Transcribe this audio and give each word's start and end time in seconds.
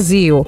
Brasil. 0.00 0.46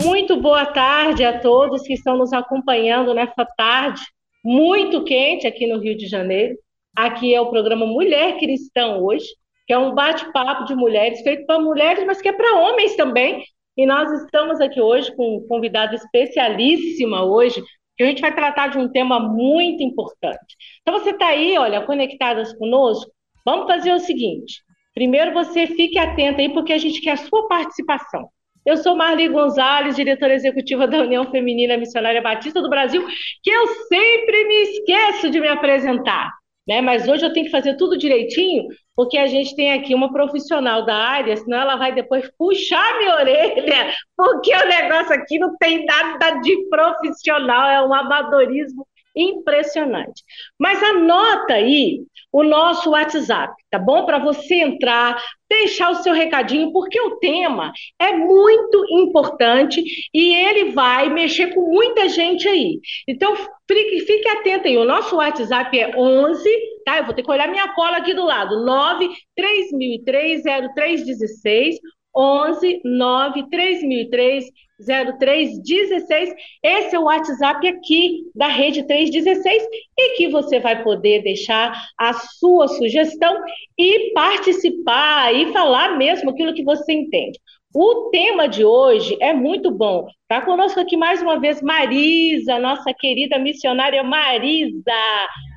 Muito 0.00 0.40
boa 0.40 0.66
tarde 0.66 1.24
a 1.24 1.40
todos 1.40 1.82
que 1.82 1.94
estão 1.94 2.16
nos 2.16 2.32
acompanhando 2.32 3.12
nessa 3.12 3.44
tarde 3.56 4.00
muito 4.44 5.02
quente 5.02 5.48
aqui 5.48 5.66
no 5.66 5.80
Rio 5.80 5.96
de 5.96 6.06
Janeiro. 6.06 6.56
Aqui 6.96 7.34
é 7.34 7.40
o 7.40 7.50
programa 7.50 7.84
Mulher 7.84 8.38
Cristã 8.38 8.98
hoje, 8.98 9.26
que 9.66 9.72
é 9.72 9.78
um 9.78 9.92
bate-papo 9.92 10.64
de 10.64 10.76
mulheres, 10.76 11.22
feito 11.22 11.44
para 11.44 11.58
mulheres, 11.58 12.06
mas 12.06 12.22
que 12.22 12.28
é 12.28 12.32
para 12.32 12.60
homens 12.60 12.94
também. 12.94 13.42
E 13.76 13.84
nós 13.84 14.08
estamos 14.22 14.60
aqui 14.60 14.80
hoje 14.80 15.12
com 15.16 15.38
um 15.38 15.46
convidado 15.48 15.96
especialíssima 15.96 17.24
hoje, 17.24 17.60
que 17.96 18.04
a 18.04 18.06
gente 18.06 18.20
vai 18.20 18.32
tratar 18.32 18.68
de 18.68 18.78
um 18.78 18.88
tema 18.88 19.18
muito 19.18 19.82
importante. 19.82 20.56
Então 20.82 21.00
você 21.00 21.10
está 21.10 21.26
aí, 21.26 21.58
olha, 21.58 21.84
conectadas 21.84 22.56
conosco? 22.56 23.10
Vamos 23.44 23.66
fazer 23.66 23.92
o 23.92 23.98
seguinte: 23.98 24.62
Primeiro, 25.00 25.32
você 25.32 25.66
fique 25.66 25.98
atento 25.98 26.42
aí, 26.42 26.50
porque 26.50 26.74
a 26.74 26.76
gente 26.76 27.00
quer 27.00 27.12
a 27.12 27.16
sua 27.16 27.48
participação. 27.48 28.28
Eu 28.66 28.76
sou 28.76 28.94
Marli 28.94 29.28
Gonzalez, 29.28 29.96
diretora 29.96 30.34
executiva 30.34 30.86
da 30.86 30.98
União 30.98 31.24
Feminina 31.30 31.78
Missionária 31.78 32.20
Batista 32.20 32.60
do 32.60 32.68
Brasil, 32.68 33.02
que 33.42 33.48
eu 33.48 33.66
sempre 33.88 34.44
me 34.44 34.54
esqueço 34.56 35.30
de 35.30 35.40
me 35.40 35.48
apresentar. 35.48 36.30
Né? 36.68 36.82
Mas 36.82 37.08
hoje 37.08 37.24
eu 37.24 37.32
tenho 37.32 37.46
que 37.46 37.50
fazer 37.50 37.78
tudo 37.78 37.96
direitinho, 37.96 38.68
porque 38.94 39.16
a 39.16 39.26
gente 39.26 39.56
tem 39.56 39.72
aqui 39.72 39.94
uma 39.94 40.12
profissional 40.12 40.84
da 40.84 40.94
área, 40.94 41.34
senão 41.34 41.58
ela 41.62 41.76
vai 41.76 41.94
depois 41.94 42.30
puxar 42.36 42.98
minha 42.98 43.14
orelha, 43.14 43.94
porque 44.14 44.54
o 44.54 44.68
negócio 44.68 45.14
aqui 45.14 45.38
não 45.38 45.56
tem 45.56 45.82
nada 45.86 46.40
de 46.40 46.68
profissional, 46.68 47.70
é 47.70 47.82
um 47.82 47.94
amadorismo 47.94 48.86
impressionante. 49.14 50.22
Mas 50.58 50.82
anota 50.82 51.54
aí 51.54 52.02
o 52.32 52.42
nosso 52.44 52.90
WhatsApp, 52.90 53.52
tá 53.70 53.78
bom? 53.78 54.06
Para 54.06 54.18
você 54.18 54.56
entrar, 54.56 55.20
deixar 55.48 55.90
o 55.90 55.96
seu 55.96 56.14
recadinho, 56.14 56.72
porque 56.72 57.00
o 57.00 57.16
tema 57.16 57.72
é 57.98 58.12
muito 58.12 58.84
importante 58.90 59.82
e 60.14 60.34
ele 60.34 60.70
vai 60.70 61.08
mexer 61.10 61.52
com 61.52 61.62
muita 61.62 62.08
gente 62.08 62.48
aí. 62.48 62.78
Então, 63.08 63.34
fique, 63.68 64.00
fique 64.00 64.28
atento 64.28 64.68
aí. 64.68 64.76
O 64.78 64.84
nosso 64.84 65.16
WhatsApp 65.16 65.76
é 65.76 65.96
11, 65.96 66.48
tá? 66.84 66.98
Eu 66.98 67.04
vou 67.04 67.14
ter 67.14 67.22
que 67.22 67.30
olhar 67.30 67.48
minha 67.48 67.68
cola 67.74 67.96
aqui 67.96 68.14
do 68.14 68.24
lado. 68.24 68.64
9 68.64 69.08
3003 69.34 70.42
0316 70.74 71.76
11 72.14 72.80
9 72.84 73.50
3003 73.50 74.44
0316. 74.84 76.34
Esse 76.62 76.96
é 76.96 76.98
o 76.98 77.04
WhatsApp 77.04 77.66
aqui 77.68 78.30
da 78.34 78.48
Rede 78.48 78.86
316 78.86 79.62
e 79.98 80.16
que 80.16 80.28
você 80.28 80.58
vai 80.58 80.82
poder 80.82 81.22
deixar 81.22 81.72
a 81.98 82.12
sua 82.14 82.66
sugestão 82.68 83.42
e 83.78 84.12
participar 84.12 85.34
e 85.34 85.52
falar 85.52 85.96
mesmo 85.98 86.30
aquilo 86.30 86.54
que 86.54 86.64
você 86.64 86.92
entende. 86.92 87.38
O 87.72 88.10
tema 88.10 88.48
de 88.48 88.64
hoje 88.64 89.16
é 89.20 89.32
muito 89.32 89.70
bom. 89.70 90.08
Está 90.22 90.44
conosco 90.44 90.80
aqui 90.80 90.96
mais 90.96 91.22
uma 91.22 91.38
vez 91.38 91.62
Marisa, 91.62 92.58
nossa 92.58 92.92
querida 92.92 93.38
missionária 93.38 94.02
Marisa. 94.02 94.82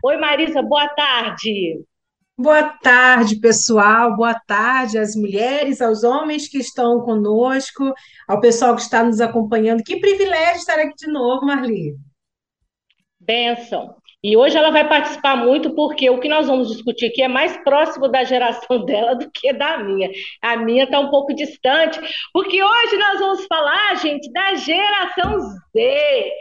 Oi, 0.03 0.17
Marisa, 0.17 0.61
boa 0.61 0.87
tarde. 0.89 1.81
Boa 2.37 2.63
tarde, 2.63 3.39
pessoal. 3.39 4.15
Boa 4.15 4.33
tarde 4.33 4.97
às 4.97 5.15
mulheres, 5.15 5.81
aos 5.81 6.03
homens 6.03 6.47
que 6.47 6.57
estão 6.57 7.01
conosco, 7.01 7.93
ao 8.27 8.41
pessoal 8.41 8.75
que 8.75 8.81
está 8.81 9.03
nos 9.03 9.21
acompanhando. 9.21 9.83
Que 9.83 9.99
privilégio 9.99 10.55
estar 10.55 10.79
aqui 10.79 10.95
de 10.95 11.11
novo, 11.11 11.45
Marli. 11.45 11.93
Benção. 13.19 13.95
E 14.23 14.35
hoje 14.35 14.57
ela 14.57 14.71
vai 14.71 14.87
participar 14.87 15.35
muito 15.35 15.75
porque 15.75 16.09
o 16.09 16.19
que 16.19 16.27
nós 16.27 16.47
vamos 16.47 16.69
discutir 16.69 17.07
aqui 17.07 17.21
é 17.21 17.27
mais 17.27 17.55
próximo 17.57 18.07
da 18.07 18.23
geração 18.23 18.83
dela 18.85 19.13
do 19.13 19.29
que 19.29 19.53
da 19.53 19.77
minha. 19.77 20.09
A 20.41 20.57
minha 20.57 20.85
está 20.85 20.99
um 20.99 21.11
pouco 21.11 21.35
distante, 21.35 21.99
porque 22.33 22.63
hoje 22.63 22.97
nós 22.97 23.19
vamos 23.19 23.45
falar, 23.45 23.95
gente, 23.97 24.31
da 24.31 24.55
geração 24.55 25.39
Z. 25.71 26.31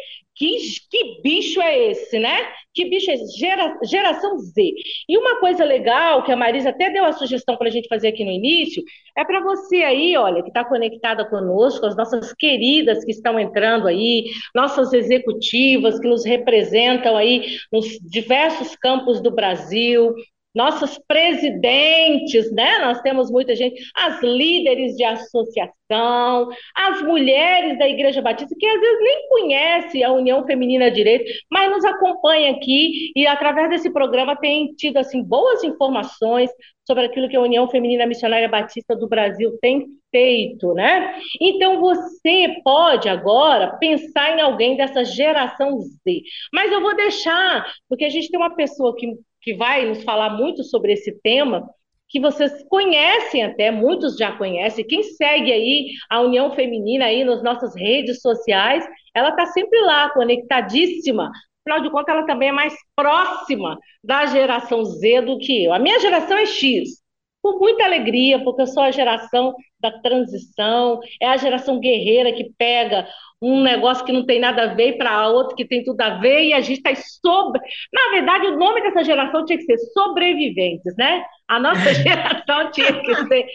Que, 0.42 0.58
que 0.90 1.22
bicho 1.22 1.60
é 1.62 1.92
esse, 1.92 2.18
né? 2.18 2.36
Que 2.74 2.86
bicho 2.86 3.08
é 3.12 3.14
esse? 3.14 3.38
Gera, 3.38 3.78
geração 3.84 4.36
Z. 4.40 4.74
E 5.08 5.16
uma 5.16 5.38
coisa 5.38 5.64
legal, 5.64 6.24
que 6.24 6.32
a 6.32 6.36
Marisa 6.36 6.70
até 6.70 6.90
deu 6.90 7.04
a 7.04 7.12
sugestão 7.12 7.56
para 7.56 7.68
a 7.68 7.70
gente 7.70 7.86
fazer 7.86 8.08
aqui 8.08 8.24
no 8.24 8.30
início, 8.32 8.82
é 9.16 9.24
para 9.24 9.40
você 9.40 9.76
aí, 9.84 10.16
olha, 10.16 10.42
que 10.42 10.48
está 10.48 10.64
conectada 10.64 11.24
conosco, 11.30 11.86
as 11.86 11.94
nossas 11.96 12.34
queridas 12.34 13.04
que 13.04 13.12
estão 13.12 13.38
entrando 13.38 13.86
aí, 13.86 14.24
nossas 14.52 14.92
executivas 14.92 16.00
que 16.00 16.08
nos 16.08 16.24
representam 16.24 17.16
aí 17.16 17.46
nos 17.72 17.86
diversos 18.00 18.74
campos 18.74 19.22
do 19.22 19.30
Brasil, 19.30 20.12
nossas 20.54 20.98
presidentes, 21.06 22.52
né? 22.52 22.78
Nós 22.78 23.00
temos 23.00 23.30
muita 23.30 23.56
gente, 23.56 23.82
as 23.94 24.22
líderes 24.22 24.96
de 24.96 25.04
associação, 25.04 26.48
as 26.74 27.02
mulheres 27.02 27.78
da 27.78 27.88
Igreja 27.88 28.22
Batista, 28.22 28.54
que 28.58 28.66
às 28.66 28.80
vezes 28.80 28.98
nem 29.00 29.28
conhece 29.28 30.02
a 30.02 30.12
União 30.12 30.44
Feminina 30.46 30.90
Direito, 30.90 31.24
mas 31.50 31.70
nos 31.70 31.84
acompanha 31.84 32.52
aqui 32.52 33.12
e 33.16 33.26
através 33.26 33.70
desse 33.70 33.90
programa 33.90 34.36
tem 34.36 34.74
tido 34.74 34.98
assim 34.98 35.22
boas 35.22 35.64
informações 35.64 36.50
sobre 36.86 37.06
aquilo 37.06 37.28
que 37.28 37.36
a 37.36 37.40
União 37.40 37.68
Feminina 37.68 38.06
Missionária 38.06 38.48
Batista 38.48 38.96
do 38.96 39.08
Brasil 39.08 39.56
tem 39.60 39.86
feito, 40.10 40.74
né? 40.74 41.18
Então 41.40 41.80
você 41.80 42.60
pode 42.64 43.08
agora 43.08 43.76
pensar 43.78 44.36
em 44.36 44.40
alguém 44.40 44.76
dessa 44.76 45.04
geração 45.04 45.80
Z. 45.80 46.22
Mas 46.52 46.70
eu 46.70 46.80
vou 46.80 46.94
deixar, 46.94 47.66
porque 47.88 48.04
a 48.04 48.10
gente 48.10 48.30
tem 48.30 48.38
uma 48.38 48.54
pessoa 48.54 48.94
que 48.96 49.06
que 49.42 49.54
vai 49.54 49.84
nos 49.86 50.02
falar 50.04 50.30
muito 50.30 50.62
sobre 50.62 50.92
esse 50.92 51.20
tema, 51.20 51.68
que 52.08 52.20
vocês 52.20 52.62
conhecem 52.68 53.42
até, 53.42 53.70
muitos 53.70 54.16
já 54.16 54.32
conhecem. 54.36 54.86
Quem 54.86 55.02
segue 55.02 55.50
aí 55.50 55.86
a 56.10 56.20
União 56.20 56.54
Feminina 56.54 57.06
aí 57.06 57.24
nas 57.24 57.42
nossas 57.42 57.74
redes 57.74 58.20
sociais, 58.20 58.86
ela 59.14 59.30
está 59.30 59.46
sempre 59.46 59.80
lá, 59.80 60.10
conectadíssima. 60.10 61.30
Afinal 61.66 61.82
de 61.82 61.90
contas, 61.90 62.14
ela 62.14 62.26
também 62.26 62.50
é 62.50 62.52
mais 62.52 62.74
próxima 62.94 63.78
da 64.04 64.26
geração 64.26 64.84
Z 64.84 65.22
do 65.22 65.38
que 65.38 65.64
eu. 65.64 65.72
A 65.72 65.78
minha 65.78 65.98
geração 66.00 66.36
é 66.36 66.44
X, 66.44 67.02
com 67.42 67.58
muita 67.58 67.84
alegria, 67.84 68.42
porque 68.44 68.62
eu 68.62 68.66
sou 68.66 68.82
a 68.82 68.90
geração 68.90 69.54
da 69.80 69.90
transição, 70.00 71.00
é 71.20 71.26
a 71.26 71.36
geração 71.36 71.80
guerreira 71.80 72.32
que 72.32 72.52
pega 72.58 73.08
um 73.42 73.60
negócio 73.60 74.04
que 74.04 74.12
não 74.12 74.24
tem 74.24 74.38
nada 74.38 74.62
a 74.62 74.74
ver 74.74 74.96
para 74.96 75.28
outro 75.28 75.56
que 75.56 75.66
tem 75.66 75.82
tudo 75.82 76.00
a 76.00 76.10
ver 76.20 76.44
e 76.44 76.52
a 76.52 76.60
gente 76.60 76.78
está 76.78 76.94
sobre. 76.94 77.60
Na 77.92 78.10
verdade, 78.12 78.46
o 78.46 78.56
nome 78.56 78.80
dessa 78.82 79.02
geração 79.02 79.44
tinha 79.44 79.58
que 79.58 79.64
ser 79.64 79.78
sobreviventes, 79.92 80.94
né? 80.96 81.24
A 81.48 81.58
nossa 81.58 81.92
geração 81.92 82.70
tinha 82.70 83.00
que 83.00 83.14
ser 83.26 83.46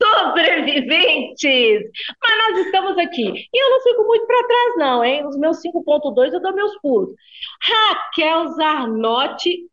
sobreviventes. 0.00 1.90
Mas 2.22 2.38
nós 2.38 2.66
estamos 2.66 2.96
aqui. 2.98 3.32
E 3.52 3.64
eu 3.64 3.70
não 3.70 3.82
fico 3.82 4.04
muito 4.04 4.26
para 4.26 4.46
trás, 4.46 4.76
não, 4.76 5.04
hein? 5.04 5.26
Os 5.26 5.36
meus 5.36 5.60
5.2 5.60 6.32
eu 6.32 6.40
dou 6.40 6.54
meus 6.54 6.80
pulos. 6.80 7.10
Raquel 7.60 8.46
Zarnotti. 8.48 9.66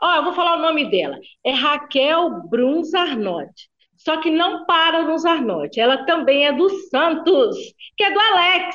Ó, 0.00 0.14
eu 0.14 0.24
vou 0.24 0.32
falar 0.32 0.56
o 0.56 0.62
nome 0.62 0.90
dela. 0.90 1.18
É 1.44 1.52
Raquel 1.52 2.48
Brun 2.48 2.82
Zarnotti. 2.82 3.70
Só 3.98 4.16
que 4.16 4.30
não 4.30 4.64
para 4.64 5.02
no 5.02 5.18
Zarnotti. 5.18 5.78
Ela 5.80 6.06
também 6.06 6.46
é 6.46 6.52
do 6.52 6.68
Santos, 6.88 7.56
que 7.96 8.04
é 8.04 8.10
do 8.10 8.18
Alex 8.18 8.74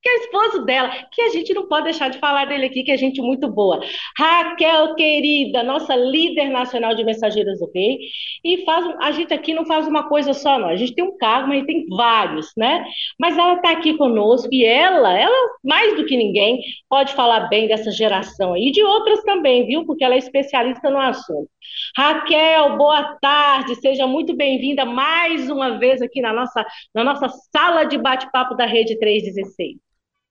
que 0.00 0.08
é 0.08 0.12
o 0.12 0.20
esposo 0.20 0.64
dela, 0.64 0.90
que 1.12 1.22
a 1.22 1.28
gente 1.30 1.52
não 1.52 1.66
pode 1.66 1.84
deixar 1.84 2.08
de 2.08 2.18
falar 2.18 2.44
dele 2.44 2.66
aqui, 2.66 2.84
que 2.84 2.92
é 2.92 2.96
gente 2.96 3.20
muito 3.20 3.48
boa. 3.50 3.80
Raquel, 4.16 4.94
querida, 4.94 5.62
nossa 5.62 5.96
líder 5.96 6.50
nacional 6.50 6.94
de 6.94 7.04
mensageiras 7.04 7.58
do 7.58 7.70
rei, 7.74 7.98
e 8.44 8.64
faz, 8.64 8.86
a 9.00 9.10
gente 9.10 9.34
aqui 9.34 9.52
não 9.52 9.66
faz 9.66 9.86
uma 9.88 10.08
coisa 10.08 10.32
só, 10.32 10.58
não. 10.58 10.68
A 10.68 10.76
gente 10.76 10.94
tem 10.94 11.04
um 11.04 11.16
cargo, 11.16 11.48
mas 11.48 11.64
tem 11.66 11.86
vários, 11.88 12.52
né? 12.56 12.84
Mas 13.18 13.36
ela 13.36 13.54
está 13.54 13.72
aqui 13.72 13.96
conosco 13.96 14.48
e 14.52 14.64
ela, 14.64 15.12
ela, 15.18 15.48
mais 15.64 15.96
do 15.96 16.06
que 16.06 16.16
ninguém, 16.16 16.60
pode 16.88 17.12
falar 17.14 17.48
bem 17.48 17.66
dessa 17.66 17.90
geração 17.90 18.54
aí, 18.54 18.68
e 18.68 18.72
de 18.72 18.82
outras 18.82 19.22
também, 19.24 19.66
viu? 19.66 19.84
Porque 19.84 20.04
ela 20.04 20.14
é 20.14 20.18
especialista 20.18 20.90
no 20.90 21.00
assunto. 21.00 21.48
Raquel, 21.96 22.76
boa 22.76 23.16
tarde, 23.20 23.74
seja 23.76 24.06
muito 24.06 24.34
bem-vinda 24.36 24.84
mais 24.84 25.50
uma 25.50 25.78
vez 25.78 26.00
aqui 26.00 26.20
na 26.20 26.32
nossa, 26.32 26.64
na 26.94 27.04
nossa 27.04 27.28
sala 27.54 27.84
de 27.84 27.98
bate-papo 27.98 28.54
da 28.54 28.64
Rede 28.64 28.98
316. 28.98 29.87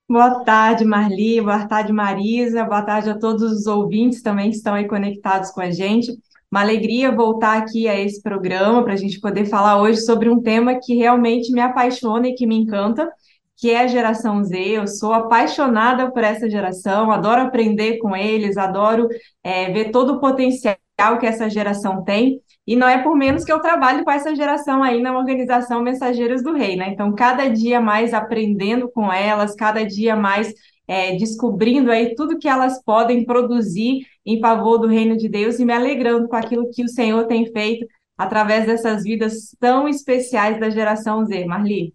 Boa 0.09 0.41
tarde, 0.45 0.85
Marli, 0.85 1.41
boa 1.41 1.67
tarde, 1.67 1.91
Marisa, 1.91 2.63
boa 2.63 2.81
tarde 2.81 3.09
a 3.09 3.19
todos 3.19 3.41
os 3.51 3.67
ouvintes 3.67 4.21
também 4.21 4.49
que 4.49 4.55
estão 4.55 4.73
aí 4.73 4.87
conectados 4.87 5.51
com 5.51 5.59
a 5.59 5.69
gente. 5.69 6.13
Uma 6.49 6.61
alegria 6.61 7.11
voltar 7.13 7.57
aqui 7.57 7.89
a 7.89 7.99
esse 7.99 8.21
programa 8.21 8.81
para 8.83 8.93
a 8.93 8.95
gente 8.95 9.19
poder 9.19 9.45
falar 9.47 9.81
hoje 9.81 9.99
sobre 10.01 10.29
um 10.29 10.41
tema 10.41 10.79
que 10.81 10.95
realmente 10.95 11.51
me 11.51 11.59
apaixona 11.59 12.29
e 12.29 12.35
que 12.35 12.47
me 12.47 12.55
encanta, 12.55 13.09
que 13.57 13.69
é 13.69 13.81
a 13.81 13.87
geração 13.87 14.41
Z. 14.45 14.57
Eu 14.57 14.87
sou 14.87 15.11
apaixonada 15.11 16.09
por 16.09 16.23
essa 16.23 16.49
geração, 16.49 17.11
adoro 17.11 17.41
aprender 17.41 17.97
com 17.97 18.15
eles, 18.15 18.55
adoro 18.55 19.09
é, 19.43 19.69
ver 19.73 19.91
todo 19.91 20.13
o 20.13 20.19
potencial 20.21 20.77
que 21.19 21.25
essa 21.25 21.49
geração 21.49 22.05
tem. 22.05 22.41
E 22.67 22.75
não 22.75 22.87
é 22.87 23.01
por 23.01 23.15
menos 23.15 23.45
que 23.45 23.51
eu 23.51 23.61
trabalho 23.61 24.03
com 24.03 24.11
essa 24.11 24.35
geração 24.35 24.83
aí 24.83 25.01
na 25.01 25.17
organização 25.17 25.81
Mensageiros 25.81 26.43
do 26.43 26.53
Rei, 26.53 26.75
né? 26.75 26.89
Então, 26.89 27.15
cada 27.15 27.47
dia 27.47 27.79
mais 27.79 28.13
aprendendo 28.13 28.91
com 28.91 29.11
elas, 29.11 29.55
cada 29.55 29.85
dia 29.85 30.17
mais 30.17 30.53
é, 30.85 31.15
descobrindo 31.15 31.89
aí 31.91 32.13
tudo 32.13 32.37
que 32.37 32.47
elas 32.47 32.83
podem 32.83 33.25
produzir 33.25 34.05
em 34.25 34.39
favor 34.39 34.77
do 34.77 34.87
reino 34.87 35.15
de 35.15 35.29
Deus 35.29 35.59
e 35.59 35.65
me 35.65 35.71
alegrando 35.73 36.27
com 36.27 36.35
aquilo 36.35 36.69
que 36.69 36.83
o 36.83 36.89
Senhor 36.89 37.25
tem 37.25 37.45
feito 37.45 37.87
através 38.17 38.65
dessas 38.65 39.03
vidas 39.03 39.55
tão 39.59 39.87
especiais 39.87 40.59
da 40.59 40.69
geração 40.69 41.23
Z. 41.25 41.45
Marli. 41.45 41.93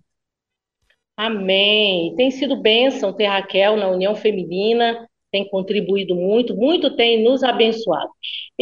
Amém. 1.17 2.15
Tem 2.17 2.31
sido 2.31 2.61
bênção 2.61 3.13
ter 3.13 3.27
Raquel 3.27 3.77
na 3.77 3.89
União 3.89 4.15
Feminina, 4.15 5.07
tem 5.31 5.49
contribuído 5.49 6.15
muito, 6.15 6.55
muito 6.55 6.97
tem 6.97 7.23
nos 7.23 7.43
abençoado. 7.43 8.11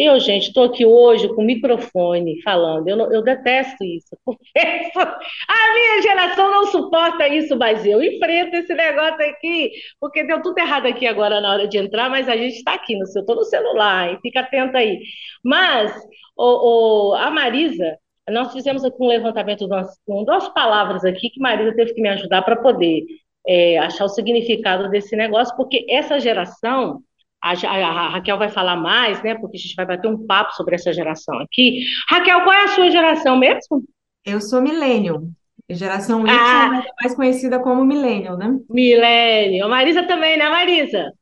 Eu, 0.03 0.19
gente, 0.19 0.49
estou 0.49 0.65
aqui 0.65 0.87
hoje 0.87 1.29
com 1.29 1.43
o 1.43 1.45
microfone 1.45 2.41
falando, 2.43 2.89
eu, 2.89 2.97
não, 2.97 3.13
eu 3.13 3.21
detesto 3.23 3.85
isso, 3.85 4.17
porque 4.25 4.49
a 4.97 5.75
minha 5.75 6.03
geração 6.03 6.51
não 6.51 6.67
suporta 6.69 7.29
isso, 7.29 7.55
mas 7.59 7.85
eu 7.85 8.03
enfrento 8.03 8.57
esse 8.57 8.75
negócio 8.75 9.23
aqui, 9.29 9.71
porque 10.01 10.25
deu 10.25 10.41
tudo 10.41 10.57
errado 10.57 10.87
aqui 10.87 11.07
agora 11.07 11.39
na 11.43 11.53
hora 11.53 11.69
de 11.69 11.77
entrar, 11.77 12.09
mas 12.09 12.31
a 12.31 12.37
gente 12.37 12.57
está 12.57 12.73
aqui, 12.73 12.97
no 12.97 13.07
seu, 13.07 13.21
estou 13.21 13.37
no 13.37 13.45
celular, 13.45 14.11
hein? 14.11 14.19
fica 14.23 14.41
atento 14.41 14.75
aí. 14.75 15.01
Mas, 15.45 15.93
o, 16.35 17.11
o, 17.11 17.15
a 17.17 17.31
Marisa, 17.31 17.99
nós 18.31 18.55
fizemos 18.55 18.83
aqui 18.83 18.97
um 19.01 19.09
levantamento 19.09 19.69
com 20.07 20.25
duas 20.25 20.49
palavras 20.55 21.05
aqui 21.05 21.29
que 21.29 21.41
Marisa 21.41 21.77
teve 21.77 21.93
que 21.93 22.01
me 22.01 22.09
ajudar 22.09 22.41
para 22.41 22.57
poder 22.57 23.05
é, 23.47 23.77
achar 23.79 24.07
o 24.07 24.09
significado 24.09 24.89
desse 24.89 25.15
negócio, 25.15 25.55
porque 25.57 25.85
essa 25.91 26.19
geração, 26.19 27.03
a, 27.43 27.53
a, 27.53 28.09
Raquel 28.11 28.39
vai 28.39 28.49
falar 28.49 28.77
mais, 28.77 29.23
né? 29.23 29.35
Porque 29.35 29.57
a 29.57 29.61
gente 29.61 29.75
vai 29.75 29.87
bater 29.87 30.09
um 30.09 30.27
papo 30.27 30.53
sobre 30.55 30.75
essa 30.75 30.93
geração 30.93 31.39
aqui. 31.39 31.83
Raquel, 32.09 32.43
qual 32.43 32.53
é 32.53 32.65
a 32.65 32.69
sua 32.69 32.91
geração 32.91 33.39
mesmo? 33.39 33.83
Eu 34.25 34.41
sou 34.41 34.61
millennial. 34.61 35.23
Geração 35.69 36.27
Y 36.27 36.31
ah, 36.31 36.83
é 36.85 37.03
mais 37.03 37.15
conhecida 37.15 37.61
como 37.61 37.85
millennial, 37.85 38.37
né? 38.37 38.59
Millennial. 38.69 39.69
Marisa 39.69 40.03
também, 40.03 40.37
né, 40.37 40.49
Marisa? 40.49 41.13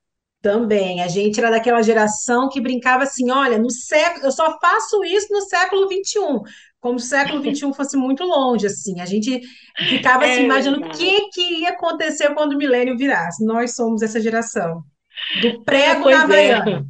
Também. 0.40 1.02
A 1.02 1.08
gente 1.08 1.38
era 1.38 1.50
daquela 1.50 1.82
geração 1.82 2.48
que 2.48 2.60
brincava 2.60 3.02
assim: 3.02 3.30
olha, 3.30 3.58
no 3.58 3.70
século, 3.70 4.24
eu 4.24 4.32
só 4.32 4.58
faço 4.58 5.04
isso 5.04 5.28
no 5.30 5.42
século 5.42 5.86
XXI 5.86 6.40
como 6.80 6.98
se 6.98 7.06
o 7.06 7.08
século 7.08 7.42
XXI 7.42 7.74
fosse 7.74 7.96
muito 7.96 8.24
longe, 8.24 8.66
assim. 8.66 9.00
A 9.00 9.06
gente 9.06 9.40
ficava 9.88 10.24
assim, 10.24 10.42
é 10.42 10.44
imaginando 10.44 10.86
o 10.86 10.90
que, 10.90 11.28
que 11.30 11.60
ia 11.60 11.70
acontecer 11.70 12.32
quando 12.34 12.52
o 12.52 12.56
milênio 12.56 12.96
virasse. 12.96 13.44
Nós 13.44 13.74
somos 13.74 14.00
essa 14.02 14.20
geração. 14.20 14.82
Do 15.40 15.64
prego 15.64 16.10
na 16.10 16.10
é. 16.10 16.14
Havaiana. 16.16 16.86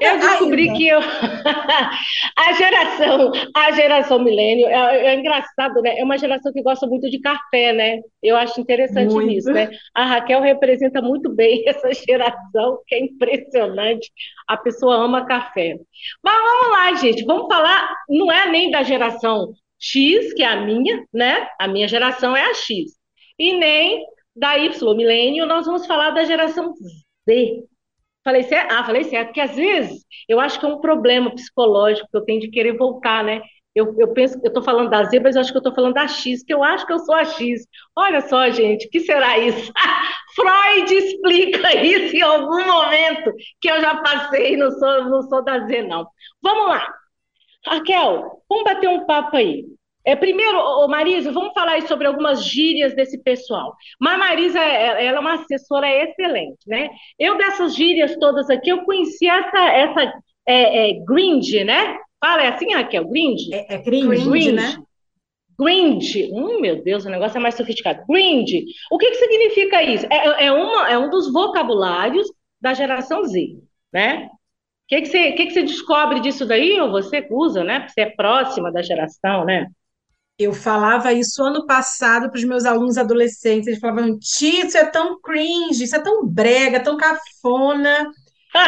Eu 0.00 0.18
descobri 0.18 0.72
que 0.74 0.88
eu... 0.88 1.00
a 2.36 2.52
geração, 2.52 3.32
a 3.54 3.70
geração 3.72 4.18
milênio, 4.22 4.66
é, 4.66 5.06
é, 5.06 5.14
engraçado, 5.14 5.80
né? 5.80 5.98
É 5.98 6.04
uma 6.04 6.18
geração 6.18 6.52
que 6.52 6.62
gosta 6.62 6.86
muito 6.86 7.08
de 7.10 7.20
café, 7.20 7.72
né? 7.72 8.00
Eu 8.22 8.36
acho 8.36 8.60
interessante 8.60 9.12
muito. 9.12 9.32
isso, 9.32 9.50
né? 9.50 9.70
A 9.94 10.04
Raquel 10.04 10.40
representa 10.40 11.00
muito 11.00 11.34
bem 11.34 11.62
essa 11.68 11.92
geração, 11.92 12.80
que 12.86 12.94
é 12.94 13.00
impressionante. 13.00 14.10
A 14.46 14.56
pessoa 14.56 14.96
ama 14.96 15.26
café. 15.26 15.76
Mas 16.22 16.36
vamos 16.36 16.70
lá, 16.70 16.94
gente, 16.94 17.24
vamos 17.24 17.46
falar, 17.48 17.90
não 18.08 18.30
é 18.30 18.48
nem 18.50 18.70
da 18.70 18.82
geração 18.82 19.52
X, 19.78 20.32
que 20.34 20.42
é 20.42 20.46
a 20.46 20.60
minha, 20.60 21.04
né? 21.12 21.48
A 21.58 21.68
minha 21.68 21.88
geração 21.88 22.36
é 22.36 22.42
a 22.42 22.54
X. 22.54 22.92
E 23.38 23.56
nem 23.56 24.04
da 24.34 24.56
Y, 24.58 24.94
milênio, 24.94 25.46
nós 25.46 25.66
vamos 25.66 25.86
falar 25.86 26.10
da 26.10 26.24
geração 26.24 26.72
Falei 28.24 28.42
certo? 28.44 28.72
Ah, 28.72 28.84
falei 28.84 29.04
certo, 29.04 29.28
porque 29.28 29.40
às 29.40 29.56
vezes 29.56 30.04
eu 30.28 30.38
acho 30.40 30.60
que 30.60 30.66
é 30.66 30.68
um 30.68 30.80
problema 30.80 31.30
psicológico 31.34 32.08
que 32.10 32.16
eu 32.16 32.24
tenho 32.24 32.40
de 32.40 32.50
querer 32.50 32.76
voltar, 32.76 33.24
né? 33.24 33.40
Eu, 33.74 33.94
eu 33.98 34.12
penso, 34.12 34.38
eu 34.42 34.48
estou 34.48 34.62
falando 34.62 34.90
da 34.90 35.04
Z, 35.04 35.20
mas 35.20 35.36
eu 35.36 35.40
acho 35.40 35.52
que 35.52 35.56
eu 35.56 35.60
estou 35.60 35.74
falando 35.74 35.94
da 35.94 36.08
X, 36.08 36.42
que 36.44 36.52
eu 36.52 36.64
acho 36.64 36.84
que 36.86 36.92
eu 36.92 36.98
sou 36.98 37.14
a 37.14 37.24
X. 37.24 37.66
Olha 37.96 38.20
só, 38.22 38.50
gente, 38.50 38.88
que 38.88 39.00
será 39.00 39.38
isso? 39.38 39.72
Freud 40.34 40.92
explica 40.94 41.76
isso 41.84 42.16
em 42.16 42.22
algum 42.22 42.66
momento 42.66 43.32
que 43.60 43.70
eu 43.70 43.80
já 43.80 43.96
passei, 44.02 44.56
não 44.56 44.70
sou, 44.72 45.04
não 45.04 45.22
sou 45.22 45.44
da 45.44 45.60
Z, 45.66 45.82
não. 45.82 46.06
Vamos 46.42 46.68
lá. 46.68 46.92
Raquel, 47.66 48.42
vamos 48.48 48.64
bater 48.64 48.88
um 48.88 49.06
papo 49.06 49.36
aí. 49.36 49.64
É, 50.08 50.16
primeiro, 50.16 50.88
Marisa, 50.88 51.30
vamos 51.30 51.52
falar 51.52 51.82
sobre 51.82 52.06
algumas 52.06 52.42
gírias 52.42 52.96
desse 52.96 53.22
pessoal. 53.22 53.76
Mas 54.00 54.18
Marisa, 54.18 54.58
é, 54.58 55.02
é, 55.02 55.04
ela 55.04 55.18
é 55.18 55.20
uma 55.20 55.34
assessora 55.34 55.86
excelente, 55.86 56.60
né? 56.66 56.88
Eu, 57.18 57.36
dessas 57.36 57.76
gírias 57.76 58.16
todas 58.16 58.48
aqui, 58.48 58.70
eu 58.70 58.84
conheci 58.84 59.28
essa, 59.28 59.58
essa 59.58 60.14
é, 60.46 60.92
é, 60.92 61.04
grind, 61.04 61.52
né? 61.66 61.98
Fala, 62.18 62.42
é 62.42 62.48
assim, 62.48 62.72
Raquel? 62.72 63.06
Grind? 63.06 63.52
É, 63.52 63.74
é 63.74 63.82
cringe, 63.82 64.30
grind, 64.30 64.54
né? 64.54 64.82
Grind. 65.60 66.32
Hum, 66.32 66.58
meu 66.58 66.82
Deus, 66.82 67.04
o 67.04 67.10
negócio 67.10 67.36
é 67.36 67.40
mais 67.42 67.56
sofisticado. 67.56 68.02
Grind. 68.08 68.48
O 68.90 68.96
que, 68.96 69.10
que 69.10 69.16
significa 69.16 69.82
isso? 69.82 70.06
É, 70.10 70.46
é, 70.46 70.52
uma, 70.52 70.90
é 70.90 70.96
um 70.96 71.10
dos 71.10 71.30
vocabulários 71.30 72.26
da 72.58 72.72
geração 72.72 73.24
Z, 73.24 73.58
né? 73.92 74.24
O 74.24 74.88
que, 74.88 75.02
que, 75.02 75.06
você, 75.08 75.32
que, 75.32 75.46
que 75.48 75.52
você 75.52 75.62
descobre 75.64 76.20
disso 76.20 76.46
daí? 76.46 76.80
Ou 76.80 76.90
você 76.90 77.28
usa, 77.30 77.62
né? 77.62 77.80
Porque 77.80 77.92
você 77.92 78.00
é 78.00 78.10
próxima 78.16 78.72
da 78.72 78.80
geração, 78.80 79.44
né? 79.44 79.66
Eu 80.38 80.52
falava 80.52 81.12
isso 81.12 81.42
ano 81.42 81.66
passado 81.66 82.30
para 82.30 82.38
os 82.38 82.44
meus 82.44 82.64
alunos 82.64 82.96
adolescentes. 82.96 83.66
Eles 83.66 83.80
falavam, 83.80 84.16
Tia, 84.18 84.66
isso 84.66 84.78
é 84.78 84.84
tão 84.84 85.20
cringe, 85.20 85.82
isso 85.82 85.96
é 85.96 86.00
tão 86.00 86.24
brega, 86.24 86.78
tão 86.78 86.96
cafona. 86.96 88.06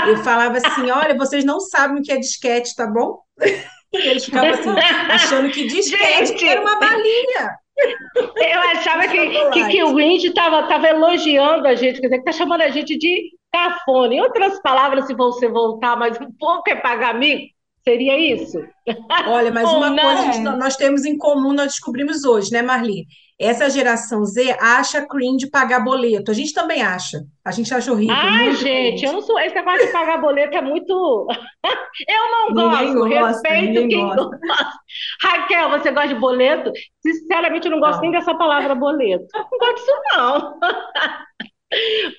Eu 0.08 0.16
falava 0.18 0.58
assim: 0.58 0.90
olha, 0.90 1.16
vocês 1.16 1.44
não 1.44 1.60
sabem 1.60 1.98
o 2.00 2.02
que 2.02 2.12
é 2.12 2.18
disquete, 2.18 2.74
tá 2.74 2.86
bom? 2.86 3.20
E 3.92 3.96
eles 3.96 4.24
ficavam 4.24 4.50
assim, 4.50 4.70
achando 5.10 5.50
que 5.50 5.66
disquete 5.66 6.28
Gente, 6.28 6.48
era 6.48 6.60
uma 6.60 6.78
balinha. 6.78 7.58
Eu 8.36 8.60
achava 8.60 9.08
que, 9.08 9.50
que, 9.50 9.68
que, 9.68 9.82
o 9.82 9.96
Windy 9.96 10.28
estava 10.28 10.68
tava 10.68 10.88
elogiando 10.88 11.66
a 11.66 11.74
gente, 11.74 12.00
quer 12.00 12.06
dizer, 12.06 12.22
que 12.22 12.30
está 12.30 12.32
chamando 12.32 12.60
a 12.60 12.68
gente 12.68 12.96
de 12.96 13.32
cafona. 13.52 14.14
Em 14.14 14.20
outras 14.20 14.60
palavras, 14.62 15.08
se 15.08 15.14
você 15.14 15.48
voltar 15.48 15.96
mais 15.96 16.16
um 16.20 16.30
pouco, 16.38 16.70
é 16.70 16.76
pagar 16.76 17.18
mico. 17.18 17.52
Seria 17.82 18.34
isso? 18.34 18.58
Olha, 19.26 19.50
mas 19.50 19.64
uma 19.72 19.96
coisa 19.96 20.30
que 20.30 20.38
nós 20.40 20.76
temos 20.76 21.04
em 21.04 21.16
comum, 21.16 21.52
nós 21.52 21.72
descobrimos 21.72 22.24
hoje, 22.24 22.52
né, 22.52 22.62
Marli? 22.62 23.06
Essa 23.40 23.70
geração 23.70 24.22
Z 24.22 24.54
acha 24.60 25.06
cringe 25.06 25.48
pagar 25.48 25.82
boleto. 25.82 26.30
A 26.30 26.34
gente 26.34 26.52
também 26.52 26.82
acha. 26.82 27.22
A 27.42 27.50
gente 27.50 27.72
acha 27.72 27.90
horrível. 27.90 28.14
Ai, 28.14 28.52
gente, 28.52 28.90
cringe. 28.90 29.06
eu 29.06 29.12
não 29.14 29.22
sou. 29.22 29.40
Esse 29.40 29.54
negócio 29.54 29.86
de 29.86 29.92
pagar 29.92 30.20
boleto 30.20 30.58
é 30.58 30.60
muito. 30.60 31.26
eu 32.06 32.30
não 32.30 32.48
ninguém 32.50 32.92
gosto. 32.92 33.08
Gosta, 33.08 33.48
respeito 33.48 33.88
quem 33.88 34.06
gosta. 34.06 34.24
gosta. 34.24 34.38
Raquel, 35.24 35.70
você 35.70 35.90
gosta 35.90 36.08
de 36.08 36.20
boleto? 36.20 36.70
Sinceramente, 37.00 37.66
eu 37.66 37.70
não 37.70 37.80
gosto 37.80 37.94
não. 37.94 38.02
nem 38.02 38.10
dessa 38.10 38.34
palavra 38.34 38.74
boleto. 38.74 39.24
Não 39.32 39.58
gosto 39.58 39.74
disso, 39.76 39.92
não. 40.14 40.58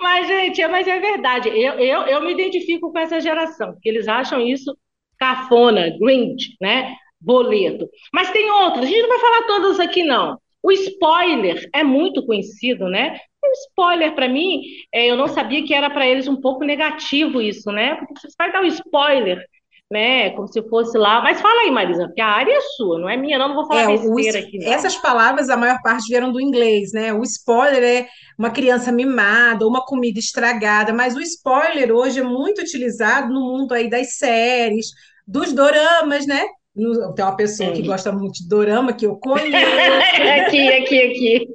mas, 0.01 0.27
gente, 0.27 0.59
é, 0.59 0.67
mas 0.67 0.87
é 0.87 0.99
verdade. 0.99 1.49
Eu, 1.49 1.73
eu, 1.73 2.01
eu 2.01 2.21
me 2.21 2.31
identifico 2.31 2.91
com 2.91 2.97
essa 2.97 3.21
geração, 3.21 3.73
porque 3.73 3.89
eles 3.89 4.07
acham 4.07 4.41
isso 4.41 4.75
cafona, 5.21 5.95
Grinch, 5.99 6.57
né? 6.59 6.95
Boleto. 7.19 7.87
Mas 8.11 8.31
tem 8.31 8.49
outros, 8.49 8.83
a 8.83 8.87
gente 8.87 9.03
não 9.03 9.09
vai 9.09 9.19
falar 9.19 9.43
todos 9.43 9.79
aqui, 9.79 10.03
não. 10.03 10.39
O 10.63 10.71
spoiler 10.71 11.69
é 11.73 11.83
muito 11.83 12.25
conhecido, 12.25 12.89
né? 12.89 13.19
O 13.43 13.51
spoiler, 13.69 14.13
para 14.13 14.27
mim, 14.27 14.61
é, 14.91 15.05
eu 15.09 15.15
não 15.15 15.27
sabia 15.27 15.63
que 15.63 15.73
era 15.73 15.89
para 15.89 16.07
eles 16.07 16.27
um 16.27 16.39
pouco 16.39 16.63
negativo 16.63 17.41
isso, 17.41 17.71
né? 17.71 17.95
Porque 17.95 18.13
você 18.19 18.27
vai 18.37 18.51
dar 18.51 18.61
um 18.61 18.65
spoiler, 18.65 19.43
né? 19.91 20.31
Como 20.31 20.47
se 20.47 20.61
fosse 20.69 20.97
lá. 20.97 21.21
Mas 21.21 21.41
fala 21.41 21.61
aí, 21.61 21.71
Marisa, 21.71 22.05
porque 22.05 22.21
a 22.21 22.27
área 22.27 22.53
é 22.53 22.61
sua, 22.75 22.99
não 22.99 23.09
é 23.09 23.17
minha, 23.17 23.37
não, 23.37 23.49
não 23.49 23.55
vou 23.55 23.67
falar 23.67 23.91
é, 23.91 23.97
besteira 23.97 24.39
aqui. 24.39 24.59
Não. 24.59 24.71
Essas 24.71 24.95
palavras, 24.97 25.49
a 25.49 25.57
maior 25.57 25.79
parte 25.83 26.07
vieram 26.07 26.31
do 26.31 26.41
inglês, 26.41 26.91
né? 26.93 27.11
O 27.11 27.23
spoiler 27.23 27.83
é 27.83 28.07
uma 28.37 28.51
criança 28.51 28.91
mimada, 28.91 29.67
uma 29.67 29.83
comida 29.83 30.19
estragada, 30.19 30.93
mas 30.93 31.15
o 31.15 31.21
spoiler 31.21 31.91
hoje 31.91 32.19
é 32.19 32.23
muito 32.23 32.61
utilizado 32.61 33.33
no 33.33 33.41
mundo 33.41 33.73
aí 33.73 33.89
das 33.89 34.17
séries, 34.17 34.87
dos 35.27 35.53
doramas, 35.53 36.25
né? 36.25 36.45
Tem 36.73 37.25
uma 37.25 37.35
pessoa 37.35 37.71
que 37.73 37.81
gosta 37.81 38.11
muito 38.13 38.35
de 38.35 38.47
dorama, 38.47 38.93
que 38.93 39.05
eu 39.05 39.17
conheço. 39.17 39.47
aqui, 40.47 40.67
aqui, 40.69 41.01
aqui. 41.01 41.47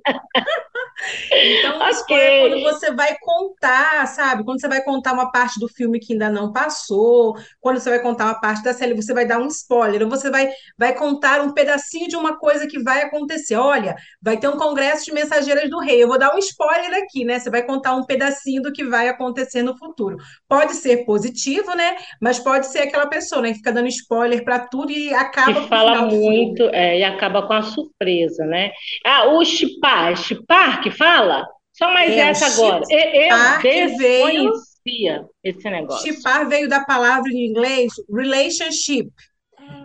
Então, 1.33 1.79
o 1.85 1.89
spoiler 1.91 2.27
é 2.27 2.49
quando 2.49 2.63
você 2.63 2.93
vai 2.93 3.17
contar, 3.21 4.07
sabe? 4.07 4.45
Quando 4.45 4.61
você 4.61 4.69
vai 4.69 4.83
contar 4.83 5.13
uma 5.13 5.31
parte 5.31 5.61
do 5.61 5.69
filme 5.69 6.01
que 6.01 6.15
ainda 6.15 6.31
não 6.31 6.53
passou, 6.53 7.37
quando 7.61 7.79
você 7.79 7.91
vai 7.91 8.01
contar 8.01 8.25
uma 8.25 8.41
parte 8.41 8.63
da 8.63 8.73
série, 8.73 8.95
você 8.95 9.13
vai 9.13 9.27
dar 9.27 9.39
um 9.39 9.47
spoiler, 9.47 10.03
ou 10.03 10.09
você 10.09 10.31
vai, 10.31 10.49
vai 10.79 10.95
contar 10.95 11.43
um 11.43 11.53
pedacinho 11.53 12.09
de 12.09 12.17
uma 12.17 12.39
coisa 12.39 12.67
que 12.67 12.83
vai 12.83 13.03
acontecer. 13.03 13.57
Olha, 13.57 13.95
vai 14.23 14.37
ter 14.37 14.49
um 14.49 14.57
congresso 14.57 15.05
de 15.05 15.13
mensageiras 15.13 15.69
do 15.69 15.79
rei. 15.81 16.03
Eu 16.03 16.09
vou 16.09 16.19
dar 16.19 16.35
um 16.35 16.39
spoiler 16.39 17.03
aqui, 17.03 17.25
né? 17.25 17.39
Você 17.39 17.51
vai 17.51 17.63
contar 17.63 17.95
um 17.95 18.05
pedacinho 18.05 18.63
do 18.63 18.73
que 18.73 18.85
vai 18.85 19.09
acontecer 19.09 19.63
no 19.63 19.77
futuro. 19.77 20.17
Pode 20.49 20.75
ser 20.75 21.05
positivo, 21.05 21.75
né? 21.75 21.97
Mas 22.21 22.39
pode 22.39 22.67
ser 22.67 22.81
aquela 22.81 23.07
pessoa, 23.07 23.43
né, 23.43 23.51
que 23.51 23.57
fica 23.57 23.73
dando 23.73 23.89
spoiler 23.89 24.45
para 24.45 24.61
tudo 24.61 24.91
e 24.91 25.13
acaba 25.13 25.63
que 25.63 25.69
fala 25.69 26.03
muito, 26.03 26.63
é, 26.73 26.99
e 26.99 27.05
acaba 27.05 27.47
com 27.47 27.53
a 27.53 27.63
surpresa, 27.63 28.45
né? 28.45 28.71
Ah, 29.05 29.29
o 29.29 29.45
chipar, 29.45 30.17
chipar 30.17 30.86
que 30.91 30.97
fala? 30.97 31.47
Só 31.73 31.93
mais 31.93 32.11
é, 32.11 32.19
essa 32.19 32.47
agora. 32.47 32.83
Eu 32.91 34.43
desconhecia 34.47 35.27
esse 35.43 35.71
negócio. 35.71 36.15
Chipar 36.15 36.49
veio 36.49 36.69
da 36.69 36.85
palavra 36.85 37.31
em 37.31 37.47
inglês 37.47 37.93
relationship. 38.11 39.11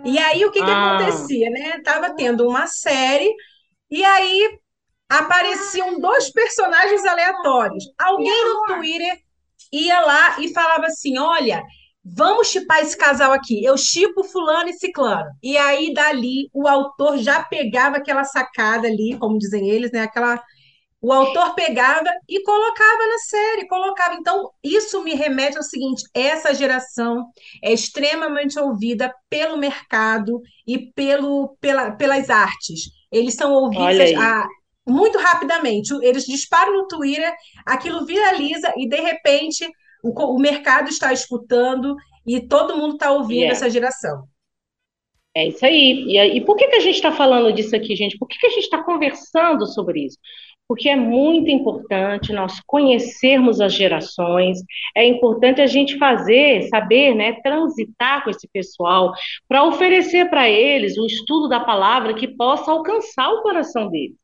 E 0.06 0.18
aí 0.18 0.46
o 0.46 0.52
que, 0.52 0.60
que 0.64 0.70
ah. 0.70 0.98
acontecia, 0.98 1.50
né? 1.50 1.80
Tava 1.84 2.16
tendo 2.16 2.48
uma 2.48 2.68
série 2.68 3.34
e 3.90 4.04
aí 4.06 4.60
apareciam 5.10 6.00
dois 6.00 6.32
personagens 6.32 7.06
aleatórios. 7.06 7.84
Alguém 8.00 8.46
no 8.46 8.76
Twitter 8.76 9.20
ia 9.72 10.00
lá 10.02 10.40
e 10.40 10.54
falava 10.54 10.86
assim: 10.86 11.18
olha, 11.18 11.64
vamos 12.04 12.48
chipar 12.48 12.80
esse 12.80 12.98
casal 12.98 13.32
aqui. 13.32 13.64
Eu 13.64 13.78
chipo 13.78 14.24
fulano 14.24 14.70
e 14.70 14.74
ciclano. 14.74 15.30
E 15.44 15.58
aí, 15.58 15.94
dali, 15.94 16.50
o 16.54 16.68
autor 16.68 17.18
já 17.18 17.44
pegava 17.44 17.98
aquela 17.98 18.24
sacada 18.24 18.88
ali, 18.88 19.18
como 19.20 19.38
dizem 19.38 19.70
eles, 19.70 19.92
né? 19.92 20.04
Aquela. 20.04 20.42
O 21.02 21.12
autor 21.12 21.56
pegava 21.56 22.10
e 22.30 22.44
colocava 22.44 23.08
na 23.08 23.18
série, 23.18 23.68
colocava. 23.68 24.14
Então, 24.14 24.52
isso 24.64 25.04
me 25.04 25.16
remete 25.16 25.58
ao 25.58 25.64
seguinte: 25.64 26.04
essa 26.14 26.54
geração 26.54 27.26
é 27.64 27.74
extremamente 27.74 28.60
ouvida 28.60 29.12
pelo 29.28 29.58
mercado 29.58 30.40
e 30.68 30.92
pelo, 30.94 31.58
pela, 31.60 31.92
pelas 31.92 32.30
artes. 32.30 32.92
Eles 33.12 33.34
são 33.34 33.52
ouvidos 33.52 34.14
a, 34.16 34.48
muito 34.88 35.18
rapidamente. 35.18 35.92
Eles 36.04 36.26
disparam 36.26 36.74
no 36.74 36.88
Twitter, 36.88 37.34
aquilo 37.66 38.06
viraliza 38.06 38.72
e, 38.78 38.88
de 38.88 39.02
repente, 39.02 39.68
o, 40.04 40.36
o 40.36 40.40
mercado 40.40 40.88
está 40.88 41.12
escutando 41.12 41.96
e 42.28 42.48
todo 42.48 42.78
mundo 42.78 42.94
está 42.94 43.12
ouvindo 43.12 43.40
yeah. 43.40 43.54
essa 43.54 43.70
geração. 43.72 44.28
É 45.34 45.48
isso 45.48 45.66
aí. 45.66 46.06
E, 46.08 46.38
e 46.38 46.46
por 46.46 46.56
que, 46.56 46.68
que 46.68 46.76
a 46.76 46.82
gente 46.82 46.96
está 46.96 47.12
falando 47.12 47.54
disso 47.54 47.76
aqui, 47.76 47.96
gente? 47.96 48.18
Por 48.18 48.28
que, 48.28 48.38
que 48.38 48.48
a 48.48 48.50
gente 48.50 48.64
está 48.64 48.84
conversando 48.84 49.66
sobre 49.66 50.06
isso? 50.06 50.18
Porque 50.72 50.88
é 50.88 50.96
muito 50.96 51.52
importante 51.52 52.32
nós 52.32 52.62
conhecermos 52.66 53.60
as 53.60 53.74
gerações, 53.74 54.58
é 54.96 55.06
importante 55.06 55.60
a 55.60 55.68
gente 55.68 55.98
fazer, 55.98 56.70
saber, 56.70 57.14
né, 57.14 57.34
transitar 57.44 58.24
com 58.24 58.30
esse 58.30 58.48
pessoal, 58.48 59.12
para 59.50 59.66
oferecer 59.66 60.30
para 60.30 60.50
eles 60.50 60.98
o 60.98 61.06
estudo 61.06 61.50
da 61.50 61.60
palavra 61.60 62.14
que 62.14 62.26
possa 62.26 62.72
alcançar 62.72 63.34
o 63.34 63.42
coração 63.42 63.90
deles. 63.90 64.16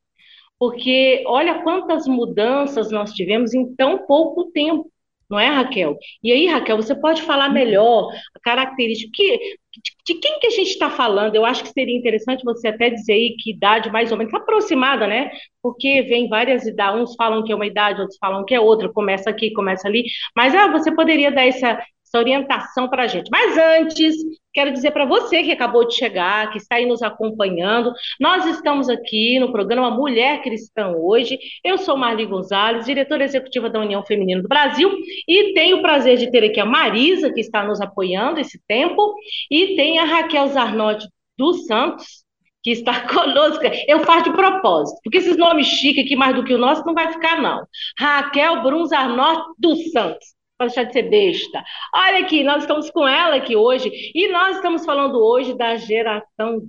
Porque 0.58 1.22
olha 1.28 1.64
quantas 1.64 2.08
mudanças 2.08 2.92
nós 2.92 3.12
tivemos 3.12 3.54
em 3.54 3.76
tão 3.76 4.08
pouco 4.08 4.46
tempo. 4.54 4.90
Não 5.30 5.38
é, 5.38 5.48
Raquel? 5.48 5.98
E 6.24 6.32
aí, 6.32 6.48
Raquel, 6.48 6.78
você 6.78 6.96
pode 6.96 7.24
falar 7.24 7.50
melhor 7.50 8.10
a 8.34 8.40
característica 8.40 9.12
que, 9.14 9.58
de, 10.06 10.16
quem 10.20 10.40
que 10.40 10.48
a 10.48 10.52
gente 10.52 10.70
está 10.70 10.90
falando? 10.90 11.36
Eu 11.36 11.46
acho 11.46 11.64
que 11.64 11.72
seria 11.72 11.98
interessante 11.98 12.44
você 12.44 12.68
até 12.68 12.90
dizer 12.90 13.14
aí 13.14 13.36
que 13.40 13.52
idade 13.52 13.92
mais 13.92 14.12
ou 14.12 14.18
menos 14.18 14.34
aproximada, 14.34 15.08
né? 15.08 15.32
Porque 15.62 16.02
vem 16.04 16.28
várias 16.30 16.66
idades, 16.66 17.02
uns 17.02 17.16
falam 17.16 17.44
que 17.44 17.52
é 17.52 17.56
uma 17.56 17.66
idade, 17.66 18.02
outros 18.02 18.18
falam 18.20 18.46
que 18.46 18.54
é 18.56 18.60
outra, 18.60 18.92
começa 18.92 19.30
aqui, 19.30 19.52
começa 19.54 19.88
ali. 19.88 20.06
Mas 20.36 20.56
ah, 20.56 20.68
você 20.68 20.94
poderia 20.94 21.32
dar 21.32 21.46
essa, 21.46 21.80
essa 22.18 22.20
orientação 22.20 22.90
para 22.90 23.04
a 23.04 23.08
gente. 23.08 23.30
Mas 23.30 23.58
antes, 23.58 24.16
quero 24.54 24.72
dizer 24.72 24.92
para 24.92 25.06
você 25.06 25.44
que 25.44 25.52
acabou 25.52 25.88
de 25.88 25.96
chegar, 25.96 26.52
que 26.52 26.58
está 26.58 26.76
aí 26.76 26.86
nos 26.86 27.02
acompanhando, 27.02 27.94
nós 28.20 28.46
estamos 28.46 28.90
aqui 28.90 29.40
no 29.40 29.52
programa 29.52 29.92
Mulher 29.92 30.42
Cristã 30.42 30.90
hoje. 30.90 31.38
Eu 31.64 31.78
sou 31.78 31.96
Marli 31.96 32.26
Gonzalez, 32.26 32.86
diretora 32.86 33.24
executiva 33.24 33.70
da 33.70 33.80
União 33.80 34.04
Feminina 34.04 34.42
do 34.42 34.48
Brasil, 34.48 34.92
e 35.28 35.54
tenho 35.54 35.78
o 35.78 35.82
prazer 35.82 36.18
de 36.18 36.32
ter 36.32 36.44
aqui 36.44 36.60
a 36.60 36.66
Marisa, 36.66 37.32
que 37.32 37.42
está 37.42 37.64
nos 37.64 37.80
apoiando 37.80 38.40
esse 38.40 38.60
tempo, 38.68 39.14
e 39.50 39.76
tem 39.76 40.00
a 40.00 40.06
Raquel 40.06 40.48
Zarnotti 40.48 41.08
dos 41.38 41.66
Santos, 41.66 42.26
que 42.64 42.72
está 42.72 43.02
conosco. 43.08 43.64
Eu 43.88 44.00
faço 44.02 44.26
de 44.26 44.32
propósito, 44.32 45.00
porque 45.04 45.20
esses 45.20 45.38
nomes 45.38 45.68
chiques 45.68 46.04
aqui, 46.04 46.16
mais 46.16 46.36
do 46.36 46.44
que 46.44 46.54
o 46.54 46.58
nosso, 46.58 46.86
não 46.86 46.94
vai 46.94 47.12
ficar, 47.12 47.42
não. 47.42 47.64
Raquel 48.00 48.64
Brunzarnotti 48.64 49.54
dos 49.60 49.92
Santos 49.92 50.37
para 50.58 50.68
deixar 50.68 50.84
de 50.84 50.94
ser 50.94 51.04
besta. 51.04 51.64
Olha 51.94 52.20
aqui, 52.20 52.44
nós 52.44 52.64
estamos 52.64 52.90
com 52.90 53.08
ela 53.08 53.36
aqui 53.36 53.56
hoje 53.56 53.92
e 54.14 54.28
nós 54.30 54.56
estamos 54.56 54.84
falando 54.84 55.20
hoje 55.24 55.56
da 55.56 55.76
geração 55.78 56.60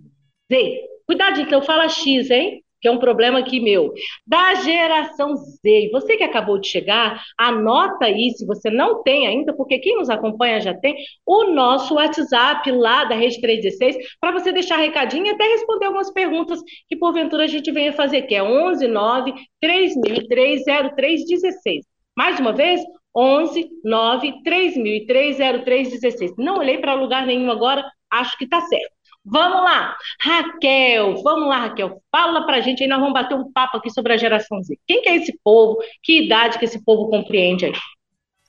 Z. 0.53 0.81
Cuidado, 1.07 1.41
então, 1.41 1.63
fala 1.63 1.89
X, 1.89 2.31
hein? 2.31 2.63
Que 2.81 2.87
é 2.87 2.93
um 2.93 2.99
problema 2.99 3.41
aqui 3.41 3.59
meu. 3.59 3.93
Da 4.27 4.55
geração 4.57 5.35
Z. 5.35 5.89
Você 5.91 6.17
que 6.17 6.23
acabou 6.23 6.59
de 6.59 6.69
chegar, 6.69 7.25
anota 7.37 8.05
aí, 8.05 8.31
se 8.31 8.47
você 8.47 8.71
não 8.71 9.03
tem 9.03 9.27
ainda, 9.27 9.53
porque 9.57 9.79
quem 9.79 9.97
nos 9.97 10.11
acompanha 10.11 10.61
já 10.61 10.75
tem, 10.75 10.95
o 11.27 11.45
nosso 11.45 11.95
WhatsApp 11.95 12.71
lá 12.71 13.05
da 13.05 13.17
Rede 13.17 13.41
316, 13.41 13.97
para 14.21 14.33
você 14.33 14.53
deixar 14.53 14.77
recadinho 14.77 15.27
e 15.27 15.31
até 15.31 15.45
responder 15.45 15.87
algumas 15.87 16.13
perguntas 16.13 16.61
que 16.89 16.97
porventura 16.97 17.45
a 17.45 17.49
gente 17.49 17.73
venha 17.73 17.93
fazer, 17.93 18.23
que 18.23 18.35
é 18.35 18.43
11 18.43 18.87
9 18.87 19.33
3003 19.61 20.63
0316. 20.95 21.85
Mais 22.17 22.39
uma 22.39 22.53
vez, 22.53 22.81
11 23.19 23.69
9 23.85 24.43
3003 24.45 25.39
0316. 25.65 26.35
Não 26.39 26.59
olhei 26.59 26.79
para 26.79 26.95
lugar 26.95 27.27
nenhum 27.27 27.51
agora, 27.51 27.85
acho 28.09 28.39
que 28.39 28.45
está 28.45 28.61
certo. 28.61 28.97
Vamos 29.25 29.61
lá, 29.63 29.97
Raquel, 30.23 31.21
vamos 31.23 31.49
lá, 31.49 31.59
Raquel, 31.59 32.01
fala 32.11 32.47
para 32.47 32.59
a 32.59 32.61
gente, 32.61 32.83
aí 32.83 32.89
nós 32.89 33.01
vamos 33.01 33.13
bater 33.13 33.35
um 33.35 33.53
papo 33.53 33.77
aqui 33.77 33.91
sobre 33.91 34.13
a 34.13 34.17
geração 34.17 34.63
Z. 34.63 34.79
Quem 34.87 35.03
que 35.03 35.09
é 35.09 35.17
esse 35.17 35.39
povo? 35.45 35.77
Que 36.03 36.23
idade 36.25 36.59
que 36.59 36.65
esse 36.65 36.83
povo 36.83 37.11
compreende 37.11 37.67
aí? 37.67 37.73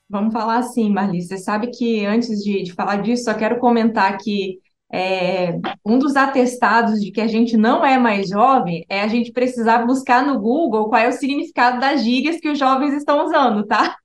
Vamos 0.09 0.31
falar 0.31 0.57
assim, 0.57 0.89
Marli, 0.89 1.21
você 1.21 1.37
sabe 1.37 1.71
que 1.71 2.05
antes 2.05 2.43
de, 2.43 2.63
de 2.63 2.73
falar 2.73 2.97
disso, 2.97 3.25
só 3.25 3.33
quero 3.33 3.59
comentar 3.59 4.17
que 4.17 4.59
é, 4.91 5.59
um 5.85 5.99
dos 5.99 6.15
atestados 6.15 6.99
de 6.99 7.11
que 7.11 7.21
a 7.21 7.27
gente 7.27 7.55
não 7.55 7.85
é 7.85 7.97
mais 7.97 8.29
jovem 8.29 8.83
é 8.89 9.01
a 9.01 9.07
gente 9.07 9.31
precisar 9.31 9.85
buscar 9.85 10.25
no 10.25 10.39
Google 10.39 10.89
qual 10.89 11.01
é 11.01 11.07
o 11.07 11.13
significado 11.13 11.79
das 11.79 12.03
gírias 12.03 12.39
que 12.39 12.49
os 12.49 12.57
jovens 12.57 12.93
estão 12.93 13.25
usando, 13.25 13.65
tá? 13.67 13.97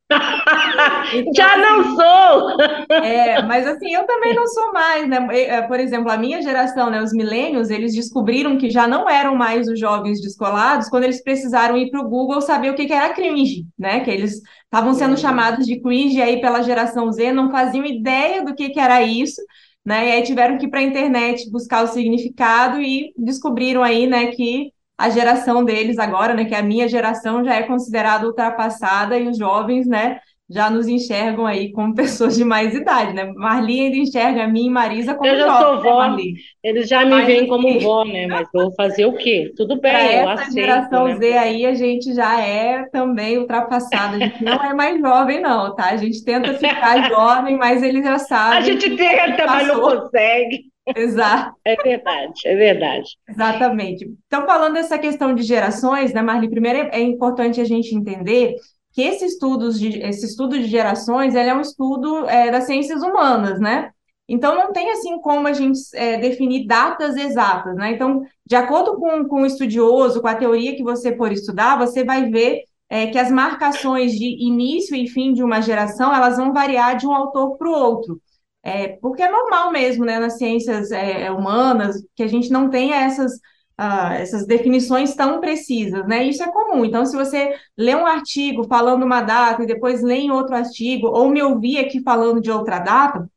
Então, 1.12 1.32
Já 1.34 1.56
não 1.56 1.80
assim, 1.80 1.96
sou! 1.96 2.96
É, 3.04 3.42
mas 3.42 3.66
assim, 3.66 3.94
eu 3.94 4.04
também 4.06 4.34
não 4.34 4.46
sou 4.46 4.72
mais, 4.72 5.08
né? 5.08 5.26
É, 5.30 5.62
por 5.62 5.78
exemplo, 5.78 6.10
a 6.10 6.16
minha 6.16 6.42
geração, 6.42 6.90
né, 6.90 7.02
os 7.02 7.12
milênios, 7.12 7.70
eles 7.70 7.94
descobriram 7.94 8.58
que 8.58 8.70
já 8.70 8.88
não 8.88 9.08
eram 9.08 9.36
mais 9.36 9.68
os 9.68 9.78
jovens 9.78 10.20
descolados 10.20 10.88
quando 10.88 11.04
eles 11.04 11.22
precisaram 11.22 11.76
ir 11.76 11.90
para 11.90 12.00
o 12.00 12.08
Google 12.08 12.40
saber 12.40 12.70
o 12.70 12.74
que, 12.74 12.86
que 12.86 12.92
era 12.92 13.14
cringe, 13.14 13.66
né? 13.78 14.00
Que 14.00 14.10
eles 14.10 14.40
estavam 14.64 14.94
sendo 14.94 15.12
uhum. 15.12 15.16
chamados 15.16 15.66
de 15.66 15.80
cringe 15.80 16.20
aí 16.20 16.40
pela 16.40 16.62
geração 16.62 17.12
Z, 17.12 17.32
não 17.32 17.50
faziam 17.50 17.84
ideia 17.84 18.44
do 18.44 18.54
que, 18.54 18.70
que 18.70 18.80
era 18.80 19.02
isso 19.02 19.40
né? 19.84 20.08
E 20.08 20.12
aí 20.12 20.22
tiveram 20.22 20.56
que 20.56 20.66
ir 20.66 20.70
para 20.70 20.80
a 20.80 20.84
internet 20.84 21.50
buscar 21.50 21.84
o 21.84 21.88
significado 21.88 22.80
e 22.80 23.12
descobriram 23.18 23.82
aí, 23.82 24.06
né, 24.06 24.28
que 24.28 24.72
a 24.96 25.10
geração 25.10 25.64
deles 25.64 25.98
agora, 25.98 26.34
né, 26.34 26.44
que 26.44 26.54
a 26.54 26.62
minha 26.62 26.88
geração 26.88 27.44
já 27.44 27.54
é 27.54 27.62
considerada 27.62 28.26
ultrapassada 28.26 29.18
e 29.18 29.26
os 29.28 29.36
jovens, 29.36 29.86
né, 29.86 30.20
já 30.48 30.68
nos 30.70 30.86
enxergam 30.86 31.46
aí 31.46 31.72
como 31.72 31.94
pessoas 31.96 32.36
de 32.36 32.44
mais 32.44 32.74
idade, 32.74 33.14
né? 33.14 33.24
Marli 33.34 33.80
ainda 33.80 33.96
enxerga 33.96 34.44
a 34.44 34.48
mim 34.48 34.66
e 34.66 34.70
Marisa 34.70 35.14
como 35.14 35.28
Eu 35.28 35.38
já 35.38 35.46
jovem, 35.46 35.64
sou 35.64 35.82
vó, 35.82 36.08
né, 36.08 36.22
eles 36.62 36.88
já 36.88 37.04
me 37.04 37.10
Mas, 37.10 37.26
veem 37.26 37.46
como 37.46 37.66
vó, 37.80 38.04
né? 38.04 38.26
Mas 38.26 38.48
vou 38.52 38.72
fazer 38.74 39.06
o 39.06 39.16
quê? 39.16 39.52
Tudo 39.56 39.80
bem, 39.80 39.92
eu 39.92 40.28
essa 40.30 40.44
aceito, 40.44 40.52
geração 40.52 41.08
né? 41.08 41.16
Z 41.16 41.38
aí, 41.38 41.66
a 41.66 41.74
gente 41.74 42.14
já 42.14 42.40
é 42.40 42.84
também 42.90 43.38
ultrapassada, 43.38 44.16
a 44.16 44.18
gente 44.20 44.44
não 44.44 44.62
é 44.62 44.74
mais 44.74 45.00
jovem 45.00 45.40
não, 45.40 45.74
tá? 45.74 45.90
A 45.90 45.96
gente 45.96 46.22
tenta 46.22 46.54
ficar 46.54 47.02
jovem, 47.08 47.56
mas 47.56 47.82
eles 47.82 48.04
já 48.04 48.18
sabem. 48.18 48.58
A 48.58 48.60
gente 48.60 48.96
tenta, 48.96 49.46
mas 49.46 49.66
não 49.66 49.80
consegue. 49.80 50.73
Exato. 50.86 51.56
É 51.64 51.76
verdade, 51.76 52.40
é 52.46 52.56
verdade. 52.56 53.08
Exatamente. 53.28 54.06
Então, 54.26 54.44
falando 54.46 54.74
dessa 54.74 54.98
questão 54.98 55.34
de 55.34 55.42
gerações, 55.42 56.12
né, 56.12 56.20
Marli, 56.20 56.48
primeiro 56.50 56.88
é 56.92 57.00
importante 57.00 57.60
a 57.60 57.64
gente 57.64 57.94
entender 57.94 58.54
que 58.92 59.02
esse, 59.02 59.24
estudos 59.24 59.78
de, 59.78 59.98
esse 60.00 60.26
estudo 60.26 60.58
de 60.58 60.66
gerações 60.66 61.34
ele 61.34 61.48
é 61.48 61.54
um 61.54 61.60
estudo 61.60 62.28
é, 62.28 62.50
das 62.50 62.64
ciências 62.64 63.02
humanas, 63.02 63.58
né? 63.58 63.90
Então, 64.28 64.54
não 64.54 64.72
tem 64.72 64.90
assim 64.90 65.20
como 65.20 65.46
a 65.46 65.52
gente 65.52 65.78
é, 65.94 66.18
definir 66.18 66.66
datas 66.66 67.16
exatas, 67.16 67.74
né? 67.76 67.92
Então, 67.92 68.22
de 68.46 68.56
acordo 68.56 68.96
com, 68.96 69.24
com 69.26 69.42
o 69.42 69.46
estudioso, 69.46 70.20
com 70.20 70.28
a 70.28 70.34
teoria 70.34 70.76
que 70.76 70.82
você 70.82 71.16
for 71.16 71.32
estudar, 71.32 71.78
você 71.78 72.04
vai 72.04 72.30
ver 72.30 72.62
é, 72.88 73.06
que 73.08 73.18
as 73.18 73.30
marcações 73.30 74.12
de 74.12 74.24
início 74.44 74.94
e 74.94 75.08
fim 75.08 75.32
de 75.32 75.42
uma 75.42 75.60
geração, 75.60 76.14
elas 76.14 76.36
vão 76.36 76.52
variar 76.52 76.96
de 76.96 77.06
um 77.06 77.12
autor 77.12 77.56
para 77.56 77.68
o 77.68 77.72
outro. 77.72 78.20
É, 78.64 78.96
porque 79.00 79.22
é 79.22 79.30
normal 79.30 79.70
mesmo, 79.70 80.04
né, 80.04 80.18
nas 80.18 80.38
ciências 80.38 80.90
é, 80.90 81.30
humanas, 81.30 81.96
que 82.16 82.22
a 82.22 82.26
gente 82.26 82.50
não 82.50 82.70
tenha 82.70 82.96
essas 82.96 83.34
uh, 83.78 84.12
essas 84.14 84.46
definições 84.46 85.14
tão 85.14 85.40
precisas, 85.40 86.06
né? 86.06 86.24
Isso 86.24 86.42
é 86.42 86.50
comum. 86.50 86.84
Então, 86.84 87.04
se 87.04 87.16
você 87.16 87.54
lê 87.76 87.94
um 87.94 88.06
artigo 88.06 88.64
falando 88.64 89.04
uma 89.04 89.20
data 89.20 89.62
e 89.62 89.66
depois 89.66 90.02
lê 90.02 90.16
em 90.16 90.30
outro 90.30 90.54
artigo, 90.54 91.08
ou 91.08 91.28
me 91.28 91.42
ouvir 91.42 91.78
aqui 91.78 92.02
falando 92.02 92.40
de 92.40 92.50
outra 92.50 92.78
data, 92.78 93.28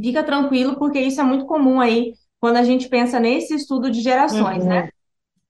fica 0.00 0.22
tranquilo, 0.22 0.76
porque 0.76 1.00
isso 1.00 1.20
é 1.20 1.24
muito 1.24 1.46
comum 1.46 1.80
aí 1.80 2.14
quando 2.40 2.56
a 2.56 2.62
gente 2.62 2.88
pensa 2.88 3.20
nesse 3.20 3.54
estudo 3.54 3.90
de 3.90 4.00
gerações, 4.00 4.64
né? 4.64 4.80
uhum. 4.80 4.86
né? 4.86 4.88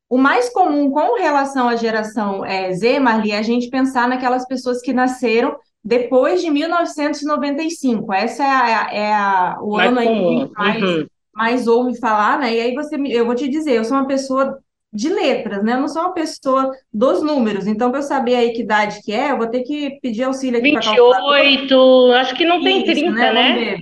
O 0.09 0.19
mais 0.19 0.51
comum 0.51 0.91
com 0.91 1.19
relação 1.19 1.71
à 1.71 1.75
geração 1.75 2.45
é, 2.45 2.71
Z, 2.75 2.99
Marli, 2.99 3.31
é 3.31 3.39
a 3.39 3.43
gente 3.43 3.71
pensar 3.71 4.07
naquelas 4.07 4.47
pessoas 4.47 4.83
que 4.83 4.93
nasceram 4.93 5.57
depois 5.85 6.41
de 6.41 6.51
1995. 6.51 8.13
Essa 8.13 8.45
é, 8.45 8.47
a, 8.47 8.89
é 8.93 9.13
a, 9.13 9.57
o 9.61 9.77
mais 9.77 9.91
ano 9.91 9.99
aí 9.99 10.09
que 10.09 10.55
mais, 10.55 10.83
uhum. 10.83 11.07
mais 11.35 11.67
ouve 11.67 11.99
falar, 11.99 12.39
né? 12.39 12.55
E 12.55 12.61
aí 12.61 12.75
você, 12.75 12.97
eu 12.97 13.27
vou 13.27 13.35
te 13.35 13.49
dizer, 13.49 13.73
eu 13.73 13.85
sou 13.85 13.97
uma 13.97 14.07
pessoa 14.07 14.59
de 14.93 15.09
letras, 15.09 15.65
né? 15.65 15.73
Eu 15.73 15.81
não 15.81 15.89
sou 15.89 16.03
uma 16.03 16.13
pessoa 16.13 16.71
dos 16.93 17.23
números. 17.23 17.67
Então, 17.67 17.91
para 17.91 18.01
eu 18.01 18.05
saber 18.05 18.37
aí 18.37 18.53
que 18.53 18.63
idade 18.63 19.01
que 19.03 19.13
é, 19.13 19.33
eu 19.33 19.39
vou 19.39 19.47
ter 19.47 19.63
que 19.63 19.99
pedir 20.03 20.25
auxílio 20.25 20.59
aqui 20.59 20.71
28, 20.71 22.13
acho 22.13 22.35
que 22.35 22.45
não 22.45 22.63
tem 22.63 22.83
Isso, 22.83 22.93
30, 22.93 23.13
né? 23.13 23.33
né? 23.33 23.77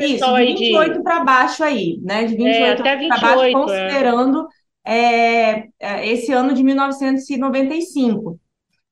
Isso, 0.00 0.24
de 0.24 0.44
28 0.44 0.92
de... 0.94 1.02
para 1.02 1.24
baixo 1.24 1.62
aí, 1.64 1.98
né? 2.02 2.24
De 2.24 2.36
28 2.36 2.52
é, 2.52 2.70
até 2.72 2.96
28, 2.96 3.20
para 3.20 3.28
baixo, 3.28 3.44
é. 3.44 3.52
considerando 3.52 4.48
é. 4.84 5.64
É, 5.80 6.08
esse 6.08 6.32
ano 6.32 6.54
de 6.54 6.62
1995, 6.62 8.38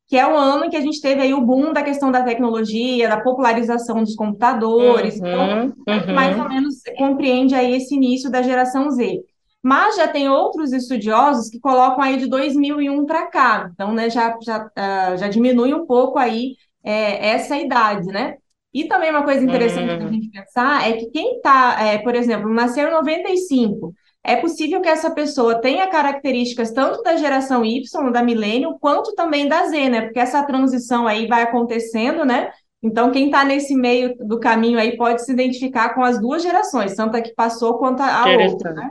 que 0.08 0.16
é 0.16 0.26
o 0.26 0.36
ano 0.36 0.64
em 0.64 0.70
que 0.70 0.76
a 0.76 0.80
gente 0.80 1.00
teve 1.00 1.20
aí 1.20 1.34
o 1.34 1.40
boom 1.40 1.72
da 1.72 1.82
questão 1.82 2.12
da 2.12 2.22
tecnologia, 2.22 3.08
da 3.08 3.20
popularização 3.20 4.02
dos 4.02 4.14
computadores. 4.14 5.18
Uhum, 5.20 5.26
então, 5.26 5.74
uhum. 5.88 6.14
mais 6.14 6.38
ou 6.38 6.48
menos 6.48 6.76
compreende 6.96 7.54
aí 7.54 7.74
esse 7.74 7.94
início 7.94 8.30
da 8.30 8.42
geração 8.42 8.90
Z. 8.90 9.20
Mas 9.62 9.96
já 9.96 10.06
tem 10.06 10.28
outros 10.28 10.72
estudiosos 10.72 11.50
que 11.50 11.58
colocam 11.58 12.00
aí 12.00 12.18
de 12.18 12.28
2001 12.28 13.04
para 13.04 13.26
cá, 13.26 13.68
então, 13.72 13.92
né, 13.92 14.08
já, 14.08 14.38
já, 14.40 14.64
uh, 14.64 15.16
já 15.16 15.26
diminui 15.26 15.74
um 15.74 15.84
pouco 15.84 16.20
aí 16.20 16.54
é, 16.84 17.30
essa 17.30 17.56
idade, 17.56 18.06
né? 18.06 18.36
E 18.72 18.84
também 18.84 19.10
uma 19.10 19.24
coisa 19.24 19.42
interessante 19.42 19.90
uhum. 19.90 20.06
a 20.06 20.12
gente 20.12 20.30
pensar 20.30 20.88
é 20.88 20.92
que 20.92 21.06
quem 21.06 21.38
está, 21.38 21.82
é, 21.82 21.98
por 21.98 22.14
exemplo, 22.14 22.48
nasceu 22.48 22.86
em 22.86 22.92
95, 22.92 23.92
é 24.26 24.36
possível 24.36 24.80
que 24.80 24.88
essa 24.88 25.10
pessoa 25.10 25.60
tenha 25.60 25.86
características 25.86 26.72
tanto 26.72 27.00
da 27.02 27.16
geração 27.16 27.64
Y, 27.64 28.10
da 28.10 28.22
milênio, 28.22 28.76
quanto 28.80 29.14
também 29.14 29.46
da 29.46 29.66
Z, 29.66 29.88
né? 29.88 30.00
Porque 30.02 30.18
essa 30.18 30.42
transição 30.42 31.06
aí 31.06 31.28
vai 31.28 31.42
acontecendo, 31.42 32.24
né? 32.24 32.50
Então, 32.82 33.12
quem 33.12 33.26
está 33.26 33.44
nesse 33.44 33.74
meio 33.74 34.16
do 34.18 34.40
caminho 34.40 34.78
aí 34.78 34.96
pode 34.96 35.24
se 35.24 35.32
identificar 35.32 35.94
com 35.94 36.02
as 36.02 36.20
duas 36.20 36.42
gerações, 36.42 36.94
tanto 36.94 37.16
a 37.16 37.20
que 37.20 37.34
passou 37.34 37.78
quanto 37.78 38.02
a 38.02 38.24
outra, 38.26 38.72
né? 38.72 38.90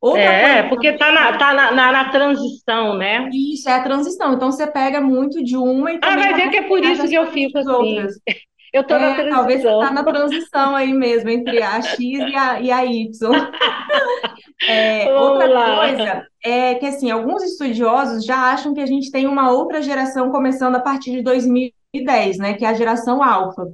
Outra 0.00 0.20
é, 0.20 0.54
coisa, 0.54 0.68
porque 0.68 0.88
está 0.88 1.12
na, 1.12 1.38
tá 1.38 1.54
na, 1.54 1.72
na, 1.72 1.92
na, 1.92 2.08
transição, 2.10 2.98
né? 2.98 3.30
Isso, 3.32 3.68
é 3.68 3.72
a 3.72 3.82
transição. 3.82 4.34
Então, 4.34 4.50
você 4.50 4.66
pega 4.66 5.00
muito 5.00 5.42
de 5.42 5.56
uma 5.56 5.92
e 5.92 5.98
Ah, 6.02 6.16
vai 6.16 6.34
ver 6.34 6.50
que 6.50 6.56
é 6.56 6.62
por 6.62 6.82
isso 6.84 7.08
que 7.08 7.14
eu 7.14 7.26
fico 7.28 7.58
assim. 7.58 7.70
Outras. 7.70 8.14
Eu 8.74 8.80
estou 8.80 8.96
é, 8.96 9.00
na 9.00 9.14
transição. 9.14 9.36
Talvez 9.36 9.62
você 9.62 9.68
está 9.68 9.92
na 9.92 10.02
transição 10.02 10.74
aí 10.74 10.92
mesmo, 10.92 11.30
entre 11.30 11.62
a 11.62 11.80
X 11.80 12.00
e 12.00 12.34
a, 12.34 12.60
e 12.60 12.72
a 12.72 12.84
Y. 12.84 13.08
É, 14.62 15.12
outra 15.12 15.48
coisa 15.48 16.26
é 16.44 16.74
que, 16.76 16.86
assim, 16.86 17.10
alguns 17.10 17.42
estudiosos 17.42 18.24
já 18.24 18.52
acham 18.52 18.72
que 18.72 18.80
a 18.80 18.86
gente 18.86 19.10
tem 19.10 19.26
uma 19.26 19.50
outra 19.50 19.82
geração 19.82 20.30
começando 20.30 20.76
a 20.76 20.80
partir 20.80 21.10
de 21.10 21.22
2010, 21.22 22.38
né? 22.38 22.54
Que 22.54 22.64
é 22.64 22.68
a 22.68 22.74
geração 22.74 23.22
alfa. 23.22 23.66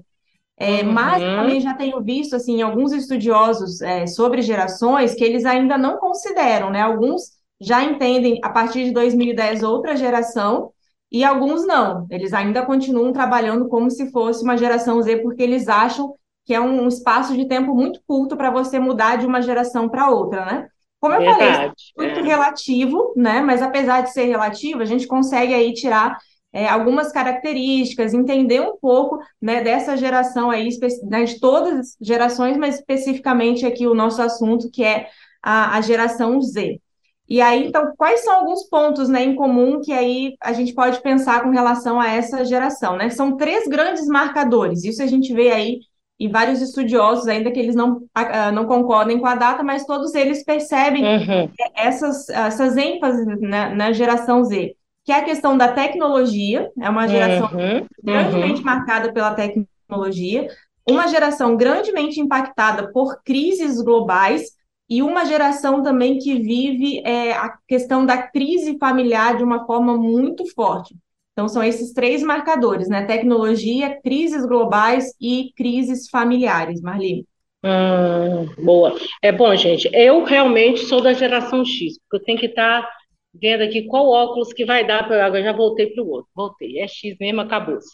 É, 0.59 0.83
uhum. 0.83 0.93
Mas 0.93 1.23
também 1.23 1.61
já 1.61 1.75
tenho 1.75 2.03
visto, 2.03 2.37
assim, 2.37 2.61
alguns 2.61 2.93
estudiosos 2.93 3.81
é, 3.81 4.07
sobre 4.07 4.43
gerações 4.43 5.15
que 5.15 5.25
eles 5.25 5.45
ainda 5.47 5.79
não 5.79 5.99
consideram, 5.99 6.71
né? 6.71 6.83
Alguns 6.83 7.39
já 7.61 7.83
entendem, 7.83 8.39
a 8.43 8.51
partir 8.51 8.85
de 8.85 8.93
2010, 8.93 9.63
outra 9.63 9.97
geração, 9.97 10.71
e 11.11 11.25
alguns 11.25 11.67
não. 11.67 12.07
Eles 12.11 12.33
ainda 12.33 12.65
continuam 12.65 13.13
trabalhando 13.13 13.69
como 13.69 13.91
se 13.91 14.11
fosse 14.11 14.45
uma 14.45 14.57
geração 14.57 15.01
Z, 15.03 15.19
porque 15.19 15.43
eles 15.43 15.69
acham 15.69 16.15
que 16.45 16.55
é 16.55 16.61
um 16.61 16.89
espaço 16.89 17.37
de 17.37 17.47
tempo 17.47 17.75
muito 17.75 18.01
curto 18.07 18.37
para 18.37 18.51
você 18.51 18.79
mudar 18.79 19.17
de 19.17 19.27
uma 19.27 19.43
geração 19.43 19.89
para 19.89 20.11
outra, 20.11 20.45
né? 20.45 20.69
Como 21.01 21.15
eu 21.15 21.21
Verdade, 21.21 21.39
falei, 21.39 21.67
é 21.67 21.73
muito 21.97 22.21
é. 22.21 22.23
relativo, 22.23 23.13
né? 23.17 23.41
Mas 23.41 23.63
apesar 23.63 24.03
de 24.03 24.13
ser 24.13 24.25
relativo, 24.25 24.83
a 24.83 24.85
gente 24.85 25.07
consegue 25.07 25.55
aí 25.55 25.73
tirar 25.73 26.19
é, 26.53 26.69
algumas 26.69 27.13
características, 27.13 28.13
entender 28.13 28.61
um 28.61 28.77
pouco 28.77 29.19
né, 29.41 29.63
dessa 29.63 29.97
geração 29.97 30.51
aí, 30.51 30.69
né, 31.05 31.25
de 31.25 31.39
todas 31.39 31.79
as 31.79 31.97
gerações, 32.01 32.57
mas 32.57 32.77
especificamente 32.77 33.65
aqui 33.65 33.87
o 33.87 33.95
nosso 33.95 34.21
assunto, 34.21 34.71
que 34.71 34.83
é 34.83 35.09
a, 35.43 35.77
a 35.77 35.81
geração 35.81 36.41
Z. 36.41 36.81
E 37.29 37.41
aí, 37.41 37.69
então, 37.69 37.95
quais 37.97 38.25
são 38.25 38.35
alguns 38.35 38.65
pontos 38.69 39.09
né, 39.09 39.23
em 39.23 39.37
comum 39.37 39.81
que 39.81 39.93
aí 39.93 40.35
a 40.43 40.53
gente 40.53 40.75
pode 40.75 41.01
pensar 41.01 41.45
com 41.45 41.51
relação 41.51 42.01
a 42.01 42.09
essa 42.09 42.45
geração? 42.45 42.97
Né? 42.97 43.09
São 43.11 43.37
três 43.37 43.69
grandes 43.69 44.07
marcadores, 44.07 44.83
isso 44.83 45.01
a 45.03 45.07
gente 45.07 45.33
vê 45.33 45.53
aí 45.53 45.79
e 46.21 46.29
vários 46.29 46.61
estudiosos, 46.61 47.27
ainda 47.27 47.51
que 47.51 47.59
eles 47.59 47.75
não, 47.75 47.97
uh, 47.97 48.53
não 48.53 48.67
concordem 48.67 49.19
com 49.19 49.27
a 49.27 49.35
data, 49.35 49.63
mas 49.63 49.87
todos 49.87 50.15
eles 50.15 50.45
percebem 50.45 51.03
uhum. 51.03 51.51
essas, 51.75 52.29
essas 52.29 52.77
ênfases 52.77 53.27
na, 53.41 53.75
na, 53.75 53.93
geração 53.93 54.45
Z, 54.45 54.77
que 55.03 55.13
é 55.13 55.17
a 55.17 55.25
questão 55.25 55.57
da 55.57 55.69
tecnologia, 55.69 56.71
é 56.79 56.91
uma 56.91 57.09
geração 57.09 57.49
uhum. 57.59 57.87
grandemente 58.05 58.61
uhum. 58.61 58.67
marcada 58.67 59.11
pela 59.15 59.35
tecnologia, 59.35 60.47
uma 60.87 61.09
geração 61.09 61.57
grandemente 61.57 62.21
impactada 62.21 62.93
por 62.93 63.23
crises 63.25 63.81
globais, 63.81 64.61
e 64.91 65.03
uma 65.03 65.25
geração 65.25 65.85
também 65.85 66.19
que 66.19 66.35
vive 66.35 67.01
é, 67.07 67.33
a 67.33 67.57
questão 67.67 68.05
da 68.05 68.19
crise 68.19 68.77
familiar 68.77 69.37
de 69.37 69.45
uma 69.45 69.65
forma 69.65 69.97
muito 69.97 70.45
forte. 70.53 70.97
Então, 71.41 71.49
são 71.49 71.65
esses 71.65 71.95
três 71.95 72.23
marcadores, 72.23 72.87
né? 72.87 73.07
Tecnologia, 73.07 73.99
crises 74.03 74.45
globais 74.45 75.07
e 75.19 75.51
crises 75.57 76.07
familiares, 76.11 76.83
Marli. 76.83 77.25
Hum, 77.65 78.63
boa. 78.63 78.95
É 79.23 79.33
bom, 79.33 79.57
gente. 79.57 79.89
Eu 79.95 80.23
realmente 80.23 80.81
sou 80.81 81.01
da 81.01 81.15
geração 81.15 81.65
X, 81.65 81.99
porque 81.99 82.17
eu 82.17 82.25
tenho 82.27 82.39
que 82.39 82.45
estar 82.45 82.83
tá 82.83 82.89
vendo 83.33 83.63
aqui 83.63 83.87
qual 83.87 84.07
óculos 84.07 84.53
que 84.53 84.67
vai 84.67 84.87
dar 84.87 85.09
para 85.09 85.29
eu. 85.29 85.43
Já 85.43 85.53
voltei 85.55 85.87
para 85.87 86.05
o 86.05 86.11
outro. 86.11 86.31
Voltei. 86.37 86.79
É 86.79 86.87
X 86.87 87.17
mesmo, 87.19 87.41
acabou-se. 87.41 87.89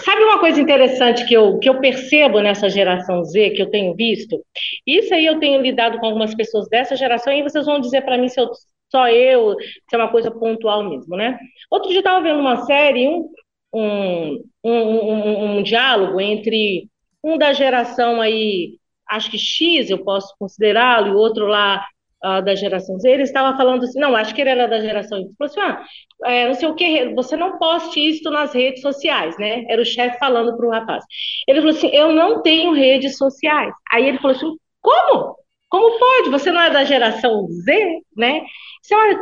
Sabe 0.00 0.22
uma 0.22 0.38
coisa 0.38 0.60
interessante 0.60 1.26
que 1.26 1.32
eu, 1.32 1.58
que 1.60 1.70
eu 1.70 1.80
percebo 1.80 2.38
nessa 2.40 2.68
geração 2.68 3.24
Z, 3.24 3.48
que 3.52 3.62
eu 3.62 3.70
tenho 3.70 3.94
visto? 3.94 4.44
Isso 4.86 5.14
aí 5.14 5.24
eu 5.24 5.40
tenho 5.40 5.62
lidado 5.62 5.98
com 6.00 6.04
algumas 6.04 6.34
pessoas 6.34 6.68
dessa 6.68 6.94
geração, 6.96 7.32
e 7.32 7.42
vocês 7.42 7.64
vão 7.64 7.80
dizer 7.80 8.02
para 8.02 8.18
mim 8.18 8.28
se 8.28 8.38
eu 8.38 8.50
só 8.94 9.08
eu, 9.08 9.56
se 9.58 9.96
é 9.96 9.96
uma 9.96 10.10
coisa 10.10 10.30
pontual 10.30 10.88
mesmo, 10.88 11.16
né? 11.16 11.36
Outro 11.68 11.88
dia 11.88 11.98
eu 11.98 12.00
estava 12.00 12.22
vendo 12.22 12.38
uma 12.38 12.64
série, 12.64 13.08
um, 13.08 13.28
um, 13.74 14.44
um, 14.62 15.56
um, 15.58 15.62
diálogo 15.64 16.20
entre 16.20 16.88
um 17.22 17.36
da 17.36 17.52
geração 17.52 18.20
aí, 18.20 18.78
acho 19.10 19.28
que 19.32 19.38
X, 19.38 19.90
eu 19.90 20.04
posso 20.04 20.32
considerá-lo, 20.38 21.08
e 21.08 21.14
outro 21.16 21.46
lá 21.46 21.84
uh, 22.24 22.40
da 22.44 22.54
geração 22.54 23.00
Z, 23.00 23.10
ele 23.10 23.24
estava 23.24 23.56
falando 23.56 23.82
assim, 23.82 23.98
não, 23.98 24.14
acho 24.14 24.32
que 24.32 24.40
ele 24.40 24.50
era 24.50 24.68
da 24.68 24.78
geração 24.78 25.18
Y, 25.18 25.34
falou 25.36 25.50
assim, 25.50 25.60
ah, 25.60 25.84
é, 26.30 26.46
não 26.46 26.54
sei 26.54 26.68
o 26.68 26.74
que, 26.76 27.12
você 27.14 27.36
não 27.36 27.58
poste 27.58 27.98
isso 27.98 28.30
nas 28.30 28.54
redes 28.54 28.80
sociais, 28.80 29.36
né? 29.38 29.64
Era 29.68 29.82
o 29.82 29.84
chefe 29.84 30.18
falando 30.20 30.56
para 30.56 30.66
o 30.68 30.70
rapaz. 30.70 31.04
Ele 31.48 31.60
falou 31.60 31.76
assim, 31.76 31.88
eu 31.88 32.12
não 32.12 32.42
tenho 32.42 32.72
redes 32.72 33.16
sociais. 33.16 33.74
Aí 33.92 34.06
ele 34.06 34.18
falou 34.18 34.36
assim, 34.36 34.56
como? 34.80 35.43
Como 35.74 35.98
pode? 35.98 36.30
Você 36.30 36.52
não 36.52 36.60
é 36.60 36.70
da 36.70 36.84
geração 36.84 37.48
Z, 37.50 38.00
né? 38.16 38.42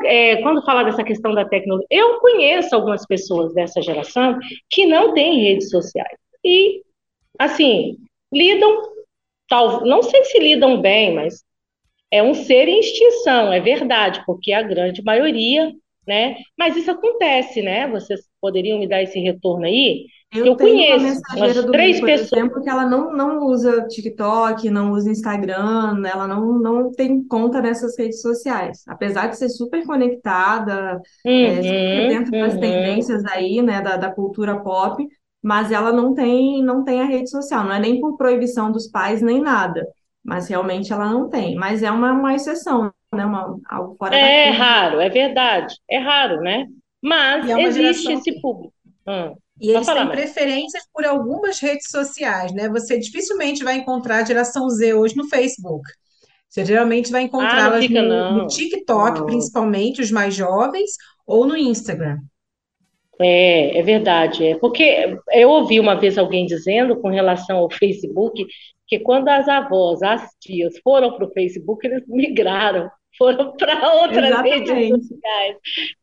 é, 0.05 0.37
quando 0.43 0.62
fala 0.67 0.83
dessa 0.83 1.03
questão 1.03 1.33
da 1.33 1.47
tecnologia, 1.47 1.87
eu 1.91 2.19
conheço 2.21 2.75
algumas 2.75 3.07
pessoas 3.07 3.55
dessa 3.55 3.81
geração 3.81 4.38
que 4.69 4.85
não 4.85 5.15
têm 5.15 5.45
redes 5.45 5.71
sociais. 5.71 6.15
E, 6.45 6.83
assim, 7.38 7.97
lidam, 8.31 8.83
tal, 9.49 9.83
não 9.87 10.03
sei 10.03 10.25
se 10.25 10.38
lidam 10.38 10.79
bem, 10.79 11.15
mas 11.15 11.43
é 12.11 12.23
um 12.23 12.35
ser 12.35 12.69
em 12.69 12.81
extinção, 12.81 13.51
é 13.51 13.59
verdade, 13.59 14.23
porque 14.27 14.53
a 14.53 14.61
grande 14.61 15.03
maioria, 15.03 15.73
né? 16.07 16.37
Mas 16.59 16.77
isso 16.77 16.91
acontece, 16.91 17.62
né? 17.62 17.88
Vocês 17.88 18.29
poderiam 18.43 18.79
me 18.79 18.87
dar 18.87 19.03
esse 19.03 19.19
retorno 19.19 19.65
aí? 19.65 20.05
Eu, 20.33 20.47
eu 20.47 20.57
conheço 20.57 21.21
umas 21.37 21.64
três 21.66 22.01
pessoas. 22.01 22.33
exemplo, 22.33 22.62
que 22.62 22.71
ela 22.71 22.87
não, 22.87 23.12
não 23.14 23.45
usa 23.45 23.87
TikTok, 23.87 24.71
não 24.71 24.92
usa 24.92 25.11
Instagram, 25.11 26.03
ela 26.07 26.27
não, 26.27 26.59
não 26.59 26.90
tem 26.90 27.23
conta 27.23 27.61
nessas 27.61 27.99
redes 27.99 28.23
sociais. 28.23 28.83
Apesar 28.88 29.27
de 29.27 29.37
ser 29.37 29.51
super 29.51 29.85
conectada, 29.85 31.01
uhum, 31.25 31.33
é, 31.33 31.55
super 31.57 32.09
dentro 32.09 32.31
das 32.31 32.55
uhum. 32.55 32.61
tendências 32.61 33.25
aí, 33.27 33.61
né, 33.61 33.83
da, 33.83 33.99
da 33.99 34.11
cultura 34.11 34.59
pop, 34.61 35.07
mas 35.42 35.71
ela 35.71 35.92
não 35.92 36.14
tem, 36.14 36.62
não 36.64 36.83
tem 36.83 37.03
a 37.03 37.07
rede 37.07 37.29
social, 37.29 37.64
não 37.64 37.75
é 37.75 37.81
nem 37.81 38.01
por 38.01 38.16
proibição 38.16 38.73
dos 38.73 38.87
pais, 38.87 39.21
nem 39.21 39.38
nada. 39.38 39.87
Mas 40.25 40.49
realmente 40.49 40.92
ela 40.92 41.11
não 41.11 41.29
tem. 41.29 41.57
Mas 41.57 41.83
é 41.83 41.90
uma, 41.90 42.12
uma 42.12 42.35
exceção, 42.35 42.92
né? 43.12 43.27
Uma, 43.27 43.59
algo 43.68 43.97
fora 43.99 44.16
É 44.16 44.51
raro, 44.51 45.01
é 45.01 45.11
verdade. 45.11 45.75
É 45.90 45.99
raro, 45.99 46.40
né? 46.40 46.66
Mas 47.03 47.51
é 47.51 47.61
existe 47.61 48.12
esse 48.12 48.40
público. 48.40 48.73
Hum. 49.07 49.35
E 49.61 49.71
eles 49.71 49.87
têm 49.87 50.09
preferências 50.09 50.85
por 50.93 51.05
algumas 51.05 51.61
redes 51.61 51.88
sociais, 51.91 52.53
né? 52.53 52.69
Você 52.69 52.99
dificilmente 52.99 53.62
vai 53.62 53.77
encontrar 53.77 54.19
a 54.19 54.25
geração 54.25 54.69
Z 54.69 54.95
hoje 54.95 55.17
no 55.17 55.29
Facebook. 55.29 55.85
Você 56.49 56.65
geralmente 56.65 57.11
vai 57.11 57.23
encontrá-las 57.23 57.85
fica, 57.85 58.03
no, 58.03 58.43
no 58.43 58.47
TikTok, 58.47 59.21
Não. 59.21 59.27
principalmente 59.27 60.03
os 60.03 60.11
mais 60.11 60.35
jovens, 60.35 60.91
ou 61.27 61.47
no 61.47 61.57
Instagram. 61.57 62.19
É, 63.21 63.79
é 63.79 63.83
verdade. 63.83 64.47
É 64.47 64.59
porque 64.59 65.17
eu 65.33 65.49
ouvi 65.49 65.79
uma 65.79 65.95
vez 65.95 66.19
alguém 66.19 66.45
dizendo 66.45 67.01
com 67.01 67.09
relação 67.09 67.59
ao 67.59 67.71
Facebook 67.71 68.45
que 68.87 68.99
quando 68.99 69.29
as 69.29 69.49
avós, 69.49 70.03
as 70.03 70.29
tias 70.41 70.79
foram 70.85 71.15
para 71.17 71.27
o 71.27 71.33
Facebook, 71.33 71.87
eles 71.87 72.05
migraram, 72.09 72.91
foram 73.23 73.53
para 73.57 73.95
outras 73.95 74.43
redes 74.43 74.89
sociais. 74.89 75.57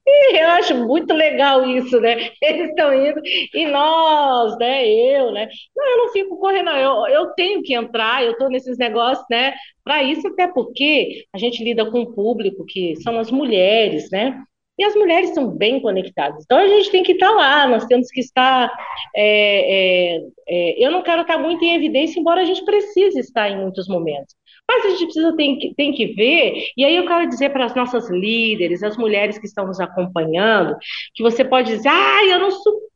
E 0.08 0.38
eu 0.38 0.48
acho 0.52 0.76
muito 0.88 1.14
legal 1.14 1.66
isso, 1.70 2.00
né? 2.00 2.32
Eles 2.42 2.70
estão 2.70 2.94
indo 2.94 3.20
e 3.54 3.66
nós, 3.68 4.58
né? 4.58 4.88
Eu, 4.88 5.32
né? 5.32 5.50
Não, 5.76 5.92
eu 5.92 5.98
não 5.98 6.10
fico 6.14 6.38
correndo, 6.38 6.70
eu, 6.70 7.08
eu 7.08 7.28
tenho 7.34 7.62
que 7.62 7.74
entrar, 7.74 8.24
eu 8.24 8.32
estou 8.32 8.50
nesses 8.50 8.78
negócios, 8.78 9.26
né? 9.30 9.54
Para 9.84 10.02
isso, 10.02 10.28
até 10.28 10.48
porque 10.48 11.26
a 11.34 11.38
gente 11.38 11.64
lida 11.64 11.90
com 11.90 12.00
um 12.02 12.14
público 12.14 12.66
que 12.66 12.96
são 12.98 13.20
as 13.20 13.30
mulheres, 13.30 14.10
né? 14.10 14.42
E 14.80 14.84
as 14.86 14.96
mulheres 14.96 15.32
são 15.32 15.50
bem 15.50 15.82
conectadas. 15.82 16.44
Então 16.46 16.58
a 16.58 16.68
gente 16.68 16.90
tem 16.90 17.04
que 17.04 17.12
estar 17.12 17.30
lá, 17.32 17.68
nós 17.68 17.86
temos 17.86 18.10
que 18.10 18.22
estar. 18.22 18.72
é, 19.14 20.16
é, 20.16 20.22
é, 20.48 20.86
eu 20.86 20.90
não 20.90 21.04
quero 21.04 21.24
estar 21.24 21.38
muito 21.38 21.64
em 21.66 21.76
evidência, 21.76 22.20
embora 22.20 22.42
a 22.42 22.46
gente 22.46 22.64
precise 22.64 23.20
estar 23.20 23.50
em 23.50 23.60
muitos 23.60 23.90
momentos. 23.90 24.34
Mas 24.68 24.86
a 24.86 24.90
gente 24.92 25.06
precisa 25.06 25.36
tem 25.36 25.58
que, 25.58 25.74
tem 25.76 25.92
que 25.92 26.08
ver, 26.14 26.54
e 26.78 26.86
aí 26.86 26.96
eu 26.96 27.08
quero 27.08 27.28
dizer 27.28 27.50
para 27.50 27.66
as 27.66 27.76
nossas 27.76 28.10
líderes, 28.10 28.84
as 28.84 28.96
mulheres 28.98 29.38
que 29.40 29.48
estão 29.48 29.66
nos 29.66 29.80
acompanhando, 29.80 30.78
que 31.16 31.24
você 31.24 31.44
pode 31.44 31.76
dizer, 31.76 31.90
ah, 31.90 32.26
eu 32.26 32.40
não 32.40 32.52
suporto 32.52 32.89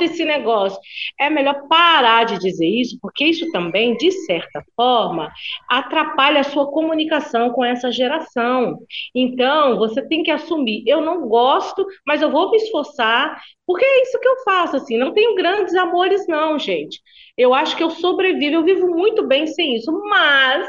esse 0.00 0.24
negócio. 0.24 0.78
É 1.18 1.28
melhor 1.30 1.66
parar 1.68 2.24
de 2.24 2.38
dizer 2.38 2.66
isso, 2.66 2.98
porque 3.00 3.24
isso 3.24 3.50
também, 3.50 3.96
de 3.96 4.10
certa 4.12 4.62
forma, 4.76 5.30
atrapalha 5.68 6.40
a 6.40 6.44
sua 6.44 6.70
comunicação 6.70 7.50
com 7.50 7.64
essa 7.64 7.90
geração. 7.90 8.78
Então, 9.14 9.78
você 9.78 10.06
tem 10.06 10.22
que 10.22 10.30
assumir, 10.30 10.84
eu 10.86 11.00
não 11.00 11.28
gosto, 11.28 11.84
mas 12.06 12.22
eu 12.22 12.30
vou 12.30 12.50
me 12.50 12.56
esforçar, 12.56 13.40
porque 13.66 13.84
é 13.84 14.02
isso 14.02 14.18
que 14.20 14.28
eu 14.28 14.42
faço, 14.44 14.76
assim, 14.76 14.96
não 14.96 15.12
tenho 15.12 15.34
grandes 15.34 15.74
amores 15.74 16.26
não, 16.26 16.58
gente. 16.58 17.00
Eu 17.36 17.54
acho 17.54 17.76
que 17.76 17.82
eu 17.82 17.90
sobrevivo, 17.90 18.56
eu 18.56 18.64
vivo 18.64 18.88
muito 18.88 19.26
bem 19.26 19.46
sem 19.46 19.76
isso, 19.76 19.92
mas 20.08 20.68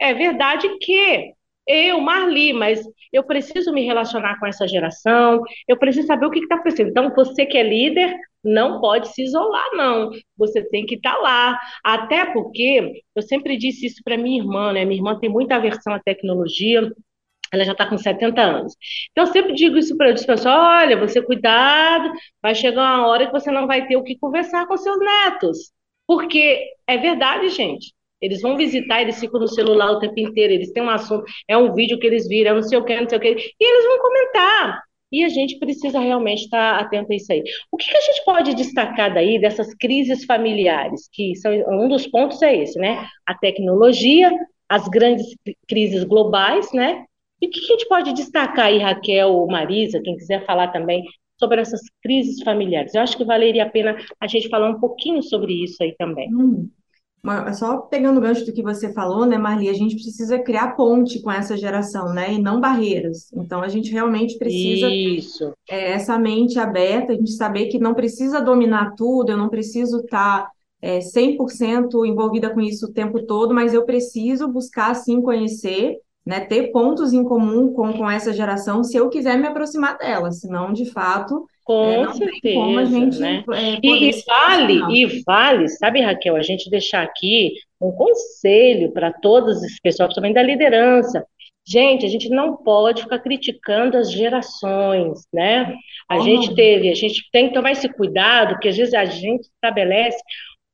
é 0.00 0.14
verdade 0.14 0.68
que 0.78 1.32
eu, 1.70 2.00
Marli, 2.00 2.52
mas 2.52 2.80
eu 3.12 3.24
preciso 3.24 3.72
me 3.72 3.84
relacionar 3.84 4.38
com 4.38 4.46
essa 4.46 4.66
geração, 4.66 5.42
eu 5.68 5.78
preciso 5.78 6.06
saber 6.06 6.26
o 6.26 6.30
que 6.30 6.40
está 6.40 6.56
acontecendo. 6.56 6.90
Então, 6.90 7.12
você 7.14 7.46
que 7.46 7.56
é 7.56 7.62
líder, 7.62 8.14
não 8.42 8.80
pode 8.80 9.08
se 9.08 9.22
isolar, 9.22 9.70
não. 9.74 10.10
Você 10.36 10.62
tem 10.68 10.84
que 10.86 10.96
estar 10.96 11.16
lá. 11.18 11.58
Até 11.84 12.26
porque 12.32 13.02
eu 13.14 13.22
sempre 13.22 13.56
disse 13.56 13.86
isso 13.86 14.02
para 14.04 14.16
minha 14.16 14.40
irmã, 14.40 14.72
né? 14.72 14.84
Minha 14.84 14.98
irmã 14.98 15.18
tem 15.18 15.30
muita 15.30 15.56
aversão 15.56 15.94
à 15.94 16.00
tecnologia. 16.00 16.90
Ela 17.52 17.64
já 17.64 17.72
está 17.72 17.86
com 17.86 17.98
70 17.98 18.40
anos. 18.40 18.74
Então, 19.10 19.24
eu 19.24 19.32
sempre 19.32 19.54
digo 19.54 19.76
isso 19.76 19.96
para 19.96 20.10
eu, 20.10 20.14
pessoal, 20.14 20.82
olha, 20.82 20.96
você 20.96 21.20
cuidado, 21.22 22.12
vai 22.42 22.54
chegar 22.54 22.80
uma 22.82 23.06
hora 23.08 23.26
que 23.26 23.32
você 23.32 23.50
não 23.50 23.66
vai 23.66 23.86
ter 23.86 23.96
o 23.96 24.04
que 24.04 24.18
conversar 24.18 24.66
com 24.66 24.76
seus 24.76 24.98
netos. 24.98 25.72
Porque 26.06 26.64
é 26.86 26.96
verdade, 26.98 27.48
gente. 27.50 27.92
Eles 28.20 28.42
vão 28.42 28.56
visitar, 28.56 29.02
eles 29.02 29.18
ficam 29.18 29.40
no 29.40 29.48
celular 29.48 29.92
o 29.92 29.98
tempo 29.98 30.18
inteiro, 30.18 30.52
eles 30.52 30.72
têm 30.72 30.82
um 30.82 30.90
assunto, 30.90 31.24
é 31.48 31.56
um 31.56 31.74
vídeo 31.74 31.98
que 31.98 32.06
eles 32.06 32.28
viram, 32.28 32.56
não 32.56 32.62
sei 32.62 32.78
o 32.78 32.84
que, 32.84 33.00
não 33.00 33.08
sei 33.08 33.18
o 33.18 33.20
que, 33.20 33.28
e 33.28 33.64
eles 33.64 33.84
vão 33.86 33.98
comentar. 33.98 34.82
E 35.12 35.24
a 35.24 35.28
gente 35.28 35.58
precisa 35.58 35.98
realmente 35.98 36.44
estar 36.44 36.78
atento 36.78 37.12
a 37.12 37.16
isso 37.16 37.32
aí. 37.32 37.42
O 37.72 37.76
que, 37.76 37.90
que 37.90 37.96
a 37.96 38.00
gente 38.00 38.24
pode 38.24 38.54
destacar 38.54 39.12
daí 39.12 39.40
dessas 39.40 39.74
crises 39.74 40.24
familiares? 40.24 41.08
Que 41.12 41.34
são 41.34 41.52
um 41.68 41.88
dos 41.88 42.06
pontos 42.06 42.40
é 42.42 42.54
esse, 42.56 42.78
né? 42.78 43.08
A 43.26 43.34
tecnologia, 43.34 44.30
as 44.68 44.86
grandes 44.86 45.26
crises 45.66 46.04
globais, 46.04 46.72
né? 46.72 47.04
E 47.42 47.46
o 47.46 47.50
que, 47.50 47.60
que 47.60 47.72
a 47.72 47.76
gente 47.76 47.88
pode 47.88 48.12
destacar 48.12 48.66
aí, 48.66 48.78
Raquel 48.78 49.30
ou 49.30 49.48
Marisa, 49.48 50.00
quem 50.00 50.16
quiser 50.16 50.44
falar 50.46 50.68
também, 50.68 51.02
sobre 51.38 51.60
essas 51.60 51.80
crises 52.02 52.40
familiares? 52.42 52.94
Eu 52.94 53.00
acho 53.00 53.16
que 53.16 53.24
valeria 53.24 53.64
a 53.64 53.70
pena 53.70 53.96
a 54.20 54.26
gente 54.28 54.48
falar 54.48 54.70
um 54.70 54.78
pouquinho 54.78 55.22
sobre 55.22 55.64
isso 55.64 55.82
aí 55.82 55.94
também. 55.98 56.32
Hum. 56.32 56.68
Só 57.54 57.78
pegando 57.78 58.18
o 58.18 58.20
gancho 58.20 58.46
do 58.46 58.52
que 58.52 58.62
você 58.62 58.92
falou, 58.92 59.26
né, 59.26 59.36
Marli, 59.36 59.68
a 59.68 59.74
gente 59.74 59.94
precisa 59.94 60.38
criar 60.38 60.74
ponte 60.74 61.20
com 61.20 61.30
essa 61.30 61.56
geração, 61.56 62.14
né, 62.14 62.32
e 62.32 62.40
não 62.40 62.60
barreiras. 62.60 63.30
Então, 63.34 63.60
a 63.60 63.68
gente 63.68 63.92
realmente 63.92 64.38
precisa 64.38 64.88
Isso. 64.88 65.52
é, 65.68 65.92
essa 65.92 66.18
mente 66.18 66.58
aberta, 66.58 67.12
a 67.12 67.16
gente 67.16 67.32
saber 67.32 67.66
que 67.66 67.78
não 67.78 67.94
precisa 67.94 68.40
dominar 68.40 68.94
tudo, 68.96 69.30
eu 69.30 69.36
não 69.36 69.50
preciso 69.50 69.98
estar 69.98 70.48
é, 70.80 71.00
100% 71.00 72.06
envolvida 72.06 72.50
com 72.50 72.60
isso 72.60 72.86
o 72.86 72.92
tempo 72.92 73.26
todo, 73.26 73.54
mas 73.54 73.74
eu 73.74 73.84
preciso 73.84 74.48
buscar, 74.48 74.94
sim, 74.94 75.20
conhecer, 75.20 75.98
né, 76.24 76.40
ter 76.40 76.70
pontos 76.70 77.12
em 77.12 77.24
comum 77.24 77.72
com, 77.72 77.92
com 77.92 78.10
essa 78.10 78.32
geração 78.32 78.82
se 78.84 78.96
eu 78.96 79.08
quiser 79.08 79.38
me 79.38 79.46
aproximar 79.46 79.98
dela, 79.98 80.30
senão, 80.30 80.72
de 80.72 80.90
fato, 80.90 81.46
Com 81.78 82.06
tem 82.06 82.52
como 82.52 82.78
a 82.78 82.84
certeza, 82.84 82.86
gente 82.86 83.18
né? 83.18 83.44
é, 83.52 83.78
E, 83.82 84.10
e 84.10 84.22
vale, 84.26 84.74
e 84.88 85.22
vale, 85.26 85.68
sabe, 85.68 86.00
Raquel, 86.00 86.36
a 86.36 86.42
gente 86.42 86.70
deixar 86.70 87.02
aqui 87.02 87.52
um 87.80 87.92
conselho 87.92 88.92
para 88.92 89.12
todos 89.12 89.62
esse 89.62 89.80
pessoal, 89.82 90.08
principalmente 90.08 90.34
da 90.34 90.42
liderança. 90.42 91.24
Gente, 91.66 92.04
a 92.06 92.08
gente 92.08 92.28
não 92.30 92.56
pode 92.56 93.02
ficar 93.02 93.20
criticando 93.20 93.96
as 93.96 94.10
gerações, 94.12 95.20
né? 95.32 95.74
A 96.08 96.18
Oh, 96.18 96.20
gente 96.20 96.54
teve, 96.54 96.90
a 96.90 96.94
gente 96.94 97.22
tem 97.32 97.48
que 97.48 97.54
tomar 97.54 97.72
esse 97.72 97.88
cuidado, 97.94 98.54
porque 98.54 98.68
às 98.68 98.76
vezes 98.76 98.94
a 98.94 99.04
gente 99.04 99.42
estabelece 99.42 100.18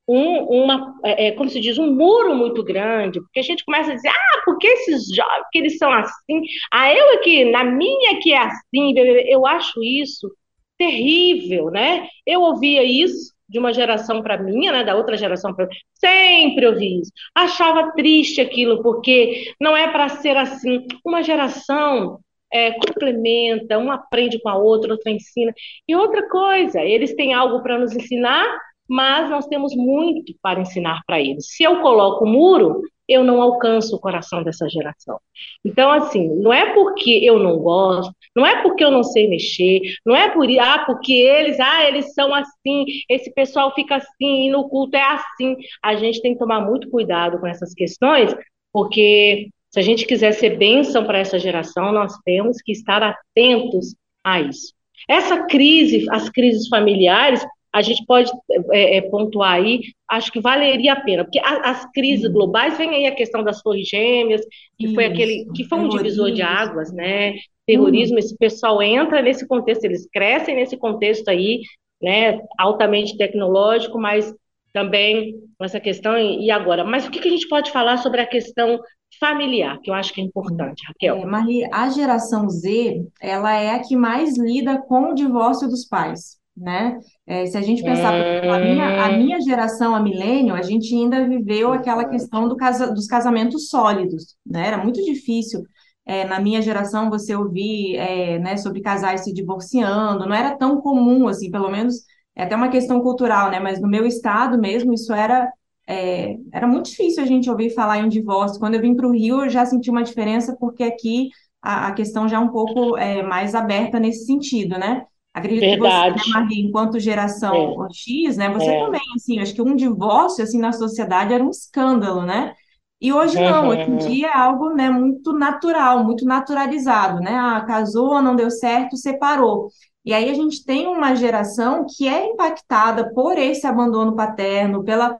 um, 0.09 0.38
uma, 0.64 0.94
é, 1.04 1.28
é, 1.28 1.32
como 1.32 1.50
se 1.50 1.61
diz, 1.61 1.78
um 1.78 1.92
muro 1.94 2.35
muito 2.35 2.62
grande, 2.64 3.20
porque 3.20 3.40
a 3.40 3.42
gente 3.42 3.64
começa 3.64 3.90
a 3.92 3.94
dizer, 3.94 4.09
ah, 4.09 4.42
porque 4.44 4.66
esses 4.66 5.09
jovens, 5.14 5.46
que 5.52 5.59
eles 5.59 5.78
são 5.78 5.92
assim, 5.92 6.42
ah, 6.72 6.92
eu 6.94 7.14
aqui, 7.14 7.44
na 7.46 7.64
minha 7.64 8.20
que 8.20 8.32
é 8.32 8.38
assim, 8.38 8.94
eu 9.28 9.46
acho 9.46 9.82
isso 9.82 10.28
terrível, 10.76 11.70
né? 11.70 12.08
Eu 12.26 12.42
ouvia 12.42 12.82
isso 12.84 13.34
de 13.48 13.58
uma 13.58 13.72
geração 13.72 14.22
para 14.22 14.42
minha, 14.42 14.72
né, 14.72 14.84
da 14.84 14.96
outra 14.96 15.16
geração 15.16 15.54
para 15.54 15.68
sempre 15.94 16.66
ouvi 16.66 17.00
isso. 17.00 17.12
Achava 17.34 17.92
triste 17.92 18.40
aquilo 18.40 18.82
porque 18.82 19.52
não 19.60 19.76
é 19.76 19.88
para 19.90 20.08
ser 20.08 20.36
assim. 20.36 20.84
Uma 21.04 21.22
geração 21.22 22.18
é, 22.52 22.72
complementa, 22.72 23.78
um 23.78 23.90
aprende 23.90 24.40
com 24.40 24.48
a 24.48 24.56
outra, 24.56 24.92
outra 24.92 25.12
ensina. 25.12 25.52
E 25.86 25.94
outra 25.94 26.28
coisa, 26.28 26.82
eles 26.82 27.14
têm 27.14 27.34
algo 27.34 27.62
para 27.62 27.78
nos 27.78 27.94
ensinar, 27.94 28.58
mas 28.88 29.30
nós 29.30 29.46
temos 29.46 29.74
muito 29.76 30.34
para 30.42 30.60
ensinar 30.60 31.00
para 31.06 31.20
eles. 31.20 31.46
Se 31.54 31.62
eu 31.62 31.80
coloco 31.80 32.24
o 32.24 32.28
muro, 32.28 32.82
eu 33.08 33.22
não 33.22 33.40
alcanço 33.40 33.94
o 33.94 34.00
coração 34.00 34.42
dessa 34.42 34.68
geração. 34.68 35.20
Então, 35.64 35.90
assim, 35.90 36.28
não 36.36 36.52
é 36.52 36.74
porque 36.74 37.20
eu 37.22 37.38
não 37.38 37.58
gosto, 37.58 38.12
não 38.34 38.44
é 38.44 38.62
porque 38.62 38.84
eu 38.84 38.90
não 38.90 39.02
sei 39.02 39.28
mexer, 39.28 39.80
não 40.04 40.14
é 40.16 40.30
por 40.30 40.46
ah, 40.58 40.84
porque 40.86 41.12
eles, 41.12 41.58
ah, 41.60 41.86
eles 41.86 42.12
são 42.14 42.34
assim, 42.34 42.84
esse 43.08 43.32
pessoal 43.32 43.74
fica 43.74 43.96
assim, 43.96 44.46
e 44.46 44.50
no 44.50 44.68
culto 44.68 44.96
é 44.96 45.02
assim. 45.02 45.56
A 45.82 45.96
gente 45.96 46.20
tem 46.20 46.32
que 46.32 46.38
tomar 46.38 46.60
muito 46.60 46.90
cuidado 46.90 47.38
com 47.38 47.46
essas 47.46 47.72
questões, 47.74 48.34
porque 48.72 49.48
se 49.70 49.80
a 49.80 49.82
gente 49.82 50.06
quiser 50.06 50.32
ser 50.32 50.56
bênção 50.56 51.04
para 51.04 51.18
essa 51.18 51.38
geração, 51.38 51.92
nós 51.92 52.16
temos 52.24 52.62
que 52.62 52.72
estar 52.72 53.02
atentos 53.02 53.94
a 54.24 54.40
isso. 54.40 54.74
Essa 55.08 55.46
crise, 55.46 56.06
as 56.10 56.28
crises 56.30 56.68
familiares, 56.68 57.46
a 57.76 57.82
gente 57.82 58.06
pode 58.06 58.32
é, 58.72 58.96
é, 58.96 59.00
pontuar 59.02 59.52
aí, 59.52 59.80
acho 60.08 60.32
que 60.32 60.40
valeria 60.40 60.94
a 60.94 61.00
pena, 61.00 61.24
porque 61.24 61.38
a, 61.38 61.70
as 61.70 61.84
crises 61.92 62.26
globais, 62.32 62.78
vem 62.78 62.88
aí 62.88 63.06
a 63.06 63.14
questão 63.14 63.44
das 63.44 63.60
torres 63.60 63.86
gêmeas, 63.86 64.40
que 64.78 64.94
foi 64.94 65.04
aquele, 65.04 65.42
Isso, 65.42 65.52
que 65.54 65.64
foi 65.64 65.78
um 65.78 65.88
divisor 65.88 66.32
de 66.32 66.40
águas, 66.40 66.90
né? 66.90 67.34
Terrorismo, 67.66 68.16
Hum. 68.16 68.18
esse 68.18 68.34
pessoal 68.38 68.82
entra 68.82 69.20
nesse 69.20 69.46
contexto, 69.46 69.84
eles 69.84 70.08
crescem 70.10 70.56
nesse 70.56 70.78
contexto 70.78 71.28
aí, 71.28 71.60
né? 72.00 72.40
Altamente 72.58 73.18
tecnológico, 73.18 73.98
mas 73.98 74.32
também 74.72 75.34
essa 75.60 75.78
questão, 75.78 76.16
e 76.18 76.50
agora? 76.50 76.82
Mas 76.82 77.06
o 77.06 77.10
que 77.10 77.20
que 77.20 77.28
a 77.28 77.30
gente 77.30 77.48
pode 77.48 77.70
falar 77.70 77.98
sobre 77.98 78.22
a 78.22 78.26
questão 78.26 78.80
familiar, 79.20 79.78
que 79.82 79.90
eu 79.90 79.94
acho 79.94 80.14
que 80.14 80.20
é 80.22 80.24
importante, 80.24 80.82
Raquel? 80.88 81.16
É, 81.16 81.68
a 81.72 81.90
geração 81.90 82.48
Z, 82.48 83.06
ela 83.20 83.54
é 83.54 83.70
a 83.70 83.80
que 83.80 83.96
mais 83.96 84.38
lida 84.38 84.80
com 84.80 85.10
o 85.10 85.14
divórcio 85.14 85.68
dos 85.68 85.86
pais, 85.86 86.38
né? 86.56 86.98
É, 87.26 87.46
se 87.46 87.56
a 87.56 87.62
gente 87.62 87.84
pensar, 87.84 88.14
a 88.48 88.58
minha, 88.60 88.88
a 88.96 89.10
Hum, 89.10 89.16
minha 89.16 89.40
geração, 89.40 89.94
a 89.94 90.00
milênio, 90.00 90.54
a 90.54 90.62
gente 90.62 90.94
ainda 90.94 91.28
viveu 91.28 91.72
aquela 91.72 92.04
questão 92.08 92.48
do 92.48 92.56
casa, 92.56 92.92
dos 92.92 93.06
casamentos 93.06 93.68
sólidos, 93.68 94.36
né? 94.44 94.68
Era 94.68 94.78
muito 94.78 95.02
difícil, 95.04 95.62
é, 96.04 96.24
na 96.24 96.40
minha 96.40 96.62
geração, 96.62 97.10
você 97.10 97.34
ouvir, 97.34 97.96
é, 97.96 98.38
né, 98.38 98.56
sobre 98.56 98.80
casais 98.80 99.22
se 99.24 99.32
divorciando, 99.32 100.26
não 100.26 100.34
era 100.34 100.56
tão 100.56 100.80
comum, 100.80 101.26
assim, 101.28 101.50
pelo 101.50 101.68
menos, 101.70 101.96
é 102.34 102.44
até 102.44 102.54
uma 102.56 102.68
questão 102.68 103.00
cultural, 103.00 103.50
né? 103.50 103.58
Mas 103.60 103.80
no 103.80 103.88
meu 103.88 104.06
estado 104.06 104.58
mesmo, 104.58 104.92
isso 104.94 105.12
era 105.12 105.52
é, 105.88 106.36
era 106.52 106.66
muito 106.66 106.90
difícil 106.90 107.22
a 107.22 107.26
gente 107.26 107.48
ouvir 107.50 107.70
falar 107.70 107.98
em 107.98 108.08
divórcio. 108.08 108.58
Quando 108.58 108.74
eu 108.74 108.80
vim 108.80 108.94
para 108.96 109.06
o 109.06 109.12
Rio, 109.12 109.42
eu 109.44 109.48
já 109.50 109.64
senti 109.64 109.88
uma 109.90 110.02
diferença, 110.02 110.56
porque 110.58 110.82
aqui 110.82 111.28
a, 111.62 111.88
a 111.88 111.92
questão 111.94 112.28
já 112.28 112.36
é 112.36 112.40
um 112.40 112.48
pouco 112.50 112.96
é, 112.96 113.22
mais 113.22 113.54
aberta 113.54 113.98
nesse 114.00 114.26
sentido, 114.26 114.78
né? 114.78 115.04
Acredito 115.37 115.61
que 115.61 115.77
você, 115.77 115.77
né, 115.77 116.03
Verdade. 116.03 116.31
Maria, 116.31 116.64
enquanto 116.64 116.96
É, 116.96 117.01
geração 117.01 117.87
X, 117.92 118.38
né, 118.38 118.49
você 118.49 118.70
é. 118.70 118.81
também, 118.83 119.03
assim, 119.14 119.38
acho 119.38 119.55
que 119.55 119.61
um 119.61 119.77
divórcio, 119.77 120.42
assim, 120.42 120.59
na 120.59 120.72
sociedade 120.72 121.35
era 121.35 121.44
um 121.44 121.51
escândalo, 121.51 122.22
né? 122.22 122.55
E 122.99 123.12
hoje 123.12 123.38
não, 123.38 123.68
hoje 123.68 123.83
em 123.83 123.96
dia 123.99 124.29
é 124.29 124.35
algo, 124.35 124.70
né, 124.70 124.88
muito 124.88 125.35
natural, 125.35 126.03
muito 126.03 126.25
naturalizado, 126.25 127.20
né? 127.20 127.37
Ah, 127.37 127.62
casou, 127.66 128.22
não 128.22 128.35
deu 128.35 128.51
certo, 128.51 128.96
separou. 128.96 129.68
E 130.03 130.14
aí 130.14 130.31
a 130.31 130.35
gente 130.35 130.64
tem 130.64 130.87
uma 130.87 131.14
geração 131.14 131.85
que 131.87 132.09
é 132.09 132.25
impactada 132.31 133.12
por 133.12 133.37
esse 133.37 133.66
abandono 133.66 134.16
paterno, 134.16 134.83
pela, 134.83 135.18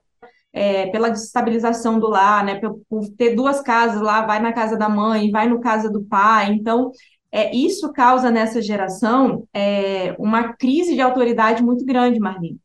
é, 0.51 0.87
pela 0.87 1.11
desestabilização 1.11 2.01
do 2.01 2.09
lar, 2.09 2.43
né? 2.43 2.55
Por, 2.59 2.81
por, 2.89 3.07
ter 3.19 3.35
duas 3.35 3.61
casas 3.61 4.01
lá, 4.01 4.25
vai 4.25 4.41
na 4.41 4.55
casa 4.55 4.79
da 4.79 4.89
mãe, 4.89 5.31
vai 5.31 5.47
no 5.47 5.61
casa 5.61 5.91
do 5.91 6.03
pai. 6.05 6.55
Então, 6.55 6.91
é, 7.37 7.55
isso 7.55 7.92
causa 7.92 8.31
nessa 8.31 8.62
geração 8.62 9.46
é, 9.53 10.16
uma 10.18 10.55
crise 10.55 10.94
de 10.94 11.03
autoridade 11.03 11.62
muito 11.62 11.85
grande, 11.85 12.18
Marlene. 12.18 12.57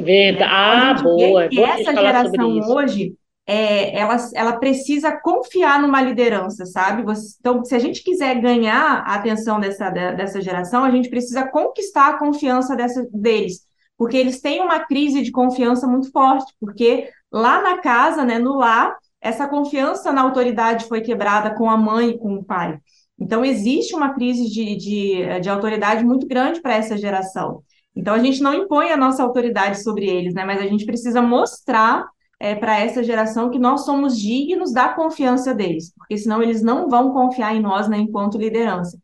Verdade. 0.00 1.00
Ah, 1.00 1.02
boa. 1.02 1.48
E 1.50 1.58
essa 1.58 1.92
geração 1.92 2.60
hoje 2.70 3.12
é, 3.44 3.98
ela, 3.98 4.16
ela 4.32 4.52
precisa 4.56 5.10
confiar 5.10 5.82
numa 5.82 6.00
liderança, 6.00 6.64
sabe? 6.64 7.02
Você, 7.02 7.36
então, 7.40 7.64
se 7.64 7.74
a 7.74 7.80
gente 7.80 8.04
quiser 8.04 8.40
ganhar 8.40 9.02
a 9.04 9.16
atenção 9.16 9.58
dessa, 9.58 9.90
dessa 9.90 10.40
geração, 10.40 10.84
a 10.84 10.92
gente 10.92 11.10
precisa 11.10 11.48
conquistar 11.48 12.10
a 12.10 12.18
confiança 12.18 12.76
dessa, 12.76 13.04
deles, 13.12 13.66
porque 13.98 14.16
eles 14.16 14.40
têm 14.40 14.60
uma 14.60 14.78
crise 14.78 15.22
de 15.22 15.32
confiança 15.32 15.88
muito 15.88 16.08
forte, 16.12 16.54
porque 16.60 17.10
lá 17.32 17.60
na 17.60 17.78
casa, 17.78 18.24
né, 18.24 18.38
no 18.38 18.58
lar, 18.58 18.96
essa 19.20 19.48
confiança 19.48 20.12
na 20.12 20.22
autoridade 20.22 20.86
foi 20.86 21.00
quebrada 21.00 21.52
com 21.52 21.68
a 21.68 21.76
mãe 21.76 22.10
e 22.10 22.18
com 22.18 22.34
o 22.34 22.44
pai. 22.44 22.78
Então, 23.20 23.44
existe 23.44 23.94
uma 23.94 24.14
crise 24.14 24.48
de, 24.48 24.76
de, 24.76 25.40
de 25.40 25.48
autoridade 25.50 26.04
muito 26.04 26.26
grande 26.26 26.60
para 26.60 26.74
essa 26.74 26.96
geração. 26.96 27.62
Então, 27.94 28.14
a 28.14 28.18
gente 28.18 28.42
não 28.42 28.54
impõe 28.54 28.90
a 28.90 28.96
nossa 28.96 29.22
autoridade 29.22 29.82
sobre 29.82 30.06
eles, 30.06 30.32
né? 30.34 30.44
Mas 30.44 30.60
a 30.60 30.66
gente 30.66 30.86
precisa 30.86 31.20
mostrar 31.20 32.06
é, 32.40 32.54
para 32.54 32.80
essa 32.80 33.04
geração 33.04 33.50
que 33.50 33.58
nós 33.58 33.84
somos 33.84 34.18
dignos 34.18 34.72
da 34.72 34.88
confiança 34.88 35.54
deles, 35.54 35.92
porque 35.94 36.16
senão 36.16 36.42
eles 36.42 36.62
não 36.62 36.88
vão 36.88 37.12
confiar 37.12 37.54
em 37.54 37.60
nós 37.60 37.88
né, 37.88 37.98
enquanto 37.98 38.38
liderança. 38.38 38.98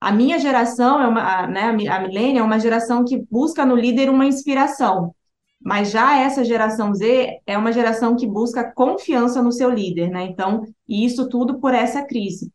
A 0.00 0.10
minha 0.10 0.38
geração, 0.38 1.00
é 1.00 1.06
uma, 1.06 1.46
né, 1.46 1.62
a 1.88 2.00
milênia, 2.00 2.40
é 2.40 2.42
uma 2.42 2.58
geração 2.58 3.04
que 3.04 3.24
busca 3.30 3.64
no 3.64 3.76
líder 3.76 4.10
uma 4.10 4.26
inspiração, 4.26 5.14
mas 5.62 5.90
já 5.90 6.18
essa 6.18 6.42
geração 6.42 6.92
Z 6.94 7.38
é 7.46 7.56
uma 7.56 7.70
geração 7.70 8.16
que 8.16 8.26
busca 8.26 8.72
confiança 8.72 9.42
no 9.42 9.52
seu 9.52 9.70
líder, 9.70 10.10
né? 10.10 10.24
Então, 10.24 10.62
e 10.88 11.04
isso 11.04 11.28
tudo 11.28 11.60
por 11.60 11.74
essa 11.74 12.02
crise. 12.02 12.50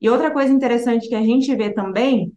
E 0.00 0.08
outra 0.10 0.30
coisa 0.30 0.52
interessante 0.52 1.08
que 1.08 1.14
a 1.14 1.22
gente 1.22 1.54
vê 1.54 1.72
também 1.72 2.32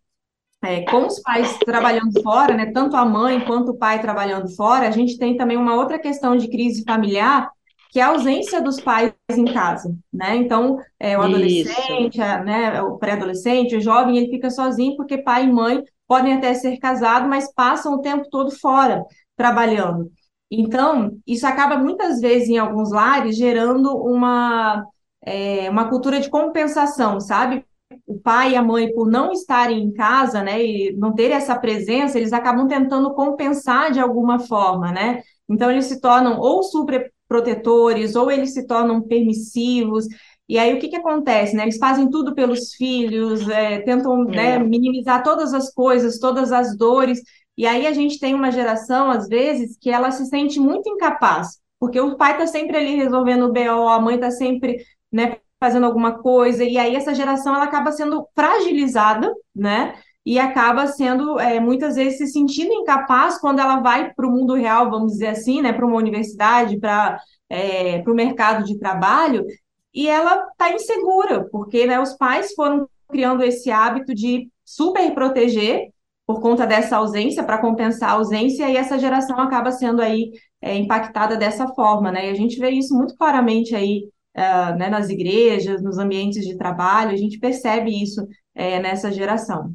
é, 0.62 0.82
com 0.82 1.08
os 1.08 1.22
pais 1.22 1.58
trabalhando 1.60 2.22
fora, 2.22 2.54
né, 2.54 2.72
tanto 2.74 2.96
a 2.96 3.06
mãe 3.06 3.40
quanto 3.46 3.72
o 3.72 3.78
pai 3.78 4.02
trabalhando 4.02 4.50
fora, 4.56 4.88
a 4.88 4.92
gente 4.92 5.18
tem 5.18 5.38
também 5.38 5.58
uma 5.58 5.76
outra 5.76 5.98
questão 5.98 6.36
de 6.36 6.50
crise 6.50 6.84
familiar, 6.84 7.50
que 7.92 8.00
é 8.00 8.04
a 8.04 8.10
ausência 8.10 8.62
dos 8.62 8.80
pais 8.80 9.14
em 9.32 9.46
casa, 9.46 9.96
né? 10.14 10.36
Então, 10.36 10.78
é, 11.00 11.18
o 11.18 11.22
adolescente, 11.22 12.22
a, 12.22 12.44
né, 12.44 12.82
o 12.84 12.98
pré-adolescente, 12.98 13.76
o 13.76 13.82
jovem, 13.82 14.18
ele 14.18 14.30
fica 14.30 14.50
sozinho 14.52 14.96
porque 14.96 15.18
pai 15.18 15.46
e 15.46 15.52
mãe 15.52 15.84
podem 16.08 16.34
até 16.34 16.54
ser 16.54 16.78
casados, 16.78 17.28
mas 17.28 17.52
passam 17.54 17.94
o 17.94 18.02
tempo 18.02 18.30
todo 18.30 18.52
fora, 18.52 19.04
trabalhando. 19.36 20.12
Então, 20.52 21.18
isso 21.26 21.46
acaba 21.48 21.78
muitas 21.78 22.20
vezes 22.20 22.50
em 22.50 22.58
alguns 22.58 22.92
lares 22.92 23.38
gerando 23.38 23.96
uma, 23.96 24.84
é, 25.22 25.70
uma 25.70 25.90
cultura 25.90 26.20
de 26.20 26.30
compensação, 26.30 27.20
sabe? 27.20 27.66
o 28.06 28.20
pai 28.20 28.52
e 28.52 28.56
a 28.56 28.62
mãe, 28.62 28.92
por 28.94 29.10
não 29.10 29.32
estarem 29.32 29.82
em 29.82 29.92
casa, 29.94 30.44
né, 30.44 30.64
e 30.64 30.94
não 30.94 31.14
ter 31.14 31.32
essa 31.32 31.58
presença, 31.58 32.18
eles 32.18 32.34
acabam 32.34 32.68
tentando 32.68 33.14
compensar 33.14 33.92
de 33.92 34.00
alguma 34.00 34.40
forma, 34.40 34.92
né? 34.92 35.22
Então 35.48 35.72
eles 35.72 35.86
se 35.86 36.00
tornam 36.00 36.40
ou 36.40 36.62
super 36.64 37.12
protetores, 37.28 38.16
ou 38.16 38.32
eles 38.32 38.54
se 38.54 38.66
tornam 38.66 39.02
permissivos. 39.02 40.06
E 40.48 40.58
aí 40.58 40.74
o 40.74 40.80
que 40.80 40.90
que 40.90 40.96
acontece, 40.96 41.56
né? 41.56 41.64
Eles 41.64 41.78
fazem 41.78 42.10
tudo 42.10 42.34
pelos 42.36 42.74
filhos, 42.74 43.48
é, 43.50 43.80
tentam 43.82 44.24
né, 44.26 44.56
é. 44.56 44.60
minimizar 44.60 45.24
todas 45.24 45.54
as 45.54 45.74
coisas, 45.74 46.20
todas 46.20 46.52
as 46.52 46.76
dores. 46.78 47.22
E 47.58 47.66
aí 47.66 47.86
a 47.88 47.94
gente 47.94 48.20
tem 48.20 48.34
uma 48.34 48.52
geração, 48.52 49.12
às 49.12 49.28
vezes, 49.28 49.78
que 49.80 49.90
ela 49.90 50.12
se 50.12 50.26
sente 50.28 50.60
muito 50.60 50.90
incapaz, 50.90 51.60
porque 51.80 52.00
o 52.00 52.16
pai 52.18 52.34
está 52.34 52.48
sempre 52.48 52.78
ali 52.78 52.96
resolvendo 52.96 53.46
o 53.46 53.54
BO, 53.54 53.90
a 53.90 54.00
mãe 54.00 54.16
está 54.16 54.32
sempre 54.32 54.78
né, 55.12 55.38
fazendo 55.60 55.86
alguma 55.86 56.20
coisa, 56.20 56.64
e 56.64 56.78
aí 56.78 56.96
essa 56.96 57.14
geração 57.14 57.54
ela 57.54 57.66
acaba 57.66 57.92
sendo 57.92 58.28
fragilizada, 58.36 59.34
né? 59.56 59.96
E 60.26 60.40
acaba 60.40 60.88
sendo 60.88 61.40
é, 61.40 61.60
muitas 61.60 61.96
vezes 61.96 62.18
se 62.18 62.28
sentindo 62.28 62.72
incapaz 62.72 63.40
quando 63.40 63.60
ela 63.60 63.80
vai 63.82 64.14
para 64.14 64.28
o 64.28 64.32
mundo 64.32 64.54
real, 64.54 64.90
vamos 64.90 65.14
dizer 65.14 65.28
assim, 65.28 65.62
né? 65.62 65.74
Para 65.74 65.86
uma 65.86 65.98
universidade, 65.98 66.80
para 66.80 67.20
é, 67.50 68.04
o 68.08 68.14
mercado 68.14 68.64
de 68.64 68.78
trabalho, 68.78 69.46
e 69.94 70.08
ela 70.08 70.48
está 70.52 70.74
insegura, 70.74 71.48
porque 71.52 71.86
né, 71.86 72.00
os 72.00 72.14
pais 72.14 72.54
foram 72.54 72.88
criando 73.10 73.44
esse 73.44 73.72
hábito 73.72 74.14
de 74.14 74.50
super 74.64 75.14
proteger 75.14 75.90
por 76.28 76.42
conta 76.42 76.68
dessa 76.68 76.98
ausência, 76.98 77.44
para 77.44 77.58
compensar 77.58 78.12
a 78.12 78.14
ausência, 78.14 78.70
e 78.70 78.78
essa 78.78 79.00
geração 79.00 79.40
acaba 79.40 79.72
sendo 79.72 80.00
aí 80.00 80.32
é, 80.62 80.76
impactada 80.76 81.36
dessa 81.36 81.68
forma, 81.70 82.12
né? 82.12 82.28
E 82.28 82.30
a 82.30 82.36
gente 82.36 82.60
vê 82.60 82.70
isso 82.70 82.96
muito 82.96 83.16
claramente 83.18 83.76
aí 83.76 84.08
uh, 84.36 84.78
né, 84.78 84.90
nas 84.90 85.10
igrejas, 85.10 85.82
nos 85.82 85.98
ambientes 85.98 86.46
de 86.46 86.58
trabalho, 86.58 87.12
a 87.12 87.18
gente 87.18 87.40
percebe 87.40 87.92
isso 87.92 88.26
é, 88.56 88.80
nessa 88.80 89.12
geração. 89.12 89.74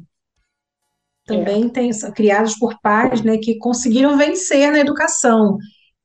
Também 1.25 1.67
tem 1.67 1.89
criados 2.15 2.55
por 2.57 2.79
pais 2.81 3.21
né, 3.23 3.37
que 3.37 3.57
conseguiram 3.57 4.15
vencer 4.15 4.71
na 4.71 4.79
educação, 4.79 5.57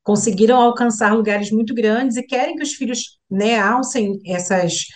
conseguiram 0.03 0.57
alcançar 0.57 1.15
lugares 1.15 1.51
muito 1.51 1.75
grandes 1.75 2.17
e 2.17 2.23
querem 2.23 2.57
que 2.57 2.63
os 2.63 2.73
filhos 2.73 3.19
né, 3.31 3.59
alcem 3.61 4.19
essas, 4.27 4.87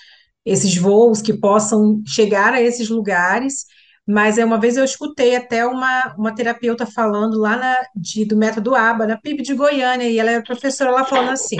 esses 0.44 0.76
voos, 0.76 1.20
que 1.20 1.34
possam 1.34 2.02
chegar 2.06 2.54
a 2.54 2.62
esses 2.62 2.88
lugares. 2.88 3.66
Mas 4.06 4.38
é 4.38 4.44
uma 4.44 4.58
vez 4.60 4.76
eu 4.76 4.84
escutei 4.84 5.36
até 5.36 5.66
uma, 5.66 6.14
uma 6.18 6.34
terapeuta 6.34 6.86
falando 6.86 7.38
lá 7.38 7.56
na, 7.56 7.76
de, 7.94 8.24
do 8.24 8.36
método 8.36 8.74
ABA, 8.74 9.06
na 9.06 9.18
PIB 9.18 9.42
de 9.42 9.54
Goiânia, 9.54 10.08
e 10.08 10.18
ela 10.18 10.30
é 10.30 10.42
professora 10.42 10.90
lá 10.90 11.04
falando 11.04 11.30
assim: 11.30 11.56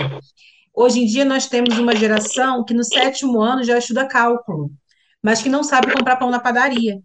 Hoje 0.75 0.99
em 0.99 1.05
dia, 1.05 1.23
nós 1.23 1.47
temos 1.47 1.77
uma 1.77 1.95
geração 1.95 2.63
que 2.65 2.73
no 2.73 2.83
sétimo 2.83 3.39
ano 3.39 3.63
já 3.63 3.77
estuda 3.77 4.05
cálculo, 4.05 4.69
mas 5.23 5.41
que 5.41 5.47
não 5.47 5.63
sabe 5.63 5.93
comprar 5.93 6.17
pão 6.17 6.29
na 6.29 6.39
padaria. 6.39 6.99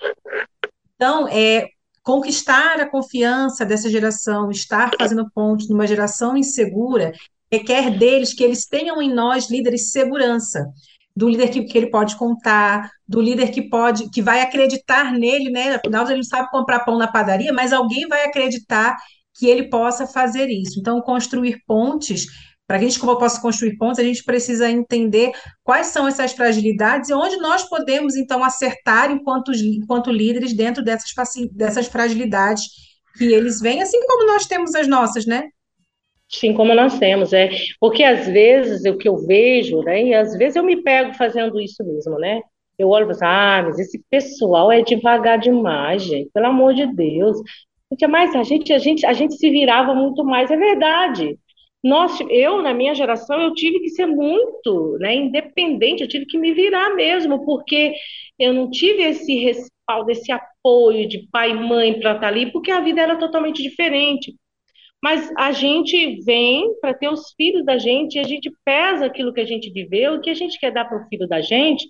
Então, 0.97 1.29
é, 1.29 1.69
conquistar 2.03 2.81
a 2.81 2.91
confiança 2.91 3.65
dessa 3.65 3.89
geração, 3.89 4.51
estar 4.51 4.91
fazendo 4.99 5.31
ponte 5.33 5.69
numa 5.69 5.87
geração 5.87 6.37
insegura, 6.37 7.13
requer 7.51 7.97
deles 7.97 8.35
que 8.35 8.43
eles 8.43 8.67
tenham 8.67 9.01
em 9.01 9.13
nós 9.13 9.49
líderes 9.49 9.83
de 9.83 9.91
segurança, 9.91 10.67
do 11.15 11.29
líder 11.29 11.51
que, 11.51 11.63
que, 11.63 11.79
ele 11.79 11.91
pode 11.91 12.17
contar, 12.17 12.91
do 13.07 13.21
líder 13.21 13.53
que 13.53 13.63
pode, 13.63 14.11
que 14.11 14.21
vai 14.21 14.41
acreditar 14.41 15.13
nele, 15.13 15.49
né? 15.49 15.75
Afinal, 15.77 16.05
ele 16.07 16.17
não 16.17 16.23
sabe 16.25 16.51
comprar 16.51 16.81
pão 16.81 16.99
na 16.99 17.07
padaria, 17.07 17.53
mas 17.53 17.73
alguém 17.73 18.09
vai 18.09 18.25
acreditar 18.25 18.97
que 19.35 19.47
ele 19.47 19.69
possa 19.69 20.07
fazer 20.07 20.49
isso. 20.49 20.81
Então, 20.81 21.01
construir 21.01 21.63
pontes 21.67 22.27
para 22.71 22.79
a 22.79 22.81
gente 22.81 23.01
possa 23.01 23.43
construir 23.43 23.77
pontos, 23.77 23.99
a 23.99 24.05
gente 24.05 24.23
precisa 24.23 24.71
entender 24.71 25.33
quais 25.65 25.89
são 25.89 26.07
essas 26.07 26.31
fragilidades 26.31 27.11
e 27.11 27.13
onde 27.13 27.37
nós 27.39 27.69
podemos, 27.69 28.15
então, 28.15 28.45
acertar 28.45 29.11
enquanto, 29.11 29.51
enquanto 29.51 30.13
líderes 30.13 30.55
dentro 30.55 30.81
dessas, 30.81 31.11
dessas 31.51 31.89
fragilidades 31.89 32.63
que 33.19 33.25
eles 33.25 33.61
veem, 33.61 33.83
assim 33.83 34.01
como 34.07 34.25
nós 34.25 34.47
temos 34.47 34.73
as 34.77 34.87
nossas, 34.87 35.27
né? 35.27 35.49
Sim, 36.29 36.55
como 36.55 36.73
nós 36.73 36.97
temos, 36.97 37.33
é. 37.33 37.51
Porque 37.81 38.05
às 38.05 38.29
vezes 38.29 38.85
o 38.85 38.97
que 38.97 39.09
eu 39.09 39.17
vejo, 39.27 39.83
né? 39.83 40.05
E 40.05 40.15
às 40.15 40.37
vezes 40.37 40.55
eu 40.55 40.63
me 40.63 40.81
pego 40.81 41.13
fazendo 41.15 41.61
isso 41.61 41.83
mesmo, 41.85 42.21
né? 42.21 42.41
Eu 42.79 42.89
olho 42.91 43.03
e 43.03 43.07
falo 43.07 43.17
assim, 43.17 43.25
ah, 43.25 43.63
mas 43.67 43.81
esse 43.81 44.01
pessoal 44.09 44.71
é 44.71 44.81
devagar 44.81 45.41
demais, 45.41 46.05
gente, 46.05 46.31
pelo 46.33 46.47
amor 46.47 46.73
de 46.73 46.87
Deus. 46.87 47.37
A 47.91 48.45
gente, 48.45 48.73
a 48.73 48.79
gente, 48.79 49.05
a 49.05 49.13
gente 49.13 49.35
se 49.35 49.51
virava 49.51 49.93
muito 49.93 50.23
mais, 50.23 50.53
é 50.53 50.57
verdade. 50.57 51.37
Nós, 51.83 52.19
eu, 52.29 52.61
na 52.63 52.75
minha 52.75 52.95
geração, 52.95 53.41
eu 53.41 53.55
tive 53.55 53.81
que 53.81 53.89
ser 53.91 54.07
muito 54.07 54.99
né, 55.01 55.15
independente, 55.15 56.03
eu 56.03 56.09
tive 56.09 56.27
que 56.27 56.37
me 56.39 56.53
virar 56.53 56.95
mesmo, 56.95 57.45
porque 57.45 57.95
eu 58.39 58.53
não 58.53 58.71
tive 58.71 59.03
esse 59.03 59.35
respaldo, 59.37 60.11
esse 60.11 60.31
apoio 60.31 61.09
de 61.09 61.27
pai 61.33 61.51
e 61.51 61.55
mãe 61.55 61.99
para 61.99 62.15
estar 62.15 62.27
ali, 62.29 62.53
porque 62.53 62.71
a 62.71 62.81
vida 62.81 63.01
era 63.01 63.19
totalmente 63.19 63.63
diferente. 63.63 64.35
Mas 65.03 65.33
a 65.39 65.53
gente 65.53 66.21
vem 66.23 66.79
para 66.81 66.93
ter 66.93 67.09
os 67.09 67.33
filhos 67.35 67.65
da 67.65 67.79
gente, 67.79 68.17
e 68.17 68.19
a 68.19 68.25
gente 68.25 68.53
pesa 68.65 69.07
aquilo 69.07 69.33
que 69.33 69.41
a 69.41 69.47
gente 69.47 69.71
viveu, 69.71 70.15
o 70.15 70.21
que 70.21 70.31
a 70.31 70.35
gente 70.35 70.59
quer 70.59 70.71
dar 70.71 70.85
para 70.85 71.03
o 71.03 71.09
filho 71.09 71.27
da 71.27 71.41
gente. 71.41 71.89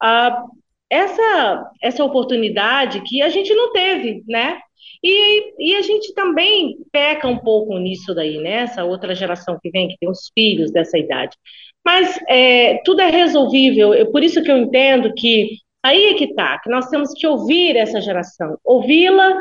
Ah, 0.00 0.44
essa, 0.88 1.70
essa 1.82 2.04
oportunidade 2.04 3.02
que 3.02 3.20
a 3.20 3.28
gente 3.28 3.52
não 3.54 3.72
teve, 3.72 4.22
né? 4.28 4.60
E, 5.06 5.72
e 5.72 5.76
a 5.76 5.82
gente 5.82 6.14
também 6.14 6.78
peca 6.90 7.28
um 7.28 7.36
pouco 7.38 7.78
nisso 7.78 8.14
daí, 8.14 8.38
né? 8.38 8.62
Essa 8.62 8.84
outra 8.84 9.14
geração 9.14 9.58
que 9.62 9.70
vem, 9.70 9.88
que 9.88 9.98
tem 9.98 10.08
os 10.08 10.30
filhos 10.34 10.72
dessa 10.72 10.96
idade. 10.96 11.36
Mas 11.84 12.18
é, 12.26 12.78
tudo 12.84 13.02
é 13.02 13.10
resolvível, 13.10 13.92
é 13.92 14.06
por 14.06 14.24
isso 14.24 14.42
que 14.42 14.50
eu 14.50 14.56
entendo 14.56 15.12
que 15.14 15.58
Aí 15.84 16.06
é 16.06 16.14
que 16.14 16.24
está, 16.24 16.58
que 16.60 16.70
nós 16.70 16.88
temos 16.88 17.12
que 17.12 17.26
ouvir 17.26 17.76
essa 17.76 18.00
geração, 18.00 18.56
ouvi-la 18.64 19.36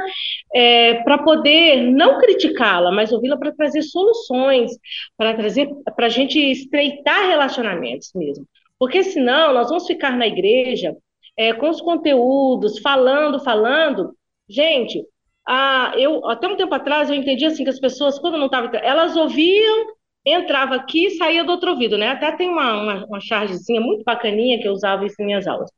é, 0.54 0.95
para 0.95 1.17
poder 1.19 1.78
não 1.78 2.19
criticá-la, 2.19 2.91
mas 2.91 3.13
ouvi-la 3.13 3.38
para 3.38 3.54
trazer 3.56 3.82
soluções, 3.82 4.71
para 5.15 5.34
trazer, 5.36 5.69
para 5.95 6.08
a 6.08 6.10
gente 6.10 6.38
estreitar 6.38 7.30
relacionamentos 7.30 8.12
mesmo. 8.13 8.45
Porque 8.78 9.04
senão 9.04 9.54
nós 9.54 9.69
vamos 9.69 9.88
ficar 9.88 10.17
na 10.17 10.28
igreja 10.28 10.93
é, 11.38 11.54
com 11.54 11.69
os 11.69 11.80
conteúdos, 11.80 12.78
falando, 12.80 13.41
falando. 13.41 14.13
Gente, 14.49 15.02
a, 15.48 15.94
eu 15.98 16.26
até 16.28 16.48
um 16.48 16.56
tempo 16.56 16.74
atrás 16.74 17.10
eu 17.10 17.16
entendi 17.16 17.46
assim 17.46 17.64
que 17.64 17.70
as 17.70 17.80
pessoas, 17.80 18.20
quando 18.20 18.38
não 18.38 18.46
estavam, 18.46 18.70
elas 18.74 19.16
ouviam 19.16 19.94
entrava 20.26 20.76
aqui 20.76 21.08
e 21.08 21.12
saía 21.12 21.44
do 21.44 21.52
outro 21.52 21.72
ouvido, 21.72 21.98
né? 21.98 22.10
Até 22.10 22.32
tem 22.32 22.50
uma, 22.50 22.82
uma, 22.82 23.06
uma 23.06 23.20
chargezinha 23.20 23.82
muito 23.82 24.04
bacaninha 24.04 24.60
que 24.60 24.68
eu 24.68 24.72
usava 24.72 25.06
isso 25.06 25.22
em 25.22 25.26
minhas 25.26 25.48
aulas. 25.48 25.70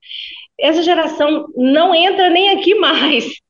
Essa 0.59 0.83
geração 0.83 1.47
não 1.55 1.93
entra 1.93 2.29
nem 2.29 2.49
aqui 2.51 2.75
mais. 2.75 3.25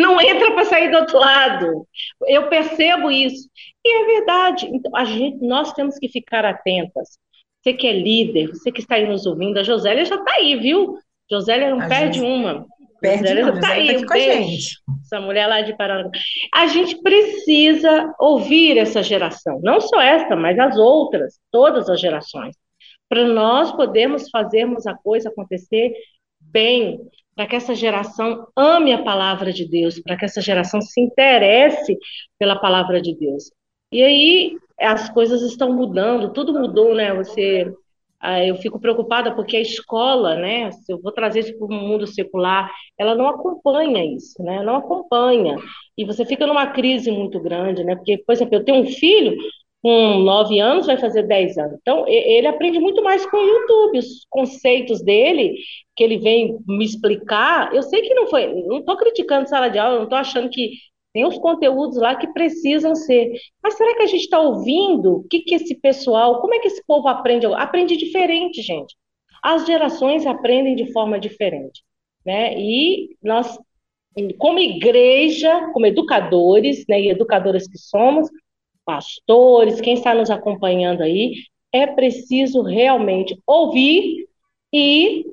Não 0.00 0.20
entra 0.20 0.52
para 0.52 0.64
sair 0.64 0.92
do 0.92 0.96
outro 0.96 1.18
lado. 1.18 1.84
Eu 2.28 2.48
percebo 2.48 3.10
isso. 3.10 3.48
E 3.84 4.00
é 4.00 4.06
verdade. 4.06 4.70
Então, 4.72 4.94
a 4.94 5.04
gente, 5.04 5.44
nós 5.44 5.72
temos 5.72 5.98
que 5.98 6.08
ficar 6.08 6.44
atentas. 6.44 7.18
Você 7.60 7.72
que 7.72 7.84
é 7.84 7.92
líder, 7.92 8.46
você 8.46 8.70
que 8.70 8.78
está 8.78 8.94
aí 8.94 9.08
nos 9.08 9.26
ouvindo, 9.26 9.58
a 9.58 9.64
Josélia 9.64 10.04
já 10.04 10.14
está 10.14 10.34
aí, 10.36 10.54
viu? 10.54 10.94
Josélia 11.28 11.70
não 11.70 11.80
a 11.80 11.88
perde 11.88 12.20
gente... 12.20 12.28
uma. 12.28 12.64
Perde 13.00 13.28
Josélia 13.28 13.46
não, 13.46 13.60
tá 13.60 13.68
aí, 13.68 14.06
tá 14.06 14.18
gente. 14.18 14.76
Essa 15.04 15.20
mulher 15.20 15.46
lá 15.46 15.60
de 15.60 15.76
Paraná. 15.76 16.10
A 16.54 16.66
gente 16.66 17.00
precisa 17.00 18.12
ouvir 18.18 18.76
essa 18.76 19.02
geração, 19.02 19.60
não 19.62 19.80
só 19.80 20.00
esta, 20.00 20.34
mas 20.34 20.58
as 20.58 20.76
outras, 20.76 21.38
todas 21.50 21.88
as 21.88 22.00
gerações, 22.00 22.56
para 23.08 23.24
nós 23.24 23.72
podermos 23.72 24.28
fazermos 24.30 24.86
a 24.86 24.94
coisa 24.94 25.28
acontecer 25.28 25.92
bem, 26.40 27.00
para 27.34 27.46
que 27.46 27.56
essa 27.56 27.74
geração 27.74 28.48
ame 28.56 28.92
a 28.92 29.02
palavra 29.02 29.52
de 29.52 29.66
Deus, 29.68 30.00
para 30.00 30.16
que 30.16 30.24
essa 30.24 30.40
geração 30.40 30.80
se 30.80 31.00
interesse 31.00 31.96
pela 32.38 32.56
palavra 32.56 33.00
de 33.00 33.16
Deus. 33.16 33.50
E 33.92 34.02
aí 34.02 34.56
as 34.78 35.08
coisas 35.08 35.42
estão 35.42 35.72
mudando, 35.72 36.32
tudo 36.32 36.52
mudou, 36.52 36.94
né? 36.94 37.14
Você 37.14 37.72
eu 38.46 38.56
fico 38.56 38.80
preocupada 38.80 39.34
porque 39.34 39.56
a 39.56 39.60
escola, 39.60 40.34
né, 40.34 40.70
se 40.72 40.92
eu 40.92 41.00
vou 41.00 41.12
trazer 41.12 41.40
isso 41.40 41.56
para 41.58 41.66
o 41.66 41.72
mundo 41.72 42.06
secular, 42.06 42.70
ela 42.98 43.14
não 43.14 43.28
acompanha 43.28 44.04
isso, 44.04 44.42
né, 44.42 44.62
não 44.62 44.76
acompanha. 44.76 45.56
E 45.96 46.04
você 46.04 46.24
fica 46.24 46.46
numa 46.46 46.66
crise 46.68 47.10
muito 47.10 47.40
grande, 47.40 47.84
né, 47.84 47.94
porque, 47.96 48.18
por 48.18 48.32
exemplo, 48.32 48.56
eu 48.56 48.64
tenho 48.64 48.82
um 48.82 48.86
filho 48.86 49.36
com 49.82 50.18
nove 50.18 50.58
anos, 50.58 50.86
vai 50.86 50.96
fazer 50.96 51.22
dez 51.22 51.56
anos. 51.56 51.78
Então, 51.80 52.04
ele 52.08 52.46
aprende 52.48 52.80
muito 52.80 53.02
mais 53.02 53.24
com 53.26 53.36
o 53.36 53.40
YouTube, 53.46 53.98
os 53.98 54.26
conceitos 54.28 55.02
dele, 55.02 55.54
que 55.94 56.02
ele 56.02 56.18
vem 56.18 56.58
me 56.66 56.84
explicar. 56.84 57.72
Eu 57.72 57.82
sei 57.82 58.02
que 58.02 58.14
não 58.14 58.26
foi, 58.26 58.52
não 58.64 58.78
estou 58.78 58.96
criticando 58.96 59.48
sala 59.48 59.68
de 59.68 59.78
aula, 59.78 59.96
não 59.96 60.04
estou 60.04 60.18
achando 60.18 60.50
que 60.50 60.72
tem 61.12 61.24
os 61.26 61.38
conteúdos 61.38 61.96
lá 61.96 62.14
que 62.14 62.32
precisam 62.32 62.94
ser. 62.94 63.32
Mas 63.62 63.74
será 63.74 63.96
que 63.96 64.02
a 64.02 64.06
gente 64.06 64.22
está 64.22 64.40
ouvindo? 64.40 65.18
O 65.18 65.24
que, 65.28 65.40
que 65.40 65.54
esse 65.54 65.74
pessoal, 65.74 66.40
como 66.40 66.54
é 66.54 66.58
que 66.58 66.68
esse 66.68 66.84
povo 66.86 67.08
aprende? 67.08 67.46
Aprende 67.46 67.96
diferente, 67.96 68.62
gente. 68.62 68.94
As 69.42 69.66
gerações 69.66 70.26
aprendem 70.26 70.74
de 70.74 70.92
forma 70.92 71.18
diferente. 71.18 71.82
Né? 72.24 72.58
E 72.58 73.16
nós, 73.22 73.58
como 74.38 74.58
igreja, 74.58 75.70
como 75.72 75.86
educadores, 75.86 76.84
né, 76.88 77.00
e 77.00 77.08
educadoras 77.08 77.66
que 77.66 77.78
somos, 77.78 78.28
pastores, 78.84 79.80
quem 79.80 79.94
está 79.94 80.14
nos 80.14 80.30
acompanhando 80.30 81.02
aí, 81.02 81.34
é 81.72 81.86
preciso 81.86 82.62
realmente 82.62 83.38
ouvir 83.46 84.26
e 84.72 85.24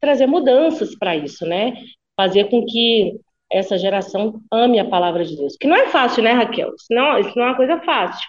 trazer 0.00 0.26
mudanças 0.26 0.96
para 0.96 1.16
isso, 1.16 1.46
né? 1.46 1.74
Fazer 2.16 2.50
com 2.50 2.64
que 2.66 3.18
essa 3.54 3.78
geração 3.78 4.40
ame 4.52 4.80
a 4.80 4.88
palavra 4.88 5.24
de 5.24 5.36
Deus. 5.36 5.56
Que 5.56 5.68
não 5.68 5.76
é 5.76 5.88
fácil, 5.88 6.22
né, 6.22 6.32
Raquel? 6.32 6.74
Isso 6.74 6.86
não, 6.90 7.18
isso 7.18 7.32
não 7.36 7.44
é 7.44 7.48
uma 7.48 7.56
coisa 7.56 7.80
fácil. 7.80 8.26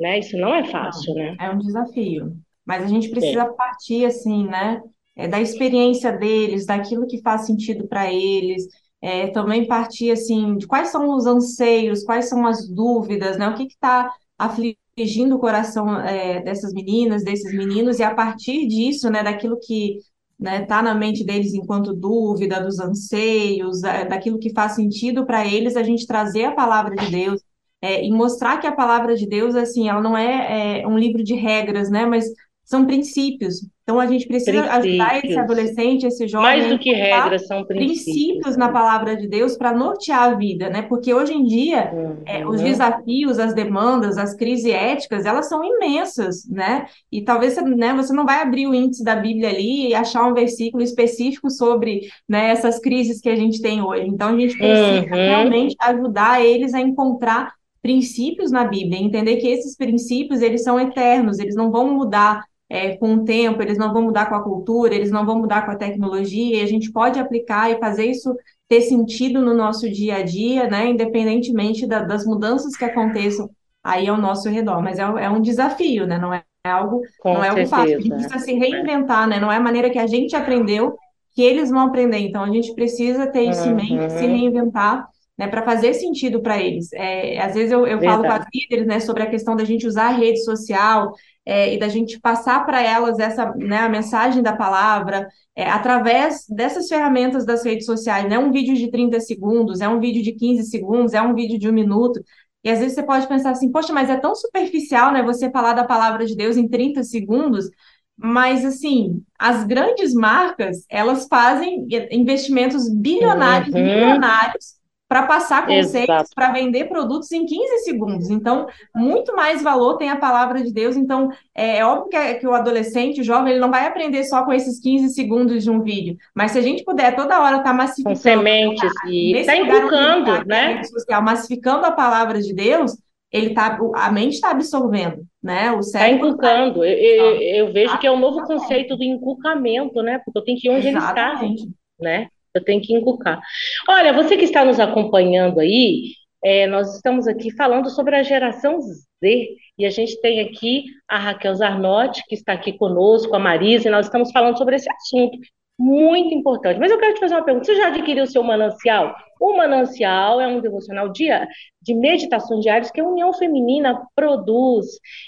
Né? 0.00 0.18
Isso 0.20 0.36
não 0.36 0.54
é 0.54 0.64
fácil, 0.64 1.14
não, 1.14 1.22
né? 1.22 1.36
É 1.40 1.50
um 1.50 1.58
desafio. 1.58 2.36
Mas 2.64 2.84
a 2.84 2.86
gente 2.86 3.10
precisa 3.10 3.42
é. 3.42 3.52
partir, 3.52 4.04
assim, 4.04 4.46
né? 4.46 4.80
É, 5.16 5.28
da 5.28 5.40
experiência 5.40 6.12
deles, 6.12 6.66
daquilo 6.66 7.06
que 7.06 7.20
faz 7.20 7.46
sentido 7.46 7.86
para 7.88 8.12
eles. 8.12 8.64
É, 9.02 9.26
também 9.28 9.66
partir, 9.66 10.10
assim, 10.10 10.56
de 10.56 10.66
quais 10.66 10.88
são 10.88 11.10
os 11.14 11.26
anseios, 11.26 12.04
quais 12.04 12.28
são 12.28 12.46
as 12.46 12.68
dúvidas, 12.68 13.36
né? 13.36 13.48
O 13.48 13.54
que 13.54 13.64
está 13.64 14.10
afligindo 14.38 15.36
o 15.36 15.38
coração 15.38 16.00
é, 16.00 16.40
dessas 16.42 16.72
meninas, 16.72 17.24
desses 17.24 17.52
meninos, 17.52 17.98
e 17.98 18.02
a 18.02 18.14
partir 18.14 18.66
disso, 18.66 19.10
né, 19.10 19.22
daquilo 19.22 19.58
que 19.60 19.98
né, 20.44 20.66
tá 20.66 20.82
na 20.82 20.94
mente 20.94 21.24
deles 21.24 21.54
enquanto 21.54 21.94
dúvida, 21.94 22.60
dos 22.62 22.78
anseios, 22.78 23.80
daquilo 23.80 24.38
que 24.38 24.52
faz 24.52 24.72
sentido 24.74 25.26
para 25.26 25.46
eles, 25.46 25.76
a 25.76 25.82
gente 25.82 26.06
trazer 26.06 26.44
a 26.44 26.52
palavra 26.52 26.94
de 26.94 27.10
Deus 27.10 27.40
é, 27.80 28.04
e 28.04 28.10
mostrar 28.12 28.58
que 28.58 28.66
a 28.66 28.74
palavra 28.76 29.16
de 29.16 29.26
Deus, 29.26 29.54
assim, 29.54 29.88
ela 29.88 30.00
não 30.02 30.16
é, 30.16 30.82
é 30.82 30.86
um 30.86 30.98
livro 30.98 31.24
de 31.24 31.34
regras, 31.34 31.90
né, 31.90 32.06
mas 32.06 32.26
são 32.64 32.86
princípios. 32.86 33.66
Então 33.84 34.00
a 34.00 34.06
gente 34.06 34.26
precisa 34.26 34.62
princípios. 34.62 34.86
ajudar 34.86 35.18
esse 35.18 35.38
adolescente, 35.38 36.06
esse 36.06 36.26
jovem. 36.26 36.46
Mais 36.46 36.68
do 36.70 36.78
que 36.78 36.90
regras, 36.90 37.46
são 37.46 37.66
princípios. 37.66 38.02
Princípios 38.02 38.56
na 38.56 38.70
palavra 38.70 39.14
de 39.14 39.28
Deus 39.28 39.58
para 39.58 39.74
nortear 39.74 40.22
a 40.22 40.34
vida, 40.34 40.70
né? 40.70 40.80
Porque 40.80 41.12
hoje 41.12 41.34
em 41.34 41.44
dia 41.44 41.90
uhum. 41.92 42.16
é, 42.24 42.46
os 42.46 42.62
desafios, 42.62 43.38
as 43.38 43.52
demandas, 43.52 44.16
as 44.16 44.34
crises 44.34 44.72
éticas, 44.72 45.26
elas 45.26 45.50
são 45.50 45.62
imensas, 45.62 46.48
né? 46.48 46.86
E 47.12 47.22
talvez 47.22 47.56
né, 47.62 47.92
você 47.92 48.14
não 48.14 48.24
vai 48.24 48.40
abrir 48.40 48.66
o 48.66 48.74
índice 48.74 49.04
da 49.04 49.16
Bíblia 49.16 49.50
ali 49.50 49.88
e 49.88 49.94
achar 49.94 50.26
um 50.26 50.32
versículo 50.32 50.82
específico 50.82 51.50
sobre 51.50 52.08
né, 52.26 52.48
essas 52.48 52.80
crises 52.80 53.20
que 53.20 53.28
a 53.28 53.36
gente 53.36 53.60
tem 53.60 53.82
hoje. 53.82 54.06
Então 54.06 54.30
a 54.30 54.40
gente 54.40 54.56
precisa 54.56 55.00
uhum. 55.00 55.10
realmente 55.10 55.76
ajudar 55.78 56.42
eles 56.42 56.72
a 56.72 56.80
encontrar 56.80 57.52
princípios 57.82 58.50
na 58.50 58.64
Bíblia, 58.64 58.98
entender 58.98 59.36
que 59.36 59.46
esses 59.46 59.76
princípios 59.76 60.40
eles 60.40 60.62
são 60.62 60.80
eternos, 60.80 61.38
eles 61.38 61.54
não 61.54 61.70
vão 61.70 61.92
mudar 61.92 62.42
é, 62.74 62.96
com 62.96 63.14
o 63.14 63.24
tempo, 63.24 63.62
eles 63.62 63.78
não 63.78 63.92
vão 63.92 64.02
mudar 64.02 64.26
com 64.26 64.34
a 64.34 64.42
cultura, 64.42 64.92
eles 64.92 65.12
não 65.12 65.24
vão 65.24 65.38
mudar 65.38 65.64
com 65.64 65.70
a 65.70 65.76
tecnologia, 65.76 66.56
e 66.56 66.60
a 66.60 66.66
gente 66.66 66.90
pode 66.90 67.20
aplicar 67.20 67.70
e 67.70 67.78
fazer 67.78 68.06
isso 68.06 68.36
ter 68.68 68.80
sentido 68.80 69.40
no 69.40 69.54
nosso 69.54 69.88
dia 69.88 70.16
a 70.16 70.22
dia, 70.22 70.68
né, 70.68 70.88
independentemente 70.88 71.86
da, 71.86 72.02
das 72.02 72.26
mudanças 72.26 72.76
que 72.76 72.84
aconteçam 72.84 73.48
aí 73.82 74.08
ao 74.08 74.16
nosso 74.16 74.48
redor. 74.48 74.82
Mas 74.82 74.98
é, 74.98 75.02
é 75.02 75.30
um 75.30 75.40
desafio, 75.40 76.04
né, 76.04 76.18
não 76.18 76.34
é, 76.34 76.42
algo, 76.66 77.00
com 77.20 77.34
não 77.34 77.44
é 77.44 77.50
algo 77.50 77.66
fácil. 77.66 77.96
A 77.96 78.00
gente 78.00 78.10
precisa 78.10 78.38
se 78.40 78.52
reinventar, 78.54 79.28
né, 79.28 79.38
não 79.38 79.52
é 79.52 79.56
a 79.56 79.60
maneira 79.60 79.88
que 79.88 79.98
a 79.98 80.08
gente 80.08 80.34
aprendeu 80.34 80.96
que 81.32 81.42
eles 81.42 81.70
vão 81.70 81.80
aprender. 81.80 82.18
Então 82.18 82.42
a 82.42 82.50
gente 82.50 82.74
precisa 82.74 83.28
ter 83.28 83.42
isso 83.42 83.68
em 83.68 83.74
mente, 83.74 84.10
se 84.10 84.24
uhum. 84.24 84.36
reinventar. 84.36 85.08
Né, 85.36 85.48
para 85.48 85.64
fazer 85.64 85.94
sentido 85.94 86.40
para 86.40 86.62
eles. 86.62 86.92
É, 86.92 87.40
às 87.40 87.54
vezes 87.54 87.72
eu, 87.72 87.84
eu 87.84 88.00
falo 88.00 88.22
com 88.22 88.30
as 88.30 88.46
líderes 88.54 88.86
né, 88.86 89.00
sobre 89.00 89.24
a 89.24 89.28
questão 89.28 89.56
da 89.56 89.64
gente 89.64 89.84
usar 89.84 90.06
a 90.06 90.16
rede 90.16 90.44
social, 90.44 91.12
é, 91.46 91.74
e 91.74 91.78
da 91.78 91.88
gente 91.88 92.18
passar 92.20 92.64
para 92.64 92.82
elas 92.82 93.18
essa, 93.18 93.52
né, 93.56 93.78
a 93.78 93.88
mensagem 93.88 94.42
da 94.42 94.56
palavra 94.56 95.28
é, 95.54 95.68
através 95.68 96.46
dessas 96.48 96.88
ferramentas 96.88 97.44
das 97.44 97.64
redes 97.64 97.84
sociais. 97.84 98.28
Não 98.28 98.36
é 98.36 98.38
um 98.38 98.52
vídeo 98.52 98.74
de 98.74 98.90
30 98.90 99.20
segundos, 99.20 99.80
é 99.80 99.88
um 99.88 100.00
vídeo 100.00 100.22
de 100.22 100.32
15 100.32 100.64
segundos, 100.70 101.12
é 101.12 101.20
um 101.20 101.34
vídeo 101.34 101.58
de 101.58 101.68
um 101.68 101.72
minuto. 101.72 102.20
E 102.62 102.70
às 102.70 102.78
vezes 102.78 102.94
você 102.94 103.02
pode 103.02 103.28
pensar 103.28 103.50
assim, 103.50 103.70
poxa, 103.70 103.92
mas 103.92 104.08
é 104.08 104.16
tão 104.16 104.34
superficial, 104.34 105.12
né, 105.12 105.22
você 105.22 105.50
falar 105.50 105.74
da 105.74 105.84
palavra 105.84 106.24
de 106.24 106.34
Deus 106.34 106.56
em 106.56 106.66
30 106.66 107.02
segundos, 107.02 107.68
mas 108.16 108.64
assim, 108.64 109.22
as 109.38 109.64
grandes 109.64 110.14
marcas, 110.14 110.86
elas 110.88 111.26
fazem 111.28 111.86
investimentos 112.10 112.88
bilionários, 112.88 113.74
uhum. 113.74 113.82
bilionários 113.82 114.74
para 115.08 115.26
passar 115.26 115.66
conceitos, 115.66 116.30
para 116.34 116.50
vender 116.52 116.86
produtos 116.86 117.30
em 117.30 117.44
15 117.44 117.78
segundos. 117.84 118.30
Então, 118.30 118.66
muito 118.94 119.34
mais 119.36 119.62
valor 119.62 119.96
tem 119.96 120.08
a 120.08 120.16
palavra 120.16 120.62
de 120.62 120.72
Deus. 120.72 120.96
Então, 120.96 121.30
é, 121.54 121.78
é 121.78 121.84
óbvio 121.84 122.08
que, 122.08 122.16
é, 122.16 122.34
que, 122.34 122.46
o 122.46 122.54
adolescente, 122.54 123.20
o 123.20 123.24
jovem, 123.24 123.52
ele 123.52 123.60
não 123.60 123.70
vai 123.70 123.86
aprender 123.86 124.24
só 124.24 124.44
com 124.44 124.52
esses 124.52 124.80
15 124.80 125.10
segundos 125.10 125.62
de 125.62 125.70
um 125.70 125.82
vídeo. 125.82 126.16
Mas 126.34 126.52
se 126.52 126.58
a 126.58 126.62
gente 126.62 126.84
puder 126.84 127.14
toda 127.14 127.40
hora 127.40 127.58
estar 127.58 127.70
tá 127.70 127.72
massificando. 127.72 128.16
Com 128.16 128.22
sementes, 128.22 128.92
e 129.06 129.36
está 129.36 129.56
inculcando, 129.56 130.24
tá, 130.24 130.44
né? 130.44 130.82
Social, 130.84 131.22
massificando 131.22 131.84
a 131.86 131.92
palavra 131.92 132.40
de 132.40 132.54
Deus, 132.54 132.96
ele 133.30 133.52
tá, 133.52 133.76
a 133.96 134.12
mente 134.12 134.34
está 134.34 134.52
absorvendo, 134.52 135.26
né? 135.42 135.72
O 135.72 135.80
Está 135.80 136.08
inculcando. 136.08 136.80
Tá... 136.80 136.86
Eu, 136.86 137.40
eu, 137.40 137.72
vejo 137.72 137.98
que 137.98 138.06
é 138.06 138.10
um 138.10 138.18
novo 138.18 138.42
conceito 138.44 138.96
do 138.96 139.02
inculcamento, 139.02 140.00
né? 140.02 140.20
Porque 140.24 140.38
eu 140.38 140.44
tenho 140.44 140.58
que 140.58 140.68
ir 140.68 140.70
onde 140.70 140.88
Exatamente. 140.88 141.44
ele 141.44 141.54
está, 141.54 141.74
né? 142.00 142.28
Eu 142.54 142.64
tenho 142.64 142.80
que 142.80 142.94
inculcar. 142.94 143.40
Olha, 143.88 144.12
você 144.12 144.36
que 144.36 144.44
está 144.44 144.64
nos 144.64 144.78
acompanhando 144.78 145.58
aí, 145.60 146.12
é, 146.44 146.66
nós 146.66 146.94
estamos 146.94 147.26
aqui 147.26 147.50
falando 147.50 147.90
sobre 147.90 148.14
a 148.14 148.22
geração 148.22 148.80
Z, 148.80 149.48
e 149.78 149.84
a 149.84 149.90
gente 149.90 150.20
tem 150.20 150.40
aqui 150.40 150.84
a 151.08 151.18
Raquel 151.18 151.54
Zarnotti, 151.54 152.22
que 152.28 152.34
está 152.34 152.52
aqui 152.52 152.72
conosco, 152.74 153.34
a 153.34 153.38
Marisa, 153.38 153.88
e 153.88 153.90
nós 153.90 154.06
estamos 154.06 154.30
falando 154.30 154.56
sobre 154.56 154.76
esse 154.76 154.88
assunto. 154.90 155.38
muito 155.78 156.34
importante. 156.34 156.78
Mas 156.78 156.92
eu 156.92 156.98
quero 156.98 157.14
te 157.14 157.20
fazer 157.20 157.34
uma 157.34 157.44
pergunta: 157.44 157.66
você 157.66 157.76
já 157.76 157.88
adquiriu 157.88 158.24
o 158.24 158.26
seu 158.26 158.42
manancial? 158.42 159.14
O 159.44 159.54
manancial 159.58 160.40
é 160.40 160.46
um 160.46 160.58
devocional 160.58 161.10
dia 161.10 161.46
de 161.82 161.92
meditações 161.94 162.62
diárias 162.62 162.90
que 162.90 162.98
a 162.98 163.06
União 163.06 163.30
Feminina 163.34 164.00
produz. 164.16 164.86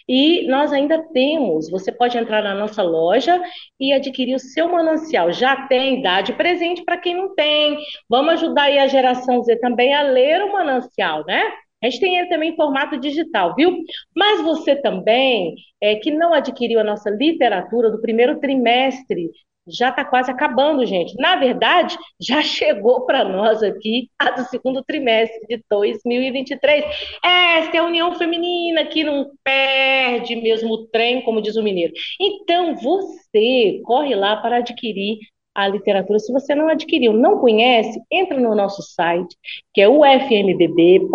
E 0.08 0.48
nós 0.48 0.72
ainda 0.72 1.02
temos. 1.12 1.68
Você 1.68 1.92
pode 1.92 2.16
entrar 2.16 2.42
na 2.42 2.54
nossa 2.54 2.82
loja 2.82 3.38
e 3.78 3.92
adquirir 3.92 4.34
o 4.34 4.38
seu 4.38 4.72
manancial. 4.72 5.30
Já 5.32 5.66
tem 5.66 5.98
idade 5.98 6.32
presente 6.32 6.82
para 6.82 6.96
quem 6.96 7.14
não 7.14 7.34
tem. 7.34 7.76
Vamos 8.08 8.32
ajudar 8.32 8.62
aí 8.62 8.78
a 8.78 8.86
geração 8.86 9.42
Z 9.42 9.56
também 9.56 9.92
a 9.92 10.00
ler 10.00 10.42
o 10.44 10.52
manancial, 10.54 11.22
né? 11.26 11.52
A 11.84 11.90
gente 11.90 12.00
tem 12.00 12.16
ele 12.16 12.30
também 12.30 12.52
em 12.52 12.56
formato 12.56 12.98
digital, 12.98 13.54
viu? 13.54 13.76
Mas 14.16 14.40
você 14.40 14.74
também, 14.76 15.56
é, 15.78 15.94
que 15.96 16.10
não 16.10 16.32
adquiriu 16.32 16.80
a 16.80 16.84
nossa 16.84 17.10
literatura 17.10 17.90
do 17.90 18.00
primeiro 18.00 18.40
trimestre 18.40 19.30
já 19.66 19.90
está 19.90 20.04
quase 20.04 20.30
acabando, 20.30 20.86
gente. 20.86 21.14
Na 21.18 21.36
verdade, 21.36 21.96
já 22.20 22.42
chegou 22.42 23.04
para 23.04 23.24
nós 23.24 23.62
aqui 23.62 24.08
a 24.18 24.30
do 24.30 24.44
segundo 24.44 24.82
trimestre 24.84 25.46
de 25.48 25.62
2023. 25.68 26.84
Esta 27.24 27.76
é 27.76 27.80
a 27.80 27.84
União 27.84 28.14
Feminina 28.14 28.84
que 28.86 29.04
não 29.04 29.30
perde 29.42 30.36
mesmo 30.36 30.72
o 30.72 30.86
trem, 30.86 31.22
como 31.22 31.42
diz 31.42 31.56
o 31.56 31.62
mineiro. 31.62 31.92
Então, 32.20 32.76
você 32.76 33.80
corre 33.84 34.14
lá 34.14 34.36
para 34.36 34.58
adquirir 34.58 35.18
a 35.56 35.66
literatura. 35.68 36.18
Se 36.18 36.32
você 36.32 36.54
não 36.54 36.68
adquiriu, 36.68 37.14
não 37.14 37.38
conhece, 37.38 37.98
entra 38.12 38.38
no 38.38 38.54
nosso 38.54 38.82
site, 38.82 39.34
que 39.72 39.80
é 39.80 39.88
ufmbb.org.br, 39.88 41.06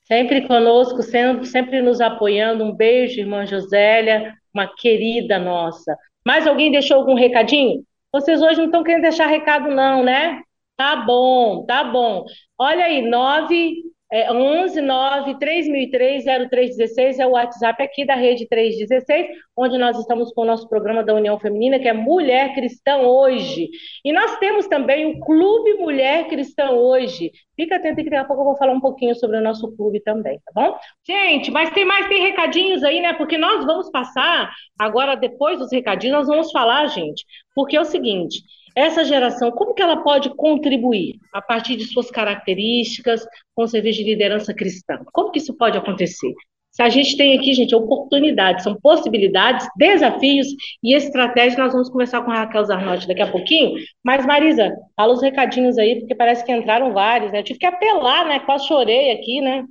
Sempre 0.07 0.47
conosco, 0.47 1.01
sempre, 1.01 1.45
sempre 1.47 1.82
nos 1.82 1.99
apoiando. 1.99 2.63
Um 2.63 2.74
beijo, 2.74 3.20
irmã 3.20 3.45
Josélia, 3.45 4.34
uma 4.53 4.68
querida 4.68 5.39
nossa. 5.39 5.97
Mais 6.26 6.45
alguém 6.47 6.72
deixou 6.72 6.97
algum 6.97 7.16
recadinho? 7.16 7.84
Vocês 8.16 8.41
hoje 8.41 8.59
não 8.59 8.68
estão 8.68 8.82
querendo 8.82 9.01
deixar 9.01 9.26
recado, 9.28 9.70
não, 9.70 10.01
né? 10.01 10.41
Tá 10.78 10.95
bom, 10.95 11.66
tá 11.66 11.84
bom. 11.84 12.24
Olha 12.57 12.86
aí, 12.86 13.01
9 13.01 13.74
é 14.12 14.32
11 14.32 14.82
9 14.82 15.39
3003 15.39 16.26
0316 16.26 17.20
é 17.20 17.26
o 17.26 17.32
WhatsApp 17.32 17.82
aqui 17.82 18.06
da 18.06 18.16
Rede 18.16 18.47
316, 18.47 19.28
onde 19.58 19.78
nós 19.78 19.97
estamos 19.97 20.32
com 20.32 20.41
o 20.41 20.45
nosso 20.45 20.70
programa 20.70 21.03
da 21.03 21.14
União 21.14 21.39
Feminina, 21.39 21.80
que 21.80 21.88
é 21.88 21.93
Mulher 21.93 22.53
Cristã 22.53 22.97
Hoje. 22.97 23.68
E 24.03 24.14
nós 24.14 24.38
temos 24.38 24.68
também 24.68 25.06
o 25.08 25.20
Clube 25.20 25.74
Mulher 25.76 26.28
Cristã 26.28 26.70
Hoje. 26.70 27.32
Fica 27.56 27.78
atento 27.78 27.97
que 27.97 28.10
daqui 28.10 28.16
a 28.16 28.26
pouco 28.26 28.41
eu 28.41 28.45
vou 28.45 28.58
falar 28.58 28.74
um 28.74 28.82
pouquinho 28.82 29.16
sobre 29.16 29.38
o 29.38 29.41
nosso 29.41 29.76
clube 29.76 29.99
também, 29.99 30.39
tá 30.45 30.51
bom? 30.53 30.78
Gente, 31.06 31.49
mas 31.49 31.72
tem 31.72 31.86
mais, 31.86 32.08
tem 32.08 32.22
recadinhos 32.22 32.84
aí, 32.84 33.01
né? 33.01 33.14
Porque 33.14 33.38
nós 33.38 33.66
vamos 33.66 33.89
passar, 33.89 34.51
agora 34.78 35.16
depois 35.16 35.58
dos 35.58 35.72
recadinhos, 35.72 36.18
nós 36.18 36.28
vamos 36.28 36.51
falar, 36.51 36.86
gente, 36.88 37.26
porque 37.56 37.76
é 37.76 37.82
o 37.82 37.86
seguinte, 37.86 38.43
essa 38.76 39.05
geração, 39.05 39.51
como 39.51 39.73
que 39.73 39.82
ela 39.82 40.03
pode 40.03 40.30
contribuir 40.36 41.15
a 41.34 41.41
partir 41.41 41.78
de 41.78 41.86
suas 41.86 42.11
características 42.11 43.26
com 43.53 43.63
o 43.63 43.67
serviço 43.67 43.99
de 43.99 44.05
liderança 44.05 44.53
cristã? 44.53 44.99
Como 45.13 45.32
que 45.32 45.39
isso 45.39 45.55
pode 45.55 45.78
acontecer? 45.78 46.34
Se 46.76 46.84
a 46.84 46.89
gente 46.89 47.15
tem 47.15 47.39
aqui, 47.39 47.53
gente, 47.53 47.73
oportunidades, 47.73 48.65
são 48.65 48.76
possibilidades, 48.82 49.65
desafios 49.78 50.47
e 50.84 50.93
estratégias, 50.93 51.57
nós 51.57 51.71
vamos 51.71 51.89
conversar 51.89 52.21
com 52.21 52.32
a 52.32 52.36
Raquel 52.36 52.65
Zarnotti 52.65 53.07
daqui 53.07 53.21
a 53.21 53.32
pouquinho. 53.32 53.76
Mas, 54.03 54.26
Marisa, 54.26 54.76
fala 54.93 55.13
os 55.13 55.21
recadinhos 55.21 55.78
aí, 55.78 56.01
porque 56.01 56.13
parece 56.13 56.43
que 56.43 56.51
entraram 56.51 56.91
vários, 56.91 57.32
né? 57.32 57.39
Eu 57.39 57.43
tive 57.43 57.59
que 57.59 57.65
apelar, 57.65 58.28
né? 58.28 58.41
Quase 58.41 58.67
chorei 58.67 59.11
aqui, 59.11 59.39
né? 59.39 59.63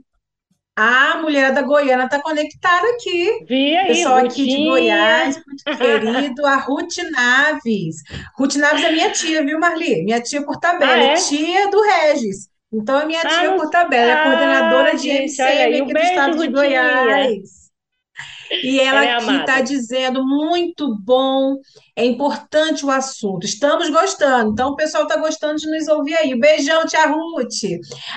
A 0.77 1.19
mulher 1.19 1.53
da 1.55 1.63
Goiana 1.63 2.07
está 2.07 2.21
conectada 2.21 2.85
aqui. 2.95 3.45
Vi 3.49 3.77
aí, 3.77 3.87
Pessoal 3.87 4.17
aqui 4.17 4.45
de 4.45 4.65
Goiás, 4.69 5.41
muito 5.47 5.65
querido, 5.65 6.45
a 6.45 6.57
Ruth 6.57 6.97
Naves. 7.13 8.03
Ruth 8.37 8.57
Naves 8.57 8.83
é 8.83 8.91
minha 8.91 9.11
tia, 9.13 9.45
viu, 9.45 9.61
Marli? 9.61 10.03
Minha 10.03 10.21
tia 10.21 10.45
por 10.45 10.57
tabela, 10.57 10.93
ah, 10.93 10.97
é? 10.97 11.15
tia 11.15 11.71
do 11.71 11.81
Regis. 11.81 12.49
Então, 12.73 12.99
é 12.99 13.07
minha 13.07 13.21
ah, 13.21 13.29
tia 13.29 13.53
por 13.53 13.71
tabela, 13.71 14.13
é 14.13 14.25
coordenadora 14.25 14.91
ah, 14.93 14.97
de 14.97 15.11
MCM 15.11 15.83
aqui 15.83 15.93
do 15.93 15.99
estado 16.01 16.39
de 16.39 16.49
Goiás. 16.49 17.65
E 18.51 18.81
ela, 18.81 19.05
ela 19.05 19.07
é 19.07 19.17
aqui 19.17 19.37
está 19.37 19.61
dizendo 19.61 20.27
muito 20.27 20.97
bom, 20.97 21.57
é 21.97 22.05
importante 22.05 22.85
o 22.85 22.91
assunto. 22.91 23.45
Estamos 23.45 23.89
gostando, 23.89 24.53
então 24.53 24.71
o 24.71 24.77
pessoal 24.77 25.05
está 25.05 25.17
gostando 25.17 25.57
de 25.57 25.71
nos 25.71 25.87
ouvir 25.89 26.15
aí. 26.17 26.39
Beijão, 26.39 26.85
tia 26.87 27.07
Ruth. 27.07 27.63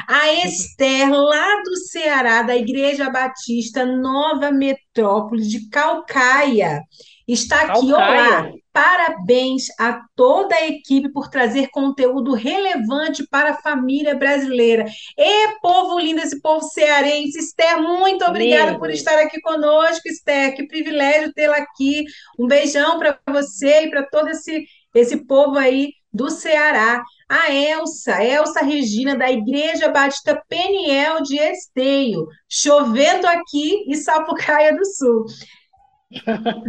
A 0.07 0.34
Esther, 0.34 1.11
lá 1.11 1.61
do 1.63 1.75
Ceará, 1.78 2.41
da 2.41 2.55
Igreja 2.55 3.09
Batista 3.09 3.86
Nova 3.86 4.51
Metrópole 4.51 5.47
de 5.47 5.69
Calcaia, 5.69 6.82
está 7.28 7.61
aqui. 7.61 7.88
Calcaia. 7.91 8.39
Olá, 8.39 8.51
Parabéns 8.78 9.71
a 9.80 10.01
toda 10.15 10.53
a 10.55 10.67
equipe 10.67 11.09
por 11.09 11.30
trazer 11.30 11.69
conteúdo 11.69 12.36
relevante 12.36 13.25
para 13.28 13.49
a 13.49 13.57
família 13.59 14.13
brasileira. 14.13 14.86
E 15.17 15.59
povo 15.59 15.99
lindo, 15.99 16.21
esse 16.21 16.39
povo 16.39 16.61
cearense. 16.61 17.39
Esther, 17.39 17.82
muito 17.82 18.23
obrigada 18.23 18.67
Lindo. 18.67 18.80
por 18.80 18.91
estar 18.91 19.17
aqui 19.17 19.41
conosco, 19.41 20.07
Esther. 20.07 20.55
Que 20.55 20.67
privilégio 20.67 21.34
tê-la 21.34 21.57
aqui. 21.57 22.05
Um 22.38 22.45
beijão 22.45 22.99
para 22.99 23.17
você 23.32 23.66
e 23.68 23.89
para 23.89 24.03
todo 24.03 24.30
esse, 24.30 24.65
esse 24.93 25.26
povo 25.26 25.57
aí 25.57 25.91
do 26.11 26.30
Ceará. 26.30 27.03
A 27.30 27.53
Elsa, 27.53 28.24
Elsa 28.24 28.61
Regina, 28.61 29.15
da 29.15 29.30
Igreja 29.30 29.89
Batista 29.89 30.41
Peniel 30.47 31.22
de 31.22 31.38
Esteio. 31.38 32.26
Chovendo 32.49 33.28
aqui 33.28 33.84
em 33.88 33.93
Sapucaia 33.95 34.76
do 34.76 34.86
Sul. 34.86 35.26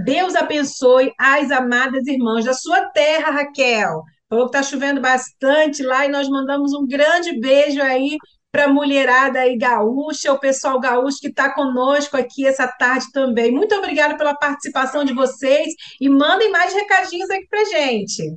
Deus 0.05 0.35
abençoe 0.35 1.13
as 1.19 1.51
amadas 1.51 2.07
irmãs 2.07 2.45
da 2.45 2.55
sua 2.55 2.87
terra, 2.91 3.31
Raquel. 3.31 4.03
Falou 4.29 4.51
que 4.51 4.57
está 4.57 4.63
chovendo 4.63 5.01
bastante 5.01 5.83
lá 5.83 6.05
e 6.05 6.11
nós 6.11 6.29
mandamos 6.29 6.75
um 6.75 6.87
grande 6.87 7.39
beijo 7.41 7.81
aí 7.81 8.19
para 8.59 8.65
a 8.65 8.75
mulherada 8.75 9.39
aí 9.39 9.57
gaúcha, 9.57 10.33
o 10.33 10.41
pessoal 10.41 10.81
gaúcho 10.81 11.21
que 11.21 11.29
está 11.29 11.55
conosco 11.55 12.17
aqui 12.17 12.45
essa 12.45 12.67
tarde 12.67 13.07
também. 13.13 13.53
Muito 13.53 13.73
obrigada 13.77 14.17
pela 14.17 14.35
participação 14.35 15.05
de 15.05 15.13
vocês 15.13 15.69
e 16.01 16.09
mandem 16.09 16.51
mais 16.51 16.75
recadinhos 16.75 17.31
aqui 17.31 17.47
para 17.49 17.65
gente. 17.67 18.37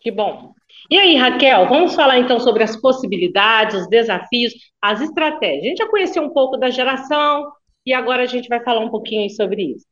Que 0.00 0.10
bom. 0.10 0.54
E 0.90 0.98
aí, 0.98 1.16
Raquel, 1.16 1.68
vamos 1.68 1.94
falar 1.94 2.18
então 2.18 2.40
sobre 2.40 2.62
as 2.62 2.80
possibilidades, 2.80 3.82
os 3.82 3.88
desafios, 3.90 4.54
as 4.80 5.02
estratégias. 5.02 5.64
A 5.64 5.68
gente 5.68 5.78
já 5.78 5.88
conheceu 5.90 6.22
um 6.22 6.32
pouco 6.32 6.56
da 6.56 6.70
geração, 6.70 7.44
e 7.84 7.92
agora 7.92 8.22
a 8.22 8.26
gente 8.26 8.48
vai 8.48 8.64
falar 8.64 8.80
um 8.80 8.90
pouquinho 8.90 9.28
sobre 9.28 9.74
isso. 9.74 9.84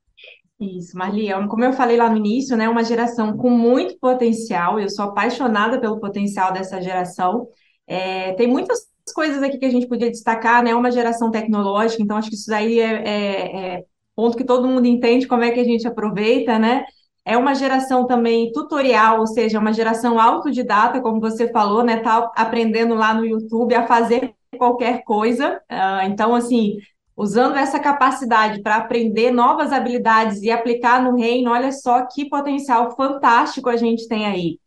Isso, 0.58 0.96
Marli, 0.96 1.28
como 1.50 1.64
eu 1.64 1.74
falei 1.74 1.98
lá 1.98 2.08
no 2.08 2.16
início, 2.16 2.56
né, 2.56 2.66
uma 2.66 2.82
geração 2.82 3.36
com 3.36 3.50
muito 3.50 3.98
potencial. 3.98 4.80
Eu 4.80 4.88
sou 4.88 5.04
apaixonada 5.04 5.78
pelo 5.78 6.00
potencial 6.00 6.50
dessa 6.50 6.80
geração. 6.80 7.46
É, 7.86 8.32
tem 8.32 8.46
muitas 8.46 8.80
coisas 9.14 9.42
aqui 9.42 9.58
que 9.58 9.64
a 9.64 9.70
gente 9.70 9.86
podia 9.86 10.10
destacar, 10.10 10.62
né? 10.62 10.74
Uma 10.74 10.90
geração 10.90 11.30
tecnológica, 11.30 12.02
então 12.02 12.16
acho 12.16 12.28
que 12.28 12.34
isso 12.34 12.50
daí 12.50 12.80
é, 12.80 13.08
é, 13.08 13.56
é 13.56 13.84
ponto 14.14 14.36
que 14.36 14.44
todo 14.44 14.66
mundo 14.66 14.86
entende 14.86 15.28
como 15.28 15.44
é 15.44 15.50
que 15.50 15.60
a 15.60 15.64
gente 15.64 15.86
aproveita, 15.86 16.58
né? 16.58 16.84
É 17.24 17.36
uma 17.36 17.54
geração 17.54 18.06
também 18.06 18.52
tutorial, 18.52 19.20
ou 19.20 19.26
seja, 19.26 19.58
uma 19.58 19.72
geração 19.72 20.18
autodidata, 20.18 21.00
como 21.00 21.20
você 21.20 21.50
falou, 21.50 21.82
né? 21.84 21.98
Tá 21.98 22.30
aprendendo 22.36 22.94
lá 22.94 23.12
no 23.12 23.26
YouTube 23.26 23.74
a 23.74 23.86
fazer 23.86 24.32
qualquer 24.56 25.02
coisa. 25.02 25.60
Uh, 25.70 26.06
então, 26.06 26.34
assim, 26.34 26.78
usando 27.16 27.56
essa 27.56 27.80
capacidade 27.80 28.62
para 28.62 28.76
aprender 28.76 29.30
novas 29.32 29.72
habilidades 29.72 30.42
e 30.42 30.50
aplicar 30.50 31.02
no 31.02 31.16
reino, 31.16 31.50
olha 31.50 31.72
só 31.72 32.06
que 32.06 32.28
potencial 32.28 32.94
fantástico 32.94 33.68
a 33.68 33.76
gente 33.76 34.06
tem 34.06 34.26
aí. 34.26 34.58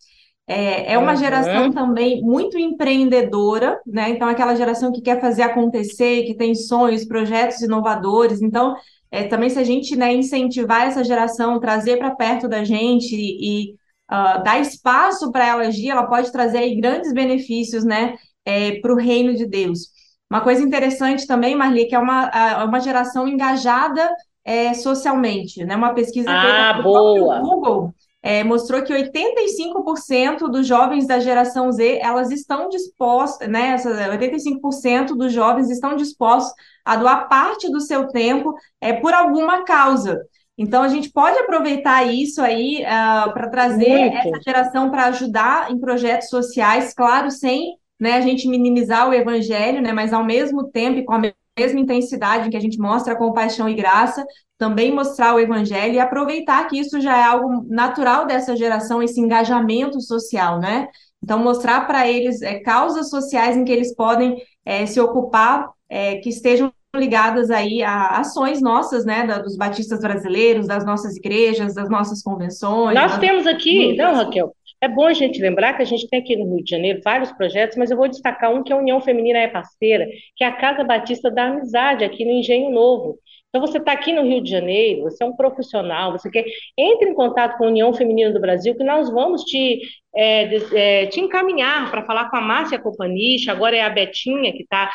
É, 0.51 0.93
é 0.93 0.97
uma 0.97 1.15
geração 1.15 1.65
uhum. 1.65 1.71
também 1.71 2.23
muito 2.23 2.57
empreendedora, 2.57 3.79
né? 3.85 4.09
Então, 4.09 4.27
aquela 4.27 4.55
geração 4.55 4.91
que 4.91 4.99
quer 4.99 5.21
fazer 5.21 5.43
acontecer, 5.43 6.23
que 6.23 6.33
tem 6.33 6.55
sonhos, 6.55 7.05
projetos 7.05 7.61
inovadores. 7.61 8.41
Então, 8.41 8.75
é, 9.11 9.25
também 9.25 9.51
se 9.51 9.59
a 9.59 9.63
gente 9.63 9.95
né, 9.95 10.11
incentivar 10.11 10.87
essa 10.87 11.03
geração, 11.03 11.59
trazer 11.59 11.97
para 11.97 12.15
perto 12.15 12.47
da 12.47 12.63
gente 12.63 13.15
e, 13.15 13.75
uh, 14.11 14.41
dar 14.43 14.59
espaço 14.59 15.31
para 15.31 15.47
ela 15.47 15.67
agir, 15.67 15.91
ela 15.91 16.07
pode 16.07 16.31
trazer 16.31 16.73
grandes 16.77 17.13
benefícios 17.13 17.85
né, 17.85 18.15
é, 18.43 18.79
para 18.79 18.91
o 18.91 18.97
reino 18.97 19.35
de 19.35 19.45
Deus. 19.45 19.89
Uma 20.31 20.41
coisa 20.41 20.63
interessante 20.63 21.27
também, 21.27 21.55
Marli, 21.55 21.85
que 21.85 21.93
é 21.93 21.99
uma, 21.99 22.63
uma 22.63 22.79
geração 22.79 23.27
engajada 23.27 24.09
é, 24.43 24.73
socialmente, 24.73 25.63
né? 25.63 25.75
Uma 25.75 25.93
pesquisa 25.93 26.31
ah, 26.31 26.41
feita 26.41 26.83
pelo 26.83 27.39
Google 27.39 27.93
é, 28.21 28.43
mostrou 28.43 28.83
que 28.83 28.93
85% 28.93 30.49
dos 30.49 30.67
jovens 30.67 31.07
da 31.07 31.19
geração 31.19 31.71
Z, 31.71 31.99
elas 32.01 32.31
estão 32.31 32.67
dispostos, 32.67 33.47
né? 33.47 33.75
85% 33.77 35.15
dos 35.15 35.31
jovens 35.31 35.69
estão 35.69 35.95
dispostos 35.95 36.53
a 36.83 36.95
doar 36.95 37.29
parte 37.29 37.71
do 37.71 37.79
seu 37.79 38.07
tempo 38.07 38.53
é, 38.81 38.93
por 38.93 39.13
alguma 39.13 39.63
causa. 39.63 40.19
Então, 40.57 40.83
a 40.83 40.89
gente 40.89 41.09
pode 41.09 41.39
aproveitar 41.39 42.03
isso 42.03 42.41
aí 42.41 42.83
uh, 42.83 43.31
para 43.33 43.49
trazer 43.49 44.11
Muito. 44.11 44.17
essa 44.17 44.41
geração 44.41 44.91
para 44.91 45.05
ajudar 45.05 45.71
em 45.71 45.79
projetos 45.79 46.27
sociais, 46.27 46.93
claro, 46.93 47.31
sem 47.31 47.77
né, 47.97 48.15
a 48.15 48.21
gente 48.21 48.45
minimizar 48.45 49.07
o 49.07 49.13
evangelho, 49.13 49.81
né, 49.81 49.93
mas 49.93 50.11
ao 50.11 50.25
mesmo 50.25 50.69
tempo 50.69 50.99
e 50.99 51.05
com 51.05 51.13
a 51.13 51.19
mesma 51.57 51.79
intensidade 51.79 52.49
que 52.49 52.57
a 52.57 52.59
gente 52.59 52.79
mostra 52.79 53.15
compaixão 53.15 53.67
e 53.67 53.73
graça, 53.73 54.25
também 54.57 54.93
mostrar 54.93 55.33
o 55.33 55.39
evangelho 55.39 55.93
e 55.93 55.99
aproveitar 55.99 56.67
que 56.67 56.77
isso 56.77 56.99
já 56.99 57.17
é 57.17 57.23
algo 57.23 57.65
natural 57.67 58.25
dessa 58.25 58.55
geração, 58.55 59.01
esse 59.01 59.19
engajamento 59.19 60.01
social, 60.01 60.59
né? 60.59 60.87
Então, 61.23 61.39
mostrar 61.39 61.85
para 61.87 62.07
eles 62.07 62.41
é, 62.41 62.59
causas 62.59 63.09
sociais 63.09 63.55
em 63.57 63.65
que 63.65 63.71
eles 63.71 63.93
podem 63.95 64.41
é, 64.65 64.85
se 64.85 64.99
ocupar, 64.99 65.69
é, 65.89 66.17
que 66.17 66.29
estejam 66.29 66.71
ligadas 66.95 67.51
aí 67.51 67.83
a 67.83 68.19
ações 68.19 68.61
nossas, 68.61 69.05
né, 69.05 69.25
da, 69.25 69.37
dos 69.37 69.55
batistas 69.55 69.99
brasileiros, 69.99 70.65
das 70.65 70.85
nossas 70.85 71.15
igrejas, 71.15 71.75
das 71.75 71.89
nossas 71.89 72.23
convenções. 72.23 72.95
Nós 72.95 73.17
temos 73.19 73.45
aqui, 73.45 73.95
não, 73.95 74.15
Raquel, 74.15 74.55
é 74.81 74.87
bom 74.87 75.05
a 75.05 75.13
gente 75.13 75.41
lembrar 75.41 75.73
que 75.73 75.81
a 75.81 75.85
gente 75.85 76.07
tem 76.07 76.19
aqui 76.19 76.35
no 76.35 76.55
Rio 76.55 76.63
de 76.63 76.69
Janeiro 76.69 77.01
vários 77.03 77.31
projetos, 77.33 77.77
mas 77.77 77.91
eu 77.91 77.97
vou 77.97 78.07
destacar 78.07 78.53
um 78.53 78.63
que 78.63 78.71
a 78.71 78.77
União 78.77 79.01
Feminina 79.01 79.39
é 79.39 79.47
parceira, 79.47 80.07
que 80.35 80.43
é 80.43 80.47
a 80.47 80.55
Casa 80.55 80.83
Batista 80.83 81.29
da 81.29 81.47
Amizade, 81.47 82.05
aqui 82.05 82.23
no 82.23 82.31
Engenho 82.31 82.71
Novo. 82.71 83.17
Então, 83.49 83.65
você 83.65 83.79
está 83.79 83.93
aqui 83.93 84.13
no 84.13 84.21
Rio 84.21 84.41
de 84.41 84.49
Janeiro, 84.51 85.01
você 85.01 85.23
é 85.23 85.27
um 85.27 85.35
profissional, 85.35 86.11
você 86.11 86.29
quer. 86.29 86.45
Entre 86.77 87.09
em 87.09 87.15
contato 87.15 87.57
com 87.57 87.65
a 87.65 87.67
União 87.67 87.91
Feminina 87.91 88.31
do 88.31 88.39
Brasil, 88.39 88.75
que 88.75 88.83
nós 88.83 89.09
vamos 89.09 89.43
te, 89.43 89.81
é, 90.15 90.55
é, 90.75 91.05
te 91.07 91.19
encaminhar 91.19 91.89
para 91.89 92.05
falar 92.05 92.29
com 92.29 92.37
a 92.37 92.41
Márcia 92.41 92.79
Companich, 92.79 93.49
agora 93.49 93.75
é 93.75 93.81
a 93.81 93.89
Betinha, 93.89 94.53
que 94.53 94.61
está 94.61 94.89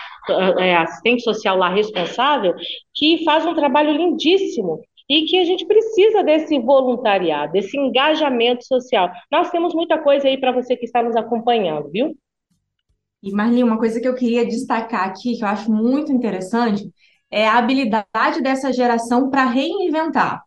é, 0.60 0.76
assistente 0.76 1.24
social 1.24 1.56
lá 1.56 1.68
responsável, 1.68 2.54
que 2.94 3.24
faz 3.24 3.44
um 3.44 3.54
trabalho 3.54 3.92
lindíssimo 3.92 4.80
e 5.08 5.24
que 5.26 5.38
a 5.38 5.44
gente 5.44 5.66
precisa 5.66 6.22
desse 6.22 6.58
voluntariado, 6.58 7.52
desse 7.52 7.76
engajamento 7.76 8.64
social. 8.64 9.10
Nós 9.30 9.50
temos 9.50 9.74
muita 9.74 9.98
coisa 9.98 10.28
aí 10.28 10.38
para 10.38 10.52
você 10.52 10.76
que 10.76 10.86
está 10.86 11.02
nos 11.02 11.16
acompanhando, 11.16 11.90
viu? 11.90 12.16
E 13.22 13.32
Marli, 13.32 13.62
uma 13.62 13.78
coisa 13.78 14.00
que 14.00 14.08
eu 14.08 14.14
queria 14.14 14.44
destacar 14.44 15.08
aqui, 15.08 15.36
que 15.36 15.44
eu 15.44 15.48
acho 15.48 15.72
muito 15.72 16.12
interessante, 16.12 16.90
é 17.30 17.46
a 17.48 17.58
habilidade 17.58 18.42
dessa 18.42 18.72
geração 18.72 19.30
para 19.30 19.44
reinventar. 19.44 20.42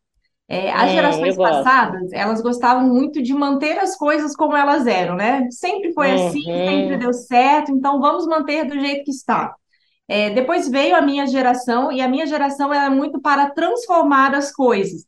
É, 0.49 0.72
as 0.72 0.91
é, 0.91 0.93
gerações 0.93 1.36
passadas, 1.36 2.14
elas 2.14 2.41
gostavam 2.41 2.88
muito 2.88 3.22
de 3.22 3.34
manter 3.34 3.78
as 3.80 3.97
coisas 3.97 4.34
como 4.34 4.55
elas 4.55 4.88
eram, 4.88 5.16
né? 5.16 5.45
Sempre 5.51 5.91
foi 5.91 6.08
uhum. 6.08 6.28
assim, 6.28 6.43
sempre 6.43 6.97
deu 6.97 7.12
certo, 7.12 7.72
então 7.72 7.99
vamos 7.99 8.26
manter 8.26 8.64
do 8.64 8.80
jeito 8.80 9.03
que 9.03 9.12
está. 9.12 9.53
É, 10.08 10.30
depois 10.30 10.70
veio 10.70 10.95
a 10.95 11.01
minha 11.01 11.28
geração, 11.28 11.91
e 11.91 12.01
a 12.01 12.08
minha 12.08 12.26
geração 12.26 12.74
era 12.74 12.89
muito 12.89 13.22
para 13.22 13.49
transformar 13.51 14.34
as 14.36 14.51
coisas. 14.51 15.05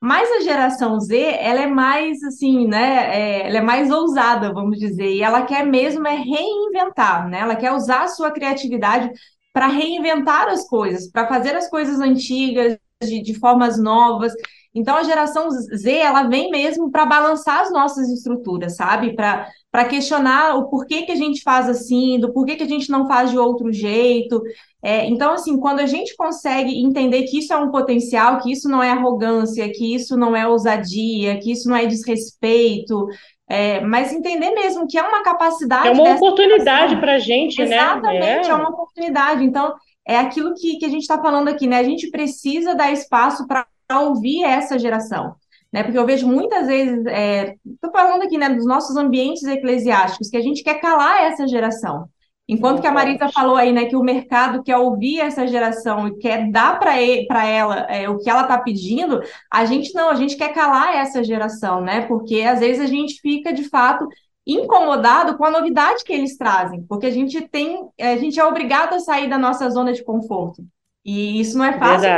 Mas 0.00 0.30
a 0.32 0.40
geração 0.40 1.00
Z, 1.00 1.16
ela 1.18 1.60
é 1.62 1.66
mais 1.66 2.22
assim, 2.22 2.66
né? 2.66 3.40
É, 3.42 3.48
ela 3.48 3.58
é 3.58 3.60
mais 3.62 3.90
ousada, 3.90 4.52
vamos 4.52 4.78
dizer, 4.78 5.10
e 5.10 5.22
ela 5.22 5.42
quer 5.46 5.64
mesmo 5.64 6.06
é 6.06 6.14
reinventar, 6.14 7.28
né? 7.28 7.40
Ela 7.40 7.56
quer 7.56 7.72
usar 7.72 8.02
a 8.04 8.08
sua 8.08 8.30
criatividade 8.30 9.10
para 9.52 9.66
reinventar 9.66 10.48
as 10.48 10.66
coisas, 10.68 11.10
para 11.10 11.26
fazer 11.26 11.56
as 11.56 11.70
coisas 11.70 12.00
antigas 12.00 12.76
de, 13.02 13.22
de 13.22 13.34
formas 13.38 13.78
novas. 13.78 14.32
Então, 14.74 14.96
a 14.96 15.04
geração 15.04 15.48
Z, 15.50 15.90
ela 15.90 16.24
vem 16.24 16.50
mesmo 16.50 16.90
para 16.90 17.06
balançar 17.06 17.60
as 17.60 17.72
nossas 17.72 18.08
estruturas, 18.10 18.76
sabe? 18.76 19.14
Para 19.14 19.48
para 19.74 19.86
questionar 19.86 20.54
o 20.54 20.68
porquê 20.68 21.02
que 21.02 21.10
a 21.10 21.16
gente 21.16 21.42
faz 21.42 21.68
assim, 21.68 22.20
do 22.20 22.32
porquê 22.32 22.54
que 22.54 22.62
a 22.62 22.68
gente 22.68 22.88
não 22.88 23.08
faz 23.08 23.32
de 23.32 23.36
outro 23.36 23.72
jeito. 23.72 24.40
É, 24.80 25.04
então, 25.06 25.32
assim, 25.32 25.58
quando 25.58 25.80
a 25.80 25.86
gente 25.86 26.14
consegue 26.16 26.80
entender 26.80 27.24
que 27.24 27.40
isso 27.40 27.52
é 27.52 27.56
um 27.56 27.72
potencial, 27.72 28.38
que 28.38 28.52
isso 28.52 28.68
não 28.68 28.80
é 28.80 28.92
arrogância, 28.92 29.68
que 29.72 29.92
isso 29.92 30.16
não 30.16 30.36
é 30.36 30.46
ousadia, 30.46 31.40
que 31.40 31.50
isso 31.50 31.68
não 31.68 31.74
é 31.74 31.86
desrespeito, 31.86 33.08
é, 33.48 33.80
mas 33.80 34.12
entender 34.12 34.52
mesmo 34.52 34.86
que 34.86 34.96
é 34.96 35.02
uma 35.02 35.24
capacidade. 35.24 35.88
É 35.88 35.90
uma 35.90 36.14
oportunidade 36.14 36.94
para 37.00 37.16
a 37.16 37.18
gente, 37.18 37.60
Exatamente, 37.60 38.04
né? 38.04 38.30
Exatamente, 38.30 38.46
é. 38.46 38.52
é 38.52 38.54
uma 38.54 38.70
oportunidade. 38.70 39.44
Então, 39.44 39.74
é 40.06 40.16
aquilo 40.16 40.54
que, 40.54 40.76
que 40.76 40.86
a 40.86 40.88
gente 40.88 41.02
está 41.02 41.20
falando 41.20 41.48
aqui, 41.48 41.66
né? 41.66 41.80
A 41.80 41.84
gente 41.84 42.12
precisa 42.12 42.76
dar 42.76 42.92
espaço 42.92 43.44
para 43.48 43.66
ouvir 44.02 44.44
essa 44.44 44.78
geração 44.78 45.34
né? 45.74 45.82
Porque 45.82 45.98
eu 45.98 46.06
vejo 46.06 46.28
muitas 46.28 46.68
vezes, 46.68 46.98
estou 46.98 47.90
é, 47.90 47.92
falando 47.92 48.22
aqui, 48.22 48.38
né, 48.38 48.48
dos 48.48 48.64
nossos 48.64 48.96
ambientes 48.96 49.42
eclesiásticos, 49.42 50.30
que 50.30 50.36
a 50.36 50.40
gente 50.40 50.62
quer 50.62 50.80
calar 50.80 51.24
essa 51.24 51.48
geração. 51.48 52.08
Enquanto 52.48 52.80
que 52.80 52.86
a 52.86 52.92
Marisa 52.92 53.28
falou 53.28 53.56
aí, 53.56 53.72
né, 53.72 53.86
que 53.86 53.96
o 53.96 54.02
mercado 54.02 54.62
quer 54.62 54.76
ouvir 54.76 55.18
essa 55.18 55.48
geração 55.48 56.06
e 56.06 56.16
quer 56.18 56.48
dar 56.48 56.78
para 56.78 56.96
ela 56.96 57.80
é, 57.90 58.08
o 58.08 58.18
que 58.18 58.30
ela 58.30 58.42
está 58.42 58.56
pedindo, 58.56 59.20
a 59.52 59.64
gente 59.64 59.92
não, 59.94 60.10
a 60.10 60.14
gente 60.14 60.36
quer 60.36 60.52
calar 60.52 60.94
essa 60.94 61.24
geração, 61.24 61.80
né? 61.80 62.02
Porque 62.02 62.42
às 62.42 62.60
vezes 62.60 62.80
a 62.80 62.86
gente 62.86 63.20
fica 63.20 63.52
de 63.52 63.64
fato 63.64 64.06
incomodado 64.46 65.36
com 65.36 65.44
a 65.44 65.50
novidade 65.50 66.04
que 66.04 66.12
eles 66.12 66.36
trazem, 66.36 66.84
porque 66.84 67.06
a 67.06 67.10
gente 67.10 67.48
tem, 67.48 67.88
a 68.00 68.16
gente 68.16 68.38
é 68.38 68.44
obrigado 68.44 68.92
a 68.92 69.00
sair 69.00 69.28
da 69.28 69.38
nossa 69.38 69.68
zona 69.70 69.92
de 69.92 70.04
conforto. 70.04 70.62
E 71.04 71.40
isso 71.40 71.58
não 71.58 71.64
é 71.64 71.76
fácil. 71.76 72.08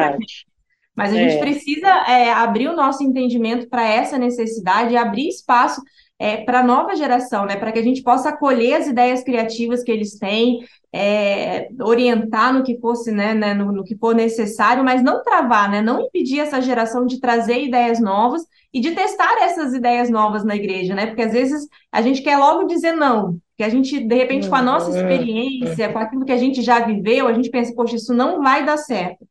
Mas 0.97 1.13
a 1.13 1.19
é. 1.19 1.29
gente 1.29 1.41
precisa 1.41 1.89
é, 2.09 2.33
abrir 2.33 2.69
o 2.69 2.77
nosso 2.77 3.05
entendimento 3.05 3.69
para 3.69 3.87
essa 3.87 4.17
necessidade 4.17 4.95
e 4.95 4.97
abrir 4.97 5.29
espaço 5.29 5.83
é, 6.19 6.39
para 6.39 6.61
a 6.61 6.65
nova 6.65 6.97
geração, 6.97 7.45
né? 7.45 7.57
Para 7.57 7.71
que 7.71 7.79
a 7.79 7.83
gente 7.83 8.03
possa 8.03 8.31
acolher 8.31 8.75
as 8.75 8.87
ideias 8.87 9.23
criativas 9.23 9.83
que 9.83 9.93
eles 9.93 10.19
têm, 10.19 10.61
é, 10.93 11.69
orientar 11.83 12.55
no 12.55 12.63
que 12.63 12.81
fosse, 12.81 13.13
né, 13.13 13.35
né 13.35 13.53
no, 13.53 13.71
no, 13.71 13.85
que 13.85 13.97
for 13.99 14.15
necessário, 14.15 14.83
mas 14.83 15.03
não 15.03 15.23
travar, 15.23 15.71
né? 15.71 15.83
Não 15.83 16.01
impedir 16.01 16.41
essa 16.41 16.61
geração 16.61 17.05
de 17.05 17.21
trazer 17.21 17.63
ideias 17.63 18.01
novas 18.01 18.43
e 18.73 18.81
de 18.81 18.93
testar 18.93 19.37
essas 19.43 19.75
ideias 19.75 20.09
novas 20.09 20.43
na 20.43 20.57
igreja, 20.57 20.95
né? 20.95 21.07
Porque 21.07 21.23
às 21.23 21.33
vezes 21.33 21.69
a 21.93 22.01
gente 22.01 22.23
quer 22.23 22.39
logo 22.39 22.65
dizer 22.65 22.93
não, 22.93 23.39
que 23.57 23.63
a 23.63 23.69
gente, 23.69 24.01
de 24.01 24.15
repente, 24.15 24.49
com 24.49 24.57
a 24.57 24.63
nossa 24.63 24.91
uhum. 24.91 24.97
experiência, 24.97 25.93
com 25.93 25.99
aquilo 25.99 26.25
que 26.25 26.33
a 26.33 26.39
gente 26.39 26.63
já 26.63 26.81
viveu, 26.81 27.29
a 27.29 27.33
gente 27.35 27.51
pensa, 27.51 27.75
poxa, 27.75 27.97
isso 27.97 28.15
não 28.15 28.43
vai 28.43 28.65
dar 28.65 28.79
certo. 28.79 29.27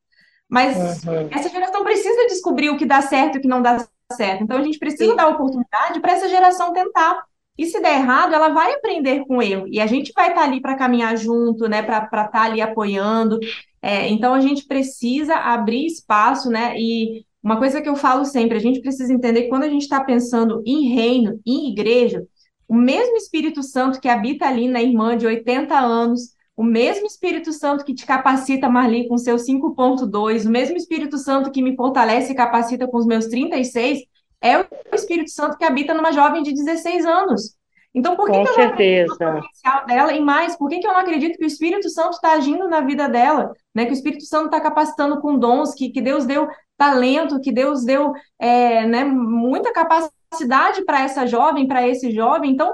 Mas 0.56 1.04
uhum. 1.04 1.28
essa 1.32 1.50
geração 1.50 1.84
precisa 1.84 2.28
descobrir 2.28 2.70
o 2.70 2.78
que 2.78 2.86
dá 2.86 3.02
certo 3.02 3.36
e 3.36 3.40
o 3.40 3.42
que 3.42 3.48
não 3.48 3.62
dá 3.62 3.86
certo. 4.14 4.42
Então 4.42 4.58
a 4.58 4.64
gente 4.64 4.80
precisa 4.80 5.12
Sim. 5.12 5.16
dar 5.18 5.28
oportunidade 5.28 6.00
para 6.00 6.14
essa 6.14 6.30
geração 6.30 6.72
tentar. 6.72 7.26
E 7.58 7.66
se 7.66 7.82
der 7.82 7.96
errado, 7.96 8.34
ela 8.34 8.48
vai 8.48 8.72
aprender 8.72 9.26
com 9.26 9.38
o 9.38 9.42
erro. 9.42 9.68
E 9.68 9.82
a 9.82 9.86
gente 9.86 10.14
vai 10.16 10.30
estar 10.30 10.40
tá 10.40 10.48
ali 10.48 10.62
para 10.62 10.78
caminhar 10.78 11.18
junto, 11.18 11.68
né? 11.68 11.82
Para 11.82 12.06
estar 12.06 12.30
tá 12.30 12.44
ali 12.44 12.62
apoiando. 12.62 13.38
É, 13.82 14.08
então 14.08 14.34
a 14.34 14.40
gente 14.40 14.66
precisa 14.66 15.36
abrir 15.36 15.88
espaço, 15.88 16.50
né? 16.50 16.74
E 16.78 17.26
uma 17.44 17.58
coisa 17.58 17.82
que 17.82 17.90
eu 17.90 17.98
falo 17.98 18.24
sempre, 18.24 18.58
a 18.58 18.62
gente 18.62 18.80
precisa 18.80 19.12
entender 19.12 19.44
que 19.44 19.50
quando 19.50 19.64
a 19.64 19.70
gente 19.70 19.82
está 19.82 20.02
pensando 20.02 20.64
em 20.66 20.94
reino, 20.94 21.38
em 21.46 21.70
igreja, 21.70 22.26
o 22.66 22.76
mesmo 22.76 23.18
Espírito 23.18 23.62
Santo 23.62 24.00
que 24.00 24.08
habita 24.08 24.46
ali 24.46 24.70
na 24.70 24.82
irmã 24.82 25.18
de 25.18 25.28
80 25.28 25.78
anos, 25.78 26.35
O 26.56 26.64
mesmo 26.64 27.06
Espírito 27.06 27.52
Santo 27.52 27.84
que 27.84 27.94
te 27.94 28.06
capacita, 28.06 28.70
Marli, 28.70 29.08
com 29.08 29.18
seu 29.18 29.36
5.2, 29.36 30.46
o 30.46 30.50
mesmo 30.50 30.78
Espírito 30.78 31.18
Santo 31.18 31.52
que 31.52 31.62
me 31.62 31.76
fortalece 31.76 32.32
e 32.32 32.36
capacita 32.36 32.88
com 32.88 32.98
os 32.98 33.06
meus 33.06 33.28
36, 33.28 34.04
é 34.42 34.60
o 34.60 34.66
Espírito 34.94 35.32
Santo 35.32 35.58
que 35.58 35.66
habita 35.66 35.94
numa 35.94 36.12
jovem 36.12 36.44
de 36.44 36.54
16 36.54 37.06
anos. 37.06 37.56
Então, 37.94 38.16
por 38.16 38.30
que, 38.30 38.38
Com 38.38 38.44
que 38.44 38.50
eu 38.50 38.58
não 38.58 38.74
acredito 38.74 39.10
no 39.10 39.18
potencial 39.18 39.86
dela? 39.86 40.14
E 40.14 40.20
mais, 40.20 40.58
por 40.58 40.70
que, 40.70 40.80
que 40.80 40.88
eu 40.88 40.92
não 40.92 41.00
acredito 41.00 41.38
que 41.38 41.46
o 41.46 41.48
Espírito 41.48 41.90
Santo 41.90 42.12
está 42.12 42.34
agindo 42.34 42.68
na 42.68 42.82
vida 42.82 43.08
dela? 43.08 43.54
Né? 43.74 43.86
Que 43.86 43.92
o 43.92 43.94
Espírito 43.94 44.26
Santo 44.26 44.46
está 44.46 44.60
capacitando 44.60 45.22
com 45.22 45.40
dons, 45.40 45.74
que, 45.74 45.90
que 45.90 46.02
Deus 46.02 46.26
deu 46.26 46.48
talento, 46.78 47.40
que 47.40 47.54
Deus 47.54 47.86
deu 47.86 48.12
é, 48.38 48.86
né, 48.86 49.06
muita 49.06 49.72
capacidade 49.72 50.84
para 50.84 51.04
essa 51.04 51.26
jovem, 51.26 51.68
para 51.70 51.88
esse 51.88 52.12
jovem. 52.12 52.52
Então, 52.52 52.74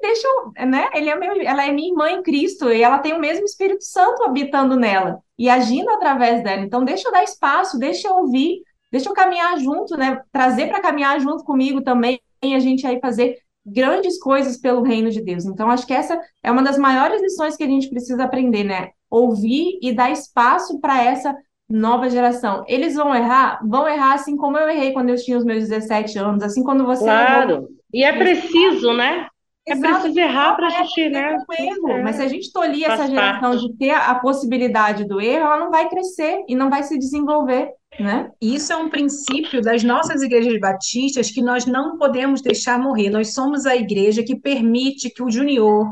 deixa 0.00 0.26
eu, 0.26 0.66
né? 0.66 0.88
Ele 0.94 1.10
é 1.10 1.16
meu, 1.16 1.40
ela 1.42 1.66
é 1.66 1.72
minha 1.72 1.88
irmã 1.88 2.10
em 2.10 2.22
Cristo 2.22 2.70
e 2.70 2.82
ela 2.82 2.98
tem 2.98 3.12
o 3.12 3.18
mesmo 3.20 3.44
Espírito 3.44 3.84
Santo 3.84 4.22
habitando 4.22 4.76
nela 4.76 5.20
e 5.38 5.48
agindo 5.48 5.90
através 5.90 6.42
dela. 6.42 6.62
Então, 6.62 6.84
deixa 6.84 7.08
eu 7.08 7.12
dar 7.12 7.24
espaço, 7.24 7.78
deixa 7.78 8.08
eu 8.08 8.14
ouvir, 8.14 8.62
deixa 8.90 9.08
eu 9.08 9.14
caminhar 9.14 9.58
junto, 9.58 9.96
né? 9.96 10.20
Trazer 10.32 10.68
para 10.68 10.80
caminhar 10.80 11.20
junto 11.20 11.44
comigo 11.44 11.82
também, 11.82 12.20
a 12.42 12.58
gente 12.58 12.86
aí 12.86 12.98
fazer 13.00 13.36
grandes 13.64 14.18
coisas 14.18 14.56
pelo 14.56 14.82
reino 14.82 15.10
de 15.10 15.22
Deus. 15.22 15.44
Então, 15.44 15.70
acho 15.70 15.86
que 15.86 15.92
essa 15.92 16.20
é 16.42 16.50
uma 16.50 16.62
das 16.62 16.78
maiores 16.78 17.20
lições 17.22 17.56
que 17.56 17.64
a 17.64 17.68
gente 17.68 17.88
precisa 17.90 18.24
aprender, 18.24 18.64
né? 18.64 18.90
Ouvir 19.10 19.78
e 19.82 19.92
dar 19.92 20.10
espaço 20.10 20.80
para 20.80 21.02
essa 21.02 21.36
nova 21.68 22.10
geração. 22.10 22.64
Eles 22.66 22.94
vão 22.94 23.14
errar? 23.14 23.60
Vão 23.64 23.88
errar 23.88 24.14
assim 24.14 24.36
como 24.36 24.58
eu 24.58 24.68
errei 24.68 24.92
quando 24.92 25.10
eu 25.10 25.16
tinha 25.16 25.38
os 25.38 25.44
meus 25.44 25.68
17 25.68 26.18
anos, 26.18 26.42
assim 26.42 26.64
quando 26.64 26.84
você 26.84 27.04
Claro. 27.04 27.50
errou. 27.50 27.68
E 27.92 28.02
é 28.04 28.12
preciso, 28.12 28.92
né? 28.92 29.28
É 29.66 29.76
preciso 29.76 30.18
errar 30.18 30.56
para 30.56 30.68
assistir, 30.68 31.10
né? 31.10 31.36
um 31.36 31.64
erro. 31.64 31.90
É. 31.90 32.02
Mas 32.02 32.16
se 32.16 32.22
a 32.22 32.28
gente 32.28 32.52
tolir 32.52 32.86
Faz 32.86 33.00
essa 33.00 33.10
geração 33.10 33.50
parte. 33.52 33.68
de 33.68 33.76
ter 33.76 33.90
a 33.90 34.14
possibilidade 34.14 35.04
do 35.06 35.20
erro, 35.20 35.44
ela 35.44 35.58
não 35.58 35.70
vai 35.70 35.88
crescer 35.88 36.42
e 36.48 36.54
não 36.56 36.70
vai 36.70 36.82
se 36.82 36.98
desenvolver, 36.98 37.68
né? 37.98 38.30
Isso 38.40 38.72
é 38.72 38.76
um 38.76 38.88
princípio 38.88 39.60
das 39.60 39.84
nossas 39.84 40.22
igrejas 40.22 40.58
batistas 40.58 41.30
que 41.30 41.42
nós 41.42 41.66
não 41.66 41.98
podemos 41.98 42.40
deixar 42.40 42.78
morrer. 42.78 43.10
Nós 43.10 43.34
somos 43.34 43.66
a 43.66 43.76
igreja 43.76 44.22
que 44.22 44.34
permite 44.34 45.10
que 45.10 45.22
o 45.22 45.30
junior, 45.30 45.86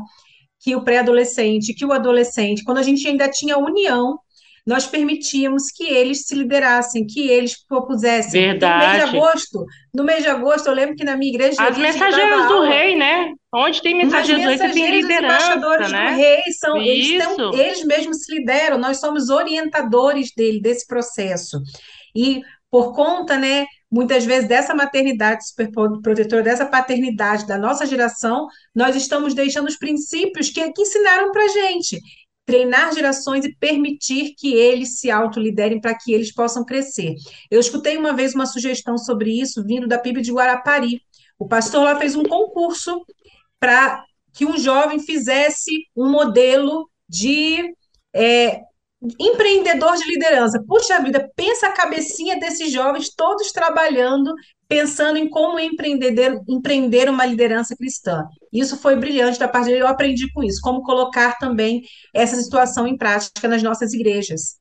que 0.59 0.75
o 0.75 0.83
pré-adolescente, 0.83 1.73
que 1.73 1.85
o 1.85 1.93
adolescente, 1.93 2.63
quando 2.63 2.79
a 2.79 2.83
gente 2.83 3.07
ainda 3.07 3.29
tinha 3.29 3.57
união, 3.57 4.17
nós 4.65 4.87
permitíamos 4.87 5.71
que 5.75 5.83
eles 5.83 6.25
se 6.25 6.35
liderassem, 6.35 7.05
que 7.05 7.27
eles 7.27 7.65
propusessem. 7.65 8.41
No 8.41 8.47
mês 8.47 8.59
de 8.59 8.67
Verdade. 8.67 9.17
agosto, 9.17 9.65
no 9.93 10.03
mês 10.03 10.23
de 10.23 10.29
agosto, 10.29 10.67
eu 10.67 10.73
lembro 10.73 10.95
que 10.95 11.03
na 11.03 11.17
minha 11.17 11.31
igreja 11.31 11.61
As 11.61 11.77
mensageiras 11.77 12.47
do 12.47 12.53
aula. 12.53 12.69
rei, 12.69 12.95
né? 12.95 13.33
Onde 13.53 13.81
tem 13.81 13.97
mensageiros 13.97 14.43
do 14.43 14.49
rei, 14.49 14.57
você 14.57 14.69
tem 14.69 14.83
mensageiras, 14.83 15.03
os 15.03 15.09
liderança, 15.09 15.35
embaixadores 15.35 15.91
né? 15.91 16.11
do 16.11 16.15
rei 16.17 16.41
são 16.59 16.77
eles, 16.81 17.35
tão, 17.35 17.53
eles 17.53 17.83
mesmos 17.83 18.23
se 18.23 18.35
lideram, 18.35 18.77
nós 18.77 18.99
somos 18.99 19.29
orientadores 19.29 20.31
dele, 20.35 20.61
desse 20.61 20.85
processo. 20.85 21.59
E 22.15 22.41
por 22.71 22.93
conta, 22.93 23.37
né, 23.37 23.65
muitas 23.91 24.25
vezes 24.25 24.47
dessa 24.47 24.75
maternidade 24.75 25.47
superprotetora, 25.47 26.43
dessa 26.43 26.65
paternidade 26.65 27.47
da 27.47 27.57
nossa 27.57 27.85
geração, 27.85 28.47
nós 28.75 28.95
estamos 28.95 29.33
deixando 29.33 29.67
os 29.67 29.77
princípios 29.77 30.49
que, 30.49 30.71
que 30.71 30.81
ensinaram 30.81 31.31
para 31.31 31.47
gente. 31.47 31.99
Treinar 32.49 32.93
gerações 32.93 33.45
e 33.45 33.55
permitir 33.55 34.33
que 34.35 34.53
eles 34.53 34.99
se 34.99 35.11
autoliderem 35.11 35.79
para 35.79 35.95
que 35.95 36.11
eles 36.11 36.33
possam 36.33 36.65
crescer. 36.65 37.13
Eu 37.51 37.59
escutei 37.59 37.95
uma 37.95 38.11
vez 38.11 38.33
uma 38.33 38.47
sugestão 38.47 38.97
sobre 38.97 39.39
isso 39.39 39.63
vindo 39.63 39.87
da 39.87 39.99
PIB 39.99 40.21
de 40.21 40.31
Guarapari. 40.31 41.01
O 41.37 41.47
pastor 41.47 41.83
lá 41.83 41.99
fez 41.99 42.15
um 42.15 42.23
concurso 42.23 43.05
para 43.59 44.03
que 44.33 44.45
um 44.45 44.57
jovem 44.57 44.99
fizesse 44.99 45.85
um 45.95 46.09
modelo 46.09 46.89
de 47.07 47.71
é, 48.15 48.61
empreendedor 49.19 49.95
de 49.95 50.05
liderança. 50.05 50.63
Puxa 50.67 51.01
vida, 51.01 51.29
pensa 51.35 51.67
a 51.67 51.71
cabecinha 51.71 52.39
desses 52.39 52.71
jovens 52.71 53.13
todos 53.15 53.51
trabalhando, 53.51 54.33
pensando 54.67 55.17
em 55.17 55.29
como 55.29 55.59
empreender, 55.59 56.41
empreender 56.47 57.09
uma 57.09 57.25
liderança 57.25 57.75
cristã. 57.75 58.23
Isso 58.53 58.77
foi 58.77 58.95
brilhante 58.95 59.39
da 59.39 59.47
parte 59.47 59.67
dele, 59.69 59.81
eu 59.81 59.87
aprendi 59.87 60.31
com 60.33 60.43
isso, 60.43 60.59
como 60.61 60.83
colocar 60.83 61.37
também 61.37 61.81
essa 62.13 62.35
situação 62.35 62.87
em 62.87 62.97
prática 62.97 63.47
nas 63.47 63.63
nossas 63.63 63.93
igrejas. 63.93 64.59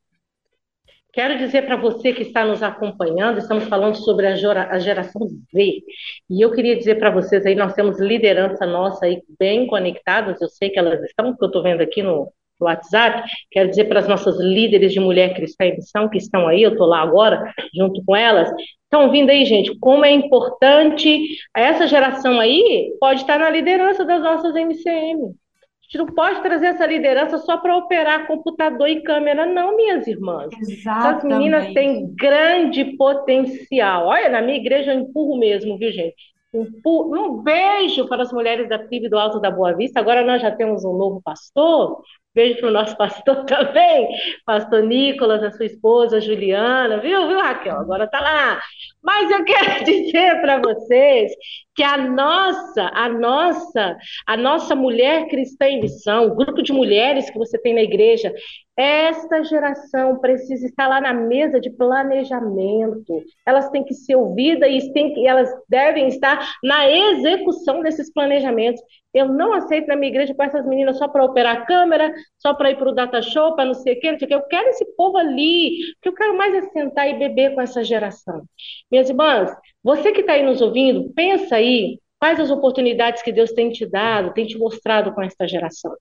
Quero 1.13 1.39
dizer 1.39 1.63
para 1.67 1.77
você 1.77 2.13
que 2.13 2.23
está 2.23 2.45
nos 2.45 2.63
acompanhando, 2.63 3.39
estamos 3.39 3.65
falando 3.65 3.97
sobre 3.97 4.27
a 4.27 4.37
gera- 4.37 4.69
a 4.71 4.79
geração 4.79 5.27
Z. 5.27 5.83
E 6.31 6.45
eu 6.45 6.53
queria 6.53 6.77
dizer 6.77 6.97
para 6.99 7.11
vocês 7.11 7.45
aí, 7.47 7.55
nós 7.55 7.73
temos 7.75 7.99
liderança 7.99 8.67
nossa 8.67 9.07
aí 9.07 9.23
bem 9.39 9.67
conectadas, 9.67 10.41
eu 10.41 10.49
sei 10.49 10.71
que 10.71 10.79
elas 10.79 11.03
estão, 11.03 11.31
porque 11.31 11.45
eu 11.45 11.49
estou 11.49 11.63
vendo 11.63 11.81
aqui 11.81 12.03
no, 12.03 12.31
no 12.61 12.67
WhatsApp. 12.67 13.23
Quero 13.51 13.71
dizer 13.71 13.87
para 13.87 14.01
as 14.01 14.09
nossas 14.09 14.39
líderes 14.39 14.93
de 14.93 15.01
mulher 15.01 15.35
cristã 15.35 15.65
em 15.65 15.77
missão 15.77 16.09
que 16.09 16.19
estão 16.19 16.47
aí, 16.47 16.63
eu 16.63 16.73
estou 16.73 16.87
lá 16.87 17.01
agora, 17.01 17.53
junto 17.75 18.05
com 18.05 18.15
elas. 18.15 18.51
Estão 18.91 19.11
vindo 19.11 19.29
aí, 19.29 19.45
gente, 19.45 19.79
como 19.79 20.03
é 20.03 20.11
importante. 20.11 21.29
Essa 21.55 21.87
geração 21.87 22.41
aí 22.41 22.97
pode 22.99 23.21
estar 23.21 23.39
na 23.39 23.51
liderança 23.51 24.03
das 24.03 24.23
nossas 24.23 24.55
MCM. 24.55 25.25
A 25.25 25.85
gente 25.85 25.99
não 25.99 26.07
pode 26.07 26.41
trazer 26.41 26.69
essa 26.69 26.87
liderança 26.87 27.37
só 27.37 27.59
para 27.59 27.77
operar 27.77 28.27
computador 28.27 28.89
e 28.89 29.03
câmera, 29.03 29.45
não, 29.45 29.77
minhas 29.77 30.07
irmãs. 30.07 30.49
Essas 30.87 31.23
meninas 31.23 31.73
têm 31.75 32.15
grande 32.15 32.97
potencial. 32.97 34.07
Olha, 34.07 34.31
na 34.31 34.41
minha 34.41 34.57
igreja 34.57 34.95
eu 34.95 35.01
empurro 35.01 35.39
mesmo, 35.39 35.77
viu, 35.77 35.93
gente? 35.93 36.17
Empurro. 36.55 37.15
Um 37.15 37.43
beijo 37.43 38.09
para 38.09 38.23
as 38.23 38.33
mulheres 38.33 38.71
da 38.71 38.79
PIB 38.79 39.11
do 39.11 39.19
Alto 39.19 39.39
da 39.39 39.51
Boa 39.51 39.75
Vista. 39.75 40.01
Agora 40.01 40.25
nós 40.25 40.41
já 40.41 40.51
temos 40.51 40.83
um 40.83 40.97
novo 40.97 41.21
pastor. 41.23 42.01
Beijo 42.39 42.61
para 42.61 42.69
o 42.69 42.73
nosso 42.73 42.97
pastor 42.97 43.45
também, 43.47 44.09
pastor 44.47 44.85
Nicolas, 44.85 45.43
a 45.43 45.51
sua 45.51 45.67
esposa 45.67 46.21
Juliana, 46.21 47.01
viu, 47.01 47.27
viu, 47.27 47.41
Raquel? 47.41 47.75
Agora 47.75 48.07
tá 48.07 48.21
lá. 48.21 48.61
Mas 49.03 49.29
eu 49.29 49.43
quero 49.45 49.83
dizer 49.85 50.41
para 50.41 50.61
vocês 50.61 51.33
que 51.75 51.83
a 51.83 51.97
nossa, 51.97 52.91
a 52.95 53.09
nossa, 53.09 53.97
a 54.25 54.37
nossa 54.37 54.77
mulher 54.77 55.27
cristã 55.27 55.67
em 55.67 55.81
missão, 55.81 56.27
o 56.27 56.37
grupo 56.37 56.63
de 56.63 56.73
mulheres 56.73 57.29
que 57.29 57.39
você 57.39 57.59
tem 57.59 57.75
na 57.75 57.83
igreja, 57.83 58.33
esta 58.77 59.43
geração 59.43 60.21
precisa 60.21 60.65
estar 60.65 60.87
lá 60.87 61.01
na 61.01 61.13
mesa 61.13 61.61
de 61.61 61.71
planejamento. 61.71 63.25
Elas 63.45 63.69
têm 63.71 63.83
que 63.83 63.93
ser 63.93 64.15
ouvidas 64.15 64.71
e 64.71 64.93
têm 64.93 65.27
elas 65.27 65.51
devem 65.69 66.07
estar 66.07 66.49
na 66.63 66.89
execução 66.89 67.83
desses 67.83 68.13
planejamentos. 68.13 68.81
Eu 69.15 69.29
não 69.29 69.53
aceito 69.53 69.87
na 69.87 69.97
minha 69.97 70.11
igreja 70.11 70.35
com 70.35 70.43
essas 70.43 70.67
meninas 70.67 70.99
só 70.99 71.09
para 71.09 71.25
operar 71.25 71.57
a 71.57 71.67
câmera, 71.67 72.13
só 72.39 72.55
para 72.55 72.71
ir 72.71 72.77
para 72.77 72.91
o 72.91 72.95
data 72.95 73.23
show, 73.23 73.55
para 73.55 73.65
não 73.65 73.75
sei 73.75 73.95
o 73.95 74.01
quê, 74.01 74.13
não 74.13 74.19
sei 74.19 74.27
o 74.27 74.29
quê. 74.29 74.35
Eu 74.35 74.43
quero 74.43 74.69
esse 74.69 74.85
povo 74.97 75.17
ali, 75.17 75.79
que 76.03 76.09
eu 76.09 76.15
quero 76.15 76.37
mais 76.37 76.55
é 76.55 76.63
sentar 76.71 77.09
e 77.09 77.19
beber 77.19 77.55
com 77.55 77.61
essa 77.61 77.83
geração. 77.83 78.43
Minhas 78.91 79.09
irmãs, 79.09 79.51
você 79.83 80.13
que 80.13 80.21
está 80.21 80.35
aí 80.35 80.43
nos 80.43 80.61
ouvindo, 80.61 81.11
pensa 81.15 81.57
aí 81.57 81.99
quais 82.19 82.39
as 82.41 82.51
oportunidades 82.51 83.23
que 83.23 83.33
Deus 83.33 83.53
tem 83.53 83.71
te 83.71 83.87
dado, 83.87 84.35
tem 84.35 84.47
te 84.47 84.59
mostrado 84.59 85.13
com 85.15 85.23
essa 85.23 85.47
geração. 85.49 85.95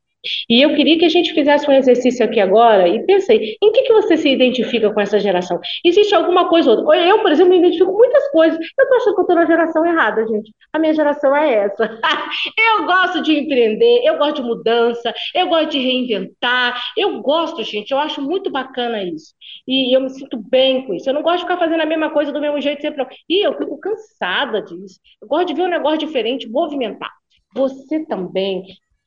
E 0.49 0.61
eu 0.61 0.75
queria 0.75 0.97
que 0.97 1.05
a 1.05 1.09
gente 1.09 1.33
fizesse 1.33 1.69
um 1.69 1.73
exercício 1.73 2.25
aqui 2.25 2.39
agora 2.39 2.87
e 2.87 3.05
pense 3.05 3.31
aí, 3.31 3.57
em 3.61 3.71
que, 3.71 3.83
que 3.83 3.93
você 3.93 4.17
se 4.17 4.29
identifica 4.29 4.91
com 4.91 4.99
essa 5.01 5.19
geração? 5.19 5.59
Existe 5.83 6.13
alguma 6.15 6.49
coisa 6.49 6.71
ou 6.71 6.77
outra? 6.77 6.97
Eu, 7.05 7.21
por 7.21 7.31
exemplo, 7.31 7.51
me 7.51 7.59
identifico 7.59 7.91
com 7.91 7.97
muitas 7.97 8.29
coisas. 8.31 8.57
Eu 8.57 8.83
estou 8.83 8.97
achando 8.97 9.13
que 9.13 9.19
eu 9.19 9.23
estou 9.23 9.35
na 9.35 9.45
geração 9.45 9.85
errada, 9.85 10.27
gente. 10.27 10.51
A 10.73 10.79
minha 10.79 10.93
geração 10.93 11.35
é 11.35 11.53
essa. 11.65 11.99
eu 12.57 12.85
gosto 12.85 13.21
de 13.21 13.37
empreender, 13.39 14.01
eu 14.03 14.17
gosto 14.17 14.41
de 14.41 14.47
mudança, 14.47 15.13
eu 15.33 15.47
gosto 15.47 15.71
de 15.71 15.79
reinventar, 15.79 16.81
eu 16.97 17.21
gosto, 17.21 17.63
gente, 17.63 17.91
eu 17.91 17.99
acho 17.99 18.21
muito 18.21 18.49
bacana 18.49 19.03
isso. 19.03 19.33
E 19.67 19.95
eu 19.95 20.01
me 20.01 20.09
sinto 20.09 20.37
bem 20.37 20.85
com 20.85 20.93
isso. 20.93 21.09
Eu 21.09 21.13
não 21.13 21.21
gosto 21.21 21.37
de 21.37 21.43
ficar 21.43 21.57
fazendo 21.57 21.81
a 21.81 21.85
mesma 21.85 22.09
coisa 22.09 22.31
do 22.31 22.41
mesmo 22.41 22.59
jeito 22.61 22.81
sempre. 22.81 22.99
não. 22.99 23.07
E 23.29 23.45
eu 23.45 23.57
fico 23.57 23.77
cansada 23.79 24.61
disso. 24.61 24.99
Eu 25.21 25.27
gosto 25.27 25.47
de 25.47 25.53
ver 25.53 25.63
um 25.63 25.69
negócio 25.69 25.99
diferente, 25.99 26.49
movimentar. 26.49 27.11
Você 27.53 28.05
também 28.05 28.63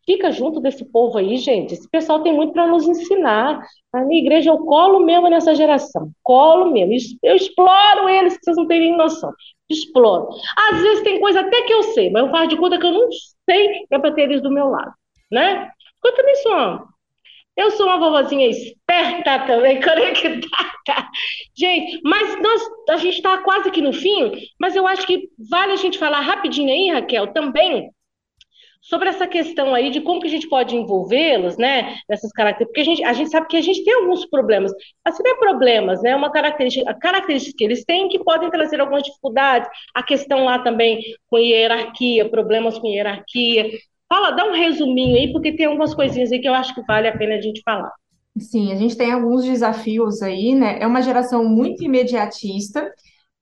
Fica 0.07 0.33
junto 0.33 0.61
desse 0.61 0.85
povo 0.85 1.19
aí, 1.19 1.37
gente. 1.37 1.75
Esse 1.75 1.89
pessoal 1.89 2.23
tem 2.23 2.33
muito 2.33 2.53
para 2.53 2.67
nos 2.67 2.87
ensinar. 2.87 3.65
A 3.93 4.01
minha 4.01 4.21
igreja 4.21 4.51
eu 4.51 4.59
colo 4.59 5.01
mesmo 5.01 5.29
nessa 5.29 5.55
geração. 5.55 6.11
Colo 6.23 6.73
mesmo. 6.73 7.19
Eu 7.23 7.37
exploro 7.37 8.09
eles, 8.09 8.37
que 8.37 8.45
vocês 8.45 8.57
não 8.57 8.67
têm 8.67 8.81
nem 8.81 8.97
noção. 8.97 9.33
Exploro. 9.69 10.29
Às 10.71 10.81
vezes 10.81 11.05
tem 11.05 11.21
coisa 11.21 11.41
até 11.41 11.63
que 11.63 11.73
eu 11.73 11.83
sei, 11.83 12.11
mas 12.11 12.25
eu 12.25 12.31
faço 12.31 12.49
de 12.49 12.57
conta 12.57 12.79
que 12.79 12.87
eu 12.87 12.93
não 12.93 13.09
sei 13.49 13.87
é 13.91 13.99
para 13.99 14.13
ter 14.13 14.23
eles 14.23 14.43
do 14.43 14.51
meu 14.51 14.69
lado. 14.69 14.93
Né? 15.31 15.71
Eu 16.05 16.15
também 16.15 16.35
sou. 16.37 16.91
Eu 17.57 17.71
sou 17.73 17.87
uma 17.87 17.99
vovozinha 17.99 18.47
esperta 18.47 19.41
também, 19.47 19.81
conectada. 19.83 21.09
Gente, 21.55 22.01
mas 22.03 22.41
nós, 22.41 22.63
a 22.89 22.97
gente 22.97 23.17
está 23.17 23.39
quase 23.39 23.69
aqui 23.69 23.83
no 23.83 23.93
fim, 23.93 24.33
mas 24.59 24.75
eu 24.75 24.87
acho 24.87 25.07
que 25.07 25.29
vale 25.51 25.73
a 25.73 25.77
gente 25.77 25.99
falar 25.99 26.21
rapidinho 26.21 26.71
aí, 26.71 26.91
Raquel, 26.91 27.33
também 27.33 27.91
sobre 28.91 29.09
essa 29.09 29.27
questão 29.27 29.75
aí 29.75 29.89
de 29.91 30.01
como 30.01 30.21
que 30.21 30.27
a 30.27 30.31
gente 30.31 30.49
pode 30.49 30.77
envolvê-los, 30.77 31.57
né, 31.57 31.97
nessas 32.09 32.33
características, 32.33 32.67
porque 32.67 32.81
a 32.81 32.85
gente, 32.85 33.05
a 33.05 33.13
gente 33.13 33.31
sabe 33.31 33.47
que 33.47 33.57
a 33.57 33.63
gente 33.63 33.85
tem 33.85 33.95
alguns 33.95 34.27
problemas, 34.27 34.73
assim, 35.05 35.23
não 35.23 35.31
é 35.31 35.39
problemas, 35.39 36.03
né, 36.03 36.15
uma 36.15 36.31
característica, 36.31 36.93
características 36.95 37.55
que 37.57 37.65
eles 37.65 37.85
têm 37.85 38.09
que 38.09 38.19
podem 38.19 38.51
trazer 38.51 38.81
algumas 38.81 39.05
dificuldades, 39.05 39.71
a 39.95 40.03
questão 40.03 40.45
lá 40.45 40.59
também 40.59 41.01
com 41.29 41.39
hierarquia, 41.39 42.29
problemas 42.29 42.77
com 42.79 42.89
hierarquia, 42.89 43.71
Fala, 44.13 44.33
dá 44.33 44.45
um 44.45 44.53
resuminho 44.53 45.17
aí, 45.17 45.31
porque 45.31 45.53
tem 45.53 45.67
algumas 45.67 45.95
coisinhas 45.95 46.33
aí 46.33 46.41
que 46.41 46.49
eu 46.49 46.53
acho 46.53 46.75
que 46.75 46.83
vale 46.83 47.07
a 47.07 47.17
pena 47.17 47.37
a 47.37 47.41
gente 47.41 47.63
falar. 47.65 47.93
Sim, 48.37 48.73
a 48.73 48.75
gente 48.75 48.97
tem 48.97 49.13
alguns 49.13 49.45
desafios 49.45 50.21
aí, 50.21 50.53
né? 50.53 50.81
É 50.81 50.87
uma 50.87 51.01
geração 51.01 51.45
muito 51.45 51.85
imediatista, 51.85 52.93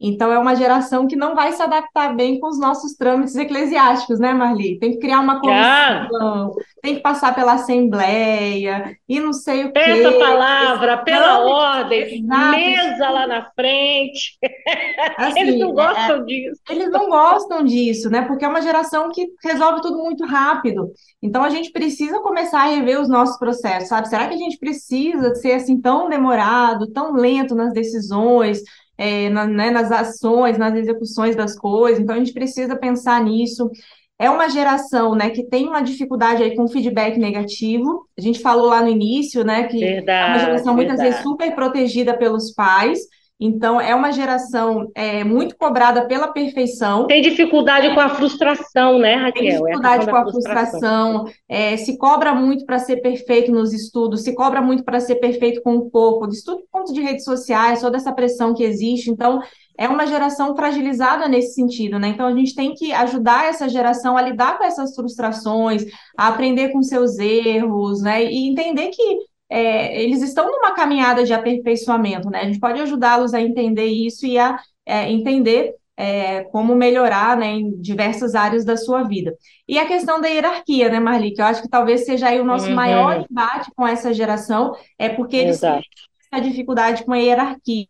então, 0.00 0.30
é 0.30 0.38
uma 0.38 0.54
geração 0.54 1.08
que 1.08 1.16
não 1.16 1.34
vai 1.34 1.50
se 1.52 1.60
adaptar 1.60 2.14
bem 2.14 2.38
com 2.38 2.46
os 2.46 2.58
nossos 2.58 2.94
trâmites 2.94 3.34
eclesiásticos, 3.34 4.20
né, 4.20 4.32
Marli? 4.32 4.78
Tem 4.78 4.92
que 4.92 4.98
criar 4.98 5.18
uma 5.18 5.40
comissão, 5.40 6.54
tem 6.80 6.94
que 6.94 7.00
passar 7.00 7.34
pela 7.34 7.54
Assembleia, 7.54 8.96
e 9.08 9.18
não 9.18 9.32
sei 9.32 9.64
o 9.64 9.72
quê. 9.72 9.80
Essa 9.80 10.12
palavra, 10.12 10.98
pela 10.98 11.40
ordem, 11.40 12.22
Exato. 12.22 12.50
mesa 12.50 13.10
lá 13.10 13.26
na 13.26 13.50
frente. 13.50 14.38
Assim, 15.18 15.40
eles 15.40 15.58
não 15.58 15.72
gostam 15.72 16.16
é, 16.16 16.24
disso. 16.24 16.60
Eles 16.70 16.90
não 16.90 17.08
gostam 17.08 17.64
disso, 17.64 18.08
né? 18.08 18.22
Porque 18.22 18.44
é 18.44 18.48
uma 18.48 18.62
geração 18.62 19.10
que 19.10 19.26
resolve 19.42 19.80
tudo 19.80 19.98
muito 19.98 20.24
rápido. 20.24 20.92
Então, 21.20 21.42
a 21.42 21.50
gente 21.50 21.72
precisa 21.72 22.20
começar 22.20 22.60
a 22.60 22.68
rever 22.68 23.00
os 23.00 23.08
nossos 23.08 23.36
processos, 23.36 23.88
sabe? 23.88 24.08
Será 24.08 24.28
que 24.28 24.34
a 24.34 24.38
gente 24.38 24.58
precisa 24.58 25.34
ser 25.34 25.52
assim 25.52 25.80
tão 25.80 26.08
demorado, 26.08 26.86
tão 26.92 27.14
lento 27.14 27.56
nas 27.56 27.72
decisões? 27.72 28.62
É, 28.98 29.30
na, 29.30 29.46
né, 29.46 29.70
nas 29.70 29.90
ações, 29.92 30.58
nas 30.58 30.74
execuções 30.74 31.36
das 31.36 31.56
coisas, 31.56 32.00
então 32.00 32.16
a 32.16 32.18
gente 32.18 32.32
precisa 32.32 32.76
pensar 32.76 33.22
nisso. 33.22 33.70
É 34.18 34.28
uma 34.28 34.48
geração, 34.48 35.14
né, 35.14 35.30
que 35.30 35.44
tem 35.44 35.68
uma 35.68 35.80
dificuldade 35.80 36.42
aí 36.42 36.56
com 36.56 36.66
feedback 36.66 37.16
negativo. 37.18 38.04
A 38.18 38.20
gente 38.20 38.40
falou 38.40 38.66
lá 38.66 38.82
no 38.82 38.88
início, 38.88 39.44
né, 39.44 39.68
que 39.68 39.78
verdade, 39.78 40.10
é 40.10 40.26
uma 40.32 40.38
geração 40.40 40.74
muitas 40.74 40.96
verdade. 40.96 41.10
vezes 41.10 41.22
super 41.22 41.54
protegida 41.54 42.18
pelos 42.18 42.52
pais, 42.52 42.98
então, 43.40 43.80
é 43.80 43.94
uma 43.94 44.10
geração 44.10 44.90
é, 44.96 45.22
muito 45.22 45.56
cobrada 45.56 46.06
pela 46.06 46.28
perfeição. 46.28 47.06
Tem 47.06 47.22
dificuldade 47.22 47.94
com 47.94 48.00
a 48.00 48.08
frustração, 48.08 48.98
né, 48.98 49.14
Raquel? 49.14 49.42
Tem 49.42 49.48
é 49.48 49.58
dificuldade 49.58 50.08
é 50.08 50.10
com 50.10 50.16
a 50.16 50.22
frustração, 50.22 51.20
frustração 51.20 51.34
é, 51.48 51.76
se 51.76 51.96
cobra 51.96 52.34
muito 52.34 52.66
para 52.66 52.80
ser 52.80 52.96
perfeito 52.96 53.52
nos 53.52 53.72
estudos, 53.72 54.22
se 54.22 54.34
cobra 54.34 54.60
muito 54.60 54.82
para 54.82 54.98
ser 54.98 55.16
perfeito 55.16 55.62
com 55.62 55.76
o 55.76 55.88
corpo, 55.88 56.26
de 56.26 56.34
estudo 56.34 56.64
ponto 56.72 56.92
de 56.92 57.00
redes 57.00 57.24
sociais, 57.24 57.80
toda 57.80 57.96
essa 57.96 58.12
pressão 58.12 58.52
que 58.52 58.64
existe. 58.64 59.08
Então, 59.08 59.40
é 59.78 59.88
uma 59.88 60.06
geração 60.08 60.56
fragilizada 60.56 61.28
nesse 61.28 61.54
sentido, 61.54 62.00
né? 62.00 62.08
Então, 62.08 62.26
a 62.26 62.34
gente 62.34 62.56
tem 62.56 62.74
que 62.74 62.92
ajudar 62.92 63.46
essa 63.46 63.68
geração 63.68 64.16
a 64.16 64.22
lidar 64.22 64.58
com 64.58 64.64
essas 64.64 64.96
frustrações, 64.96 65.84
a 66.16 66.26
aprender 66.26 66.70
com 66.70 66.82
seus 66.82 67.16
erros, 67.18 68.02
né? 68.02 68.24
E 68.24 68.48
entender 68.48 68.88
que 68.88 69.27
é, 69.50 70.02
eles 70.02 70.22
estão 70.22 70.50
numa 70.50 70.74
caminhada 70.74 71.24
de 71.24 71.32
aperfeiçoamento, 71.32 72.30
né? 72.30 72.40
A 72.40 72.44
gente 72.44 72.60
pode 72.60 72.80
ajudá-los 72.80 73.34
a 73.34 73.40
entender 73.40 73.86
isso 73.86 74.26
e 74.26 74.38
a 74.38 74.58
é, 74.84 75.10
entender 75.10 75.74
é, 75.98 76.44
como 76.44 76.76
melhorar 76.76 77.36
né, 77.36 77.46
em 77.46 77.72
diversas 77.80 78.36
áreas 78.36 78.64
da 78.64 78.76
sua 78.76 79.02
vida. 79.02 79.34
E 79.66 79.78
a 79.78 79.86
questão 79.86 80.20
da 80.20 80.28
hierarquia, 80.28 80.88
né, 80.88 81.00
Marli? 81.00 81.32
Que 81.32 81.40
eu 81.40 81.46
acho 81.46 81.60
que 81.60 81.68
talvez 81.68 82.04
seja 82.04 82.28
aí 82.28 82.40
o 82.40 82.44
nosso 82.44 82.68
uhum. 82.68 82.74
maior 82.74 83.26
embate 83.28 83.70
com 83.74 83.86
essa 83.86 84.14
geração, 84.14 84.72
é 84.96 85.08
porque 85.08 85.36
eles 85.36 85.56
Exato. 85.56 85.82
têm 85.82 86.07
essa 86.30 86.42
dificuldade 86.42 87.04
com 87.04 87.12
a 87.12 87.18
hierarquia. 87.18 87.86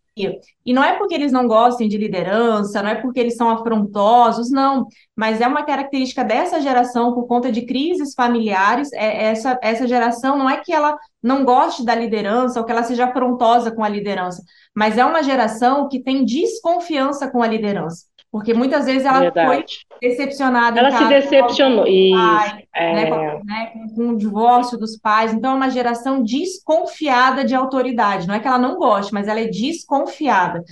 E 0.66 0.72
não 0.72 0.82
é 0.82 0.98
porque 0.98 1.14
eles 1.14 1.30
não 1.30 1.46
gostem 1.46 1.88
de 1.88 1.96
liderança, 1.96 2.82
não 2.82 2.90
é 2.90 2.96
porque 2.96 3.20
eles 3.20 3.36
são 3.36 3.48
afrontosos, 3.48 4.50
não, 4.50 4.86
mas 5.14 5.40
é 5.40 5.46
uma 5.46 5.64
característica 5.64 6.24
dessa 6.24 6.60
geração 6.60 7.14
por 7.14 7.26
conta 7.26 7.52
de 7.52 7.62
crises 7.64 8.14
familiares. 8.14 8.92
É, 8.92 9.26
essa, 9.26 9.58
essa 9.62 9.86
geração 9.86 10.36
não 10.36 10.50
é 10.50 10.56
que 10.58 10.72
ela 10.72 10.98
não 11.22 11.44
goste 11.44 11.84
da 11.84 11.94
liderança 11.94 12.58
ou 12.58 12.66
que 12.66 12.72
ela 12.72 12.82
seja 12.82 13.06
afrontosa 13.06 13.70
com 13.70 13.84
a 13.84 13.88
liderança, 13.88 14.42
mas 14.74 14.98
é 14.98 15.04
uma 15.04 15.22
geração 15.22 15.88
que 15.88 16.02
tem 16.02 16.24
desconfiança 16.24 17.30
com 17.30 17.42
a 17.42 17.46
liderança. 17.46 18.07
Porque 18.30 18.52
muitas 18.52 18.84
vezes 18.84 19.06
ela 19.06 19.20
Verdade. 19.20 19.46
foi 19.48 19.64
decepcionada. 20.02 20.78
Ela 20.78 20.90
se 20.90 21.04
decepcionou. 21.08 21.84
Com 21.84 22.10
pai. 22.12 22.64
É... 22.74 22.94
Né, 22.94 23.06
com, 23.06 23.44
né, 23.44 23.72
com, 23.94 24.08
o 24.10 24.16
divórcio 24.16 24.78
dos 24.78 24.98
pais. 24.98 25.32
Então, 25.32 25.52
é 25.52 25.54
uma 25.54 25.70
geração 25.70 26.22
desconfiada 26.22 27.44
de 27.44 27.54
autoridade. 27.54 28.28
Não 28.28 28.34
é 28.34 28.40
que 28.40 28.46
ela 28.46 28.58
não 28.58 28.76
goste, 28.76 29.14
mas 29.14 29.28
ela 29.28 29.40
é 29.40 29.46
desconfiada. 29.46 30.62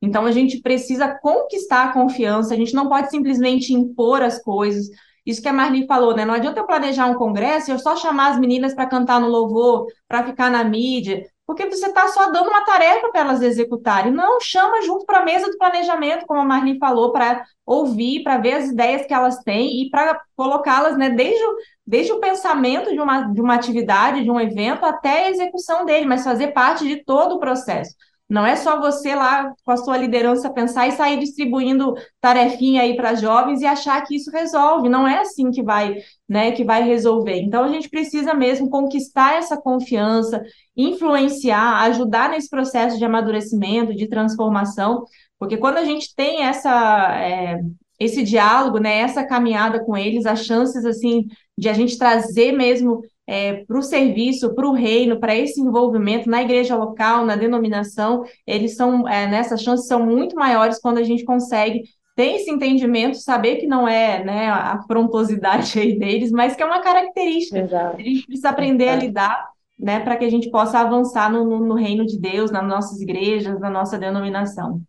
Então, 0.00 0.24
a 0.24 0.30
gente 0.30 0.60
precisa 0.60 1.08
conquistar 1.08 1.84
a 1.84 1.92
confiança, 1.92 2.54
a 2.54 2.56
gente 2.56 2.74
não 2.74 2.88
pode 2.88 3.10
simplesmente 3.10 3.74
impor 3.74 4.22
as 4.22 4.40
coisas. 4.42 4.86
Isso 5.26 5.42
que 5.42 5.48
a 5.48 5.52
Marli 5.52 5.86
falou, 5.86 6.16
né? 6.16 6.24
Não 6.24 6.32
adianta 6.32 6.60
eu 6.60 6.66
planejar 6.66 7.06
um 7.06 7.14
congresso 7.14 7.70
e 7.70 7.74
eu 7.74 7.78
só 7.78 7.96
chamar 7.96 8.30
as 8.30 8.38
meninas 8.38 8.72
para 8.72 8.86
cantar 8.86 9.20
no 9.20 9.28
louvor, 9.28 9.86
para 10.08 10.24
ficar 10.24 10.50
na 10.50 10.64
mídia 10.64 11.26
porque 11.50 11.68
você 11.68 11.86
está 11.86 12.06
só 12.06 12.30
dando 12.30 12.48
uma 12.48 12.64
tarefa 12.64 13.10
para 13.10 13.22
elas 13.22 13.42
executarem. 13.42 14.12
Não, 14.12 14.40
chama 14.40 14.82
junto 14.82 15.04
para 15.04 15.18
a 15.18 15.24
mesa 15.24 15.50
do 15.50 15.58
planejamento, 15.58 16.24
como 16.24 16.38
a 16.38 16.44
Marli 16.44 16.78
falou, 16.78 17.10
para 17.10 17.44
ouvir, 17.66 18.22
para 18.22 18.38
ver 18.38 18.52
as 18.52 18.68
ideias 18.68 19.04
que 19.04 19.12
elas 19.12 19.40
têm 19.40 19.82
e 19.82 19.90
para 19.90 20.20
colocá-las, 20.36 20.96
né, 20.96 21.10
desde 21.10 21.42
o, 21.44 21.56
desde 21.84 22.12
o 22.12 22.20
pensamento 22.20 22.92
de 22.92 23.00
uma, 23.00 23.22
de 23.22 23.40
uma 23.40 23.56
atividade, 23.56 24.22
de 24.22 24.30
um 24.30 24.38
evento, 24.38 24.84
até 24.84 25.24
a 25.24 25.30
execução 25.30 25.84
dele, 25.84 26.06
mas 26.06 26.22
fazer 26.22 26.52
parte 26.52 26.86
de 26.86 27.04
todo 27.04 27.34
o 27.34 27.40
processo. 27.40 27.96
Não 28.28 28.46
é 28.46 28.54
só 28.54 28.78
você 28.78 29.12
lá 29.12 29.52
com 29.64 29.72
a 29.72 29.76
sua 29.76 29.96
liderança 29.96 30.52
pensar 30.52 30.86
e 30.86 30.92
sair 30.92 31.18
distribuindo 31.18 31.94
tarefinha 32.20 32.82
aí 32.82 32.94
para 32.94 33.16
jovens 33.16 33.60
e 33.60 33.66
achar 33.66 34.00
que 34.06 34.14
isso 34.14 34.30
resolve. 34.30 34.88
Não 34.88 35.06
é 35.08 35.18
assim 35.18 35.50
que 35.50 35.64
vai, 35.64 35.96
né, 36.30 36.52
que 36.52 36.62
vai 36.62 36.84
resolver. 36.84 37.40
Então 37.40 37.64
a 37.64 37.68
gente 37.68 37.90
precisa 37.90 38.32
mesmo 38.32 38.70
conquistar 38.70 39.34
essa 39.34 39.60
confiança, 39.60 40.40
influenciar, 40.76 41.82
ajudar 41.82 42.30
nesse 42.30 42.48
processo 42.48 42.96
de 42.96 43.04
amadurecimento, 43.04 43.92
de 43.92 44.06
transformação, 44.08 45.04
porque 45.40 45.56
quando 45.56 45.78
a 45.78 45.84
gente 45.84 46.14
tem 46.14 46.44
essa 46.44 47.18
é, 47.20 47.60
esse 47.98 48.22
diálogo, 48.22 48.78
né, 48.78 48.98
essa 48.98 49.26
caminhada 49.26 49.84
com 49.84 49.96
eles, 49.96 50.24
as 50.24 50.44
chances 50.46 50.84
assim 50.84 51.26
de 51.58 51.68
a 51.68 51.72
gente 51.72 51.98
trazer 51.98 52.52
mesmo 52.52 53.02
é, 53.26 53.64
para 53.64 53.78
o 53.78 53.82
serviço, 53.82 54.54
para 54.54 54.68
o 54.68 54.72
reino, 54.72 55.18
para 55.18 55.34
esse 55.34 55.60
envolvimento 55.60 56.30
na 56.30 56.42
igreja 56.42 56.76
local, 56.76 57.26
na 57.26 57.34
denominação, 57.34 58.24
eles 58.46 58.76
são, 58.76 59.08
é, 59.08 59.26
nessas 59.26 59.62
chances 59.62 59.88
são 59.88 60.06
muito 60.06 60.36
maiores 60.36 60.80
quando 60.80 60.98
a 60.98 61.02
gente 61.02 61.24
consegue 61.24 61.82
ter 62.16 62.34
esse 62.34 62.50
entendimento, 62.50 63.16
saber 63.16 63.56
que 63.56 63.66
não 63.66 63.88
é 63.88 64.22
né, 64.24 64.48
a 64.50 64.80
frontosidade 64.86 65.78
aí 65.80 65.98
deles, 65.98 66.30
mas 66.30 66.54
que 66.54 66.62
é 66.62 66.66
uma 66.66 66.80
característica. 66.80 67.58
Exato. 67.58 67.96
A 67.96 68.02
gente 68.02 68.26
precisa 68.26 68.50
aprender 68.50 68.88
a 68.88 68.96
lidar 68.96 69.48
né, 69.78 70.00
para 70.00 70.16
que 70.16 70.24
a 70.24 70.30
gente 70.30 70.50
possa 70.50 70.80
avançar 70.80 71.32
no, 71.32 71.44
no, 71.44 71.60
no 71.60 71.74
reino 71.74 72.04
de 72.04 72.18
Deus, 72.18 72.50
nas 72.50 72.66
nossas 72.66 73.00
igrejas, 73.00 73.58
na 73.58 73.70
nossa 73.70 73.98
denominação. 73.98 74.80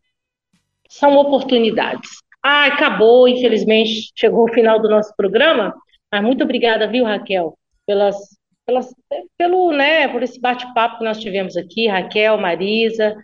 São 0.90 1.16
oportunidades. 1.16 2.10
Ah, 2.44 2.66
acabou, 2.66 3.28
infelizmente, 3.28 4.12
chegou 4.16 4.44
o 4.44 4.54
final 4.54 4.82
do 4.82 4.90
nosso 4.90 5.16
programa, 5.16 5.74
mas 6.12 6.22
muito 6.24 6.44
obrigada, 6.44 6.88
viu, 6.88 7.06
Raquel, 7.06 7.58
pelas, 7.86 8.18
pelas, 8.66 8.94
pelo, 9.38 9.72
né, 9.72 10.08
por 10.08 10.24
esse 10.24 10.42
bate-papo 10.42 10.98
que 10.98 11.04
nós 11.06 11.20
tivemos 11.20 11.56
aqui, 11.56 11.88
Raquel, 11.88 12.38
Marisa. 12.38 13.16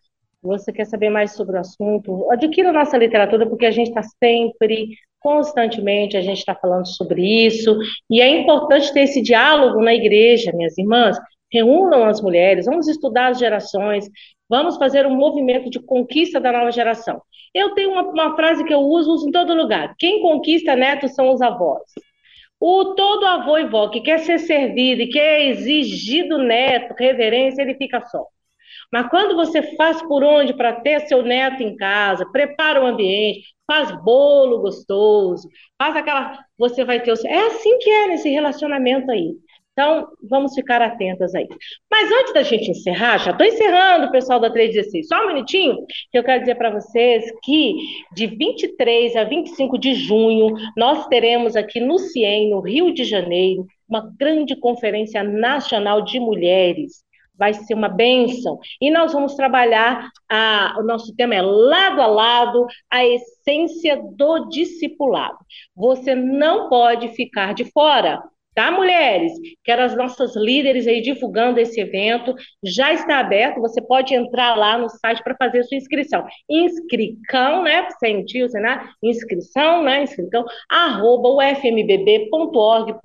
Você 0.41 0.71
quer 0.71 0.85
saber 0.85 1.09
mais 1.09 1.33
sobre 1.33 1.57
o 1.57 1.59
assunto? 1.59 2.31
Adquira 2.31 2.71
nossa 2.71 2.97
literatura, 2.97 3.47
porque 3.47 3.65
a 3.65 3.71
gente 3.71 3.87
está 3.87 4.03
sempre, 4.03 4.89
constantemente, 5.19 6.15
a 6.15 6.21
gente 6.21 6.37
está 6.37 6.53
falando 6.53 6.87
sobre 6.87 7.23
isso. 7.45 7.77
E 8.09 8.21
é 8.21 8.27
importante 8.29 8.93
ter 8.93 9.01
esse 9.01 9.21
diálogo 9.21 9.81
na 9.81 9.93
igreja, 9.93 10.51
minhas 10.53 10.77
irmãs. 10.77 11.17
Reúnam 11.51 12.03
as 12.03 12.21
mulheres, 12.21 12.65
vamos 12.65 12.87
estudar 12.87 13.27
as 13.27 13.39
gerações, 13.39 14.05
vamos 14.49 14.77
fazer 14.77 15.07
um 15.07 15.15
movimento 15.15 15.69
de 15.69 15.79
conquista 15.79 16.39
da 16.39 16.51
nova 16.51 16.71
geração. 16.71 17.21
Eu 17.53 17.73
tenho 17.73 17.91
uma, 17.91 18.03
uma 18.03 18.35
frase 18.35 18.63
que 18.63 18.73
eu 18.73 18.81
uso, 18.81 19.13
uso 19.13 19.27
em 19.27 19.31
todo 19.31 19.55
lugar: 19.55 19.95
quem 19.97 20.21
conquista 20.21 20.75
netos 20.75 21.15
são 21.15 21.33
os 21.33 21.41
avós. 21.41 21.83
O 22.59 22.95
todo 22.95 23.25
avô 23.25 23.57
e 23.57 23.65
vó 23.65 23.87
que 23.89 24.01
quer 24.01 24.19
ser 24.19 24.39
servido 24.39 25.01
e 25.01 25.09
quer 25.09 25.47
exigir 25.47 26.27
do 26.27 26.39
neto 26.39 26.93
reverência, 26.97 27.61
ele 27.61 27.75
fica 27.75 28.03
só. 28.05 28.25
Mas 28.91 29.09
quando 29.09 29.35
você 29.35 29.75
faz 29.75 30.01
por 30.03 30.23
onde 30.23 30.53
para 30.53 30.81
ter 30.81 31.01
seu 31.01 31.21
neto 31.21 31.61
em 31.61 31.75
casa, 31.75 32.25
prepara 32.31 32.81
o 32.81 32.85
ambiente, 32.87 33.41
faz 33.65 33.91
bolo 34.03 34.59
gostoso, 34.59 35.47
faz 35.77 35.95
aquela. 35.95 36.39
Você 36.57 36.85
vai 36.85 37.01
ter 37.01 37.11
o. 37.11 37.27
É 37.27 37.47
assim 37.47 37.77
que 37.79 37.89
é 37.89 38.07
nesse 38.07 38.29
relacionamento 38.29 39.11
aí. 39.11 39.35
Então, 39.77 40.07
vamos 40.27 40.55
ficar 40.55 40.81
atentas 40.81 41.35
aí. 41.35 41.47
Mas 41.91 42.11
antes 42.11 42.33
da 42.33 42.41
gente 42.41 42.71
encerrar, 42.71 43.19
já 43.19 43.29
estou 43.29 43.45
encerrando, 43.45 44.11
pessoal 44.11 44.39
da 44.39 44.49
316, 44.49 45.07
só 45.07 45.23
um 45.23 45.27
minutinho, 45.27 45.77
que 46.11 46.17
eu 46.17 46.23
quero 46.23 46.39
dizer 46.39 46.55
para 46.55 46.71
vocês 46.71 47.23
que 47.43 47.75
de 48.15 48.25
23 48.25 49.15
a 49.15 49.23
25 49.23 49.77
de 49.77 49.93
junho, 49.93 50.55
nós 50.75 51.05
teremos 51.05 51.55
aqui 51.55 51.79
no 51.79 51.99
CIEM, 51.99 52.49
no 52.49 52.59
Rio 52.59 52.91
de 52.91 53.03
Janeiro, 53.03 53.67
uma 53.87 54.11
grande 54.19 54.55
conferência 54.55 55.21
nacional 55.21 56.01
de 56.01 56.19
mulheres. 56.19 57.03
Vai 57.37 57.53
ser 57.53 57.73
uma 57.73 57.89
benção. 57.89 58.59
E 58.81 58.89
nós 58.89 59.13
vamos 59.13 59.35
trabalhar, 59.35 60.09
a, 60.29 60.75
o 60.79 60.83
nosso 60.83 61.15
tema 61.15 61.35
é 61.35 61.41
lado 61.41 62.01
a 62.01 62.07
lado, 62.07 62.65
a 62.89 63.05
essência 63.05 64.01
do 64.15 64.49
discipulado. 64.49 65.37
Você 65.75 66.15
não 66.15 66.69
pode 66.69 67.09
ficar 67.09 67.53
de 67.53 67.65
fora 67.71 68.21
tá, 68.57 68.71
mulheres? 68.71 69.31
Quero 69.63 69.83
as 69.83 69.95
nossas 69.95 70.35
líderes 70.35 70.87
aí 70.87 70.99
divulgando 70.99 71.59
esse 71.59 71.79
evento. 71.79 72.33
Já 72.65 72.91
está 72.91 73.19
aberto, 73.19 73.61
você 73.61 73.79
pode 73.79 74.15
entrar 74.15 74.55
lá 74.55 74.79
no 74.79 74.89
site 74.89 75.23
para 75.23 75.35
fazer 75.35 75.61
sua 75.63 75.77
inscrição. 75.77 76.25
Inscricão, 76.49 77.61
né? 77.61 77.87
Sem 77.99 78.25
tio, 78.25 78.49
sem. 78.49 78.63
Inscrição, 79.03 79.83
né? 79.83 80.01
Inscricão, 80.01 80.43
arroba 80.71 81.29
ufmbb.org.br. 81.29 82.97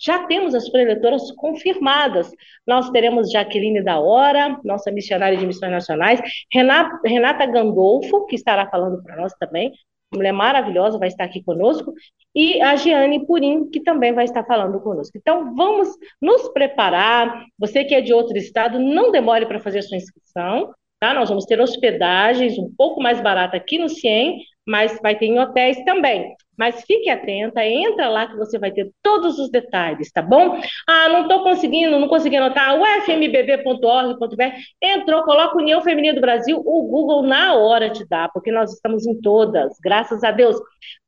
Já 0.00 0.24
temos 0.28 0.54
as 0.54 0.70
preletoras 0.70 1.32
confirmadas. 1.32 2.30
Nós 2.64 2.88
teremos 2.90 3.32
Jaqueline 3.32 3.82
da 3.82 3.98
Hora, 3.98 4.56
nossa 4.64 4.92
missionária 4.92 5.36
de 5.36 5.46
missões 5.46 5.72
nacionais, 5.72 6.20
Renata, 6.52 6.96
Renata 7.04 7.44
Gandolfo, 7.46 8.24
que 8.26 8.36
estará 8.36 8.70
falando 8.70 9.02
para 9.02 9.16
nós 9.16 9.32
também, 9.34 9.72
mulher 10.12 10.32
maravilhosa, 10.32 10.98
vai 10.98 11.08
estar 11.08 11.24
aqui 11.24 11.42
conosco, 11.42 11.92
e 12.34 12.60
a 12.60 12.76
Giane 12.76 13.24
Purim, 13.26 13.70
que 13.70 13.80
também 13.80 14.12
vai 14.12 14.24
estar 14.24 14.44
falando 14.44 14.80
conosco. 14.80 15.16
Então, 15.16 15.54
vamos 15.54 15.88
nos 16.20 16.48
preparar. 16.48 17.44
Você 17.58 17.84
que 17.84 17.94
é 17.94 18.00
de 18.00 18.12
outro 18.12 18.36
estado, 18.36 18.78
não 18.78 19.10
demore 19.10 19.46
para 19.46 19.60
fazer 19.60 19.80
a 19.80 19.82
sua 19.82 19.96
inscrição, 19.96 20.72
tá? 20.98 21.14
Nós 21.14 21.28
vamos 21.28 21.44
ter 21.44 21.60
hospedagens 21.60 22.58
um 22.58 22.72
pouco 22.76 23.00
mais 23.02 23.20
barata 23.20 23.56
aqui 23.56 23.78
no 23.78 23.88
CIEM, 23.88 24.38
mas 24.66 24.98
vai 25.02 25.16
ter 25.16 25.26
em 25.26 25.38
hotéis 25.38 25.82
também. 25.84 26.34
Mas 26.60 26.84
fique 26.84 27.08
atenta, 27.08 27.64
entra 27.64 28.10
lá 28.10 28.26
que 28.26 28.36
você 28.36 28.58
vai 28.58 28.70
ter 28.70 28.90
todos 29.02 29.38
os 29.38 29.50
detalhes, 29.50 30.12
tá 30.12 30.20
bom? 30.20 30.60
Ah, 30.86 31.08
não 31.08 31.22
estou 31.22 31.42
conseguindo, 31.42 31.98
não 31.98 32.06
consegui 32.06 32.36
anotar, 32.36 32.78
ufmbb.org.br, 32.78 34.44
entrou, 34.82 35.22
coloca 35.22 35.56
União 35.56 35.80
Feminina 35.80 36.12
do 36.12 36.20
Brasil, 36.20 36.58
o 36.62 36.82
Google 36.82 37.22
na 37.22 37.54
hora 37.54 37.88
te 37.88 38.06
dá, 38.06 38.28
porque 38.28 38.52
nós 38.52 38.74
estamos 38.74 39.06
em 39.06 39.18
todas, 39.22 39.72
graças 39.82 40.22
a 40.22 40.32
Deus. 40.32 40.54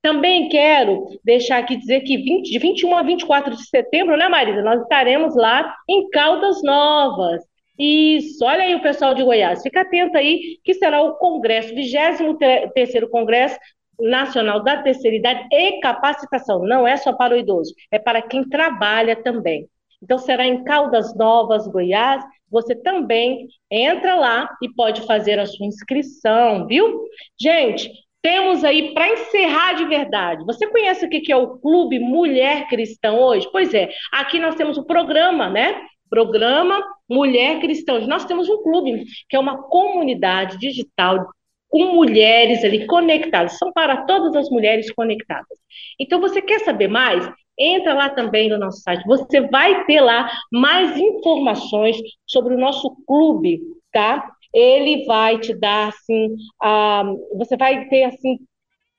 Também 0.01 0.49
quero 0.49 1.05
deixar 1.23 1.59
aqui 1.59 1.77
dizer 1.77 2.01
que 2.01 2.17
20, 2.17 2.51
de 2.51 2.59
21 2.59 2.97
a 2.97 3.03
24 3.03 3.55
de 3.55 3.69
setembro, 3.69 4.17
né, 4.17 4.31
Marisa, 4.31 4.63
nós 4.63 4.81
estaremos 4.81 5.37
lá 5.37 5.77
em 5.87 6.09
Caldas 6.09 6.63
Novas. 6.63 7.43
Isso, 7.79 8.43
olha 8.43 8.63
aí 8.63 8.75
o 8.75 8.83
pessoal 8.83 9.15
de 9.15 9.23
Goiás, 9.23 9.63
fica 9.63 9.83
atento 9.83 10.17
aí, 10.17 10.59
que 10.65 10.73
será 10.73 11.03
o 11.03 11.17
congresso, 11.17 11.75
23º 11.75 13.11
Congresso 13.11 13.59
Nacional 13.99 14.63
da 14.63 14.83
Terceira 14.83 15.17
Idade 15.17 15.47
e 15.53 15.81
Capacitação. 15.81 16.63
Não 16.65 16.87
é 16.87 16.97
só 16.97 17.13
para 17.13 17.35
o 17.35 17.39
idoso, 17.39 17.75
é 17.91 17.99
para 17.99 18.23
quem 18.23 18.49
trabalha 18.49 19.17
também. 19.17 19.69
Então, 20.03 20.19
será 20.19 20.45
em 20.45 20.65
Caldas 20.65 21.17
Novas, 21.17 21.67
Goiás. 21.69 22.25
Você 22.51 22.75
também 22.75 23.47
entra 23.71 24.17
lá 24.17 24.49
e 24.61 24.69
pode 24.69 25.03
fazer 25.07 25.39
a 25.39 25.47
sua 25.47 25.67
inscrição, 25.67 26.67
viu? 26.67 27.05
Gente, 27.41 27.91
temos 28.21 28.63
aí, 28.65 28.93
para 28.95 29.09
encerrar 29.09 29.75
de 29.75 29.85
verdade, 29.85 30.45
você 30.45 30.67
conhece 30.69 31.05
o 31.05 31.09
que 31.09 31.33
é 31.33 31.37
o 31.37 31.59
Clube 31.59 31.99
Mulher 31.99 32.69
Cristã 32.69 33.13
hoje? 33.13 33.49
Pois 33.51 33.73
é, 33.75 33.91
aqui 34.13 34.39
nós 34.39 34.55
temos 34.55 34.77
o 34.77 34.85
programa, 34.85 35.49
né? 35.49 35.81
Programa 36.11 36.81
Mulher 37.09 37.59
Cristã. 37.61 37.99
Nós 38.07 38.25
temos 38.25 38.49
um 38.49 38.63
clube, 38.63 39.05
que 39.29 39.35
é 39.35 39.41
uma 39.41 39.63
comunidade 39.63 40.59
digital 40.59 41.27
com 41.73 41.95
mulheres 41.95 42.63
ali 42.63 42.87
conectadas, 42.87 43.57
são 43.57 43.73
para 43.73 44.05
todas 44.05 44.37
as 44.37 44.51
mulheres 44.51 44.93
conectadas. 44.93 45.59
Então, 45.99 46.21
você 46.21 46.43
quer 46.43 46.61
saber 46.61 46.87
mais? 46.87 47.27
Entra 47.59 47.95
lá 47.95 48.11
também 48.11 48.51
no 48.51 48.59
nosso 48.59 48.83
site, 48.83 49.03
você 49.07 49.41
vai 49.41 49.87
ter 49.87 50.03
lá 50.03 50.31
mais 50.53 50.99
informações 50.99 51.97
sobre 52.27 52.55
o 52.55 52.59
nosso 52.59 52.95
clube, 53.07 53.59
tá? 53.91 54.23
Ele 54.53 55.07
vai 55.07 55.39
te 55.39 55.55
dar, 55.55 55.89
assim, 55.89 56.35
uh, 56.63 57.39
você 57.39 57.57
vai 57.57 57.89
ter, 57.89 58.05
assim, 58.05 58.39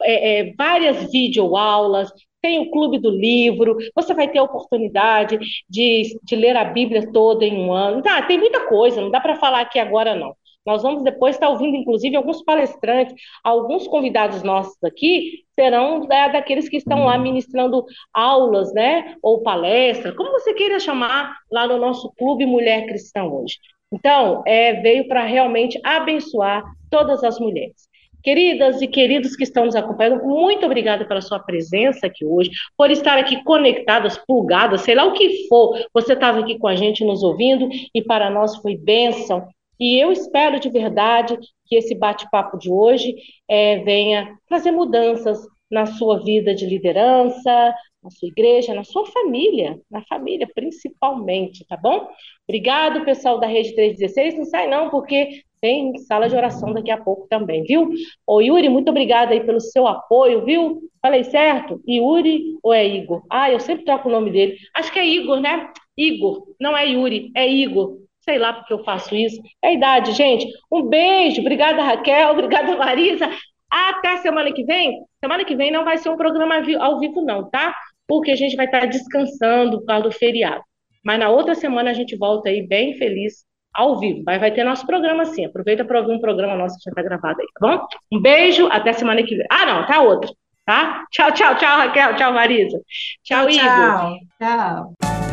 é, 0.01 0.39
é, 0.39 0.53
várias 0.57 1.11
videoaulas, 1.11 2.11
tem 2.41 2.59
o 2.59 2.71
Clube 2.71 2.97
do 2.97 3.11
Livro, 3.11 3.77
você 3.95 4.15
vai 4.15 4.27
ter 4.27 4.39
a 4.39 4.43
oportunidade 4.43 5.37
de, 5.69 6.19
de 6.23 6.35
ler 6.35 6.57
a 6.57 6.65
Bíblia 6.65 7.11
toda 7.13 7.45
em 7.45 7.55
um 7.55 7.71
ano. 7.71 8.01
Tá, 8.01 8.19
tem 8.23 8.39
muita 8.39 8.67
coisa, 8.67 8.99
não 8.99 9.11
dá 9.11 9.21
para 9.21 9.35
falar 9.35 9.61
aqui 9.61 9.77
agora, 9.77 10.15
não. 10.15 10.35
Nós 10.65 10.81
vamos 10.81 11.03
depois 11.03 11.35
estar 11.35 11.49
ouvindo, 11.49 11.75
inclusive, 11.75 12.15
alguns 12.15 12.41
palestrantes, 12.41 13.13
alguns 13.43 13.85
convidados 13.87 14.43
nossos 14.43 14.81
aqui 14.83 15.43
serão 15.53 16.07
né, 16.07 16.29
daqueles 16.29 16.69
que 16.69 16.77
estão 16.77 17.05
lá 17.05 17.17
ministrando 17.17 17.85
aulas, 18.13 18.73
né, 18.73 19.15
ou 19.21 19.41
palestra, 19.41 20.13
como 20.15 20.31
você 20.31 20.53
queira 20.53 20.79
chamar, 20.79 21.35
lá 21.51 21.67
no 21.67 21.77
nosso 21.77 22.11
Clube 22.17 22.45
Mulher 22.45 22.85
Cristã 22.85 23.23
hoje. 23.25 23.57
Então, 23.91 24.41
é, 24.47 24.73
veio 24.73 25.07
para 25.07 25.23
realmente 25.23 25.79
abençoar 25.83 26.63
todas 26.89 27.23
as 27.23 27.39
mulheres. 27.39 27.83
Queridas 28.23 28.81
e 28.81 28.87
queridos 28.87 29.35
que 29.35 29.43
estão 29.43 29.65
nos 29.65 29.75
acompanhando, 29.75 30.23
muito 30.23 30.65
obrigada 30.65 31.03
pela 31.03 31.19
sua 31.19 31.39
presença 31.39 32.07
aqui 32.07 32.25
hoje, 32.25 32.51
por 32.77 32.89
estar 32.89 33.17
aqui 33.17 33.43
conectadas, 33.43 34.17
plugadas, 34.17 34.81
sei 34.81 34.95
lá 34.95 35.03
o 35.03 35.11
que 35.11 35.45
for, 35.49 35.77
você 35.93 36.13
estava 36.13 36.39
aqui 36.39 36.57
com 36.57 36.67
a 36.67 36.75
gente 36.75 37.03
nos 37.03 37.21
ouvindo 37.21 37.67
e 37.93 38.01
para 38.01 38.29
nós 38.29 38.55
foi 38.55 38.77
bênção 38.77 39.45
e 39.79 39.99
eu 40.03 40.11
espero 40.11 40.59
de 40.59 40.69
verdade 40.69 41.37
que 41.65 41.75
esse 41.75 41.95
bate-papo 41.95 42.57
de 42.57 42.71
hoje 42.71 43.15
é, 43.47 43.77
venha 43.79 44.37
trazer 44.47 44.71
mudanças 44.71 45.39
na 45.69 45.85
sua 45.85 46.23
vida 46.23 46.53
de 46.53 46.65
liderança, 46.65 47.73
na 48.03 48.09
sua 48.11 48.27
igreja, 48.27 48.73
na 48.73 48.83
sua 48.83 49.05
família, 49.07 49.79
na 49.89 50.01
família 50.03 50.47
principalmente, 50.53 51.65
tá 51.67 51.77
bom? 51.77 52.07
Obrigado, 52.47 53.05
pessoal 53.05 53.39
da 53.39 53.47
Rede 53.47 53.73
316. 53.73 54.37
Não 54.37 54.45
sai 54.45 54.67
não, 54.67 54.89
porque 54.89 55.41
tem 55.61 55.97
sala 55.99 56.27
de 56.27 56.35
oração 56.35 56.73
daqui 56.73 56.91
a 56.91 57.01
pouco 57.01 57.25
também, 57.29 57.63
viu? 57.63 57.89
Ô 58.27 58.41
Yuri, 58.41 58.67
muito 58.67 58.89
obrigada 58.89 59.31
aí 59.31 59.45
pelo 59.45 59.61
seu 59.61 59.87
apoio, 59.87 60.43
viu? 60.43 60.81
Falei 61.01 61.23
certo? 61.23 61.81
Yuri 61.87 62.57
ou 62.61 62.73
é 62.73 62.85
Igor? 62.85 63.23
Ah, 63.29 63.49
eu 63.49 63.59
sempre 63.59 63.85
troco 63.85 64.09
o 64.09 64.11
nome 64.11 64.29
dele. 64.29 64.57
Acho 64.75 64.91
que 64.91 64.99
é 64.99 65.07
Igor, 65.07 65.39
né? 65.39 65.71
Igor, 65.97 66.43
não 66.59 66.75
é 66.75 66.85
Yuri, 66.89 67.31
é 67.33 67.47
Igor. 67.49 68.02
Sei 68.23 68.37
lá 68.37 68.53
porque 68.53 68.73
eu 68.73 68.83
faço 68.83 69.15
isso. 69.15 69.41
É 69.61 69.69
a 69.69 69.73
idade, 69.73 70.13
gente. 70.13 70.47
Um 70.71 70.83
beijo. 70.83 71.41
Obrigada, 71.41 71.83
Raquel. 71.83 72.31
Obrigada, 72.31 72.75
Marisa. 72.77 73.29
Até 73.69 74.17
semana 74.17 74.51
que 74.51 74.63
vem. 74.63 75.01
Semana 75.19 75.43
que 75.43 75.55
vem 75.55 75.71
não 75.71 75.83
vai 75.83 75.97
ser 75.97 76.09
um 76.09 76.17
programa 76.17 76.55
ao 76.79 76.99
vivo, 76.99 77.21
não, 77.21 77.49
tá? 77.49 77.75
Porque 78.07 78.31
a 78.31 78.35
gente 78.35 78.55
vai 78.55 78.65
estar 78.65 78.85
descansando 78.85 79.79
por 79.79 79.85
causa 79.87 80.03
do 80.03 80.11
feriado. 80.11 80.61
Mas 81.03 81.19
na 81.19 81.29
outra 81.29 81.55
semana 81.55 81.91
a 81.91 81.93
gente 81.93 82.15
volta 82.15 82.49
aí 82.49 82.65
bem 82.65 82.93
feliz 82.95 83.45
ao 83.73 83.99
vivo. 83.99 84.23
Mas 84.25 84.39
vai 84.39 84.51
ter 84.51 84.63
nosso 84.63 84.85
programa 84.85 85.25
sim. 85.25 85.45
Aproveita 85.45 85.83
para 85.83 85.99
ouvir 85.99 86.13
um 86.13 86.19
programa 86.19 86.55
nosso 86.55 86.77
que 86.77 86.83
já 86.83 86.91
está 86.91 87.01
gravado 87.01 87.41
aí, 87.41 87.47
tá 87.53 87.67
bom? 87.67 87.87
Um 88.11 88.21
beijo, 88.21 88.67
até 88.71 88.93
semana 88.93 89.23
que 89.23 89.35
vem. 89.35 89.47
Ah, 89.49 89.65
não, 89.65 89.85
tá 89.85 90.01
outro. 90.01 90.33
Tá? 90.65 91.03
Tchau, 91.11 91.31
tchau, 91.33 91.55
tchau, 91.57 91.77
Raquel. 91.77 92.15
Tchau, 92.15 92.31
Marisa. 92.31 92.79
Tchau, 93.23 93.47
tchau 93.47 93.49
Igor. 93.49 94.19
Tchau. 94.39 94.93
tchau. 95.01 95.32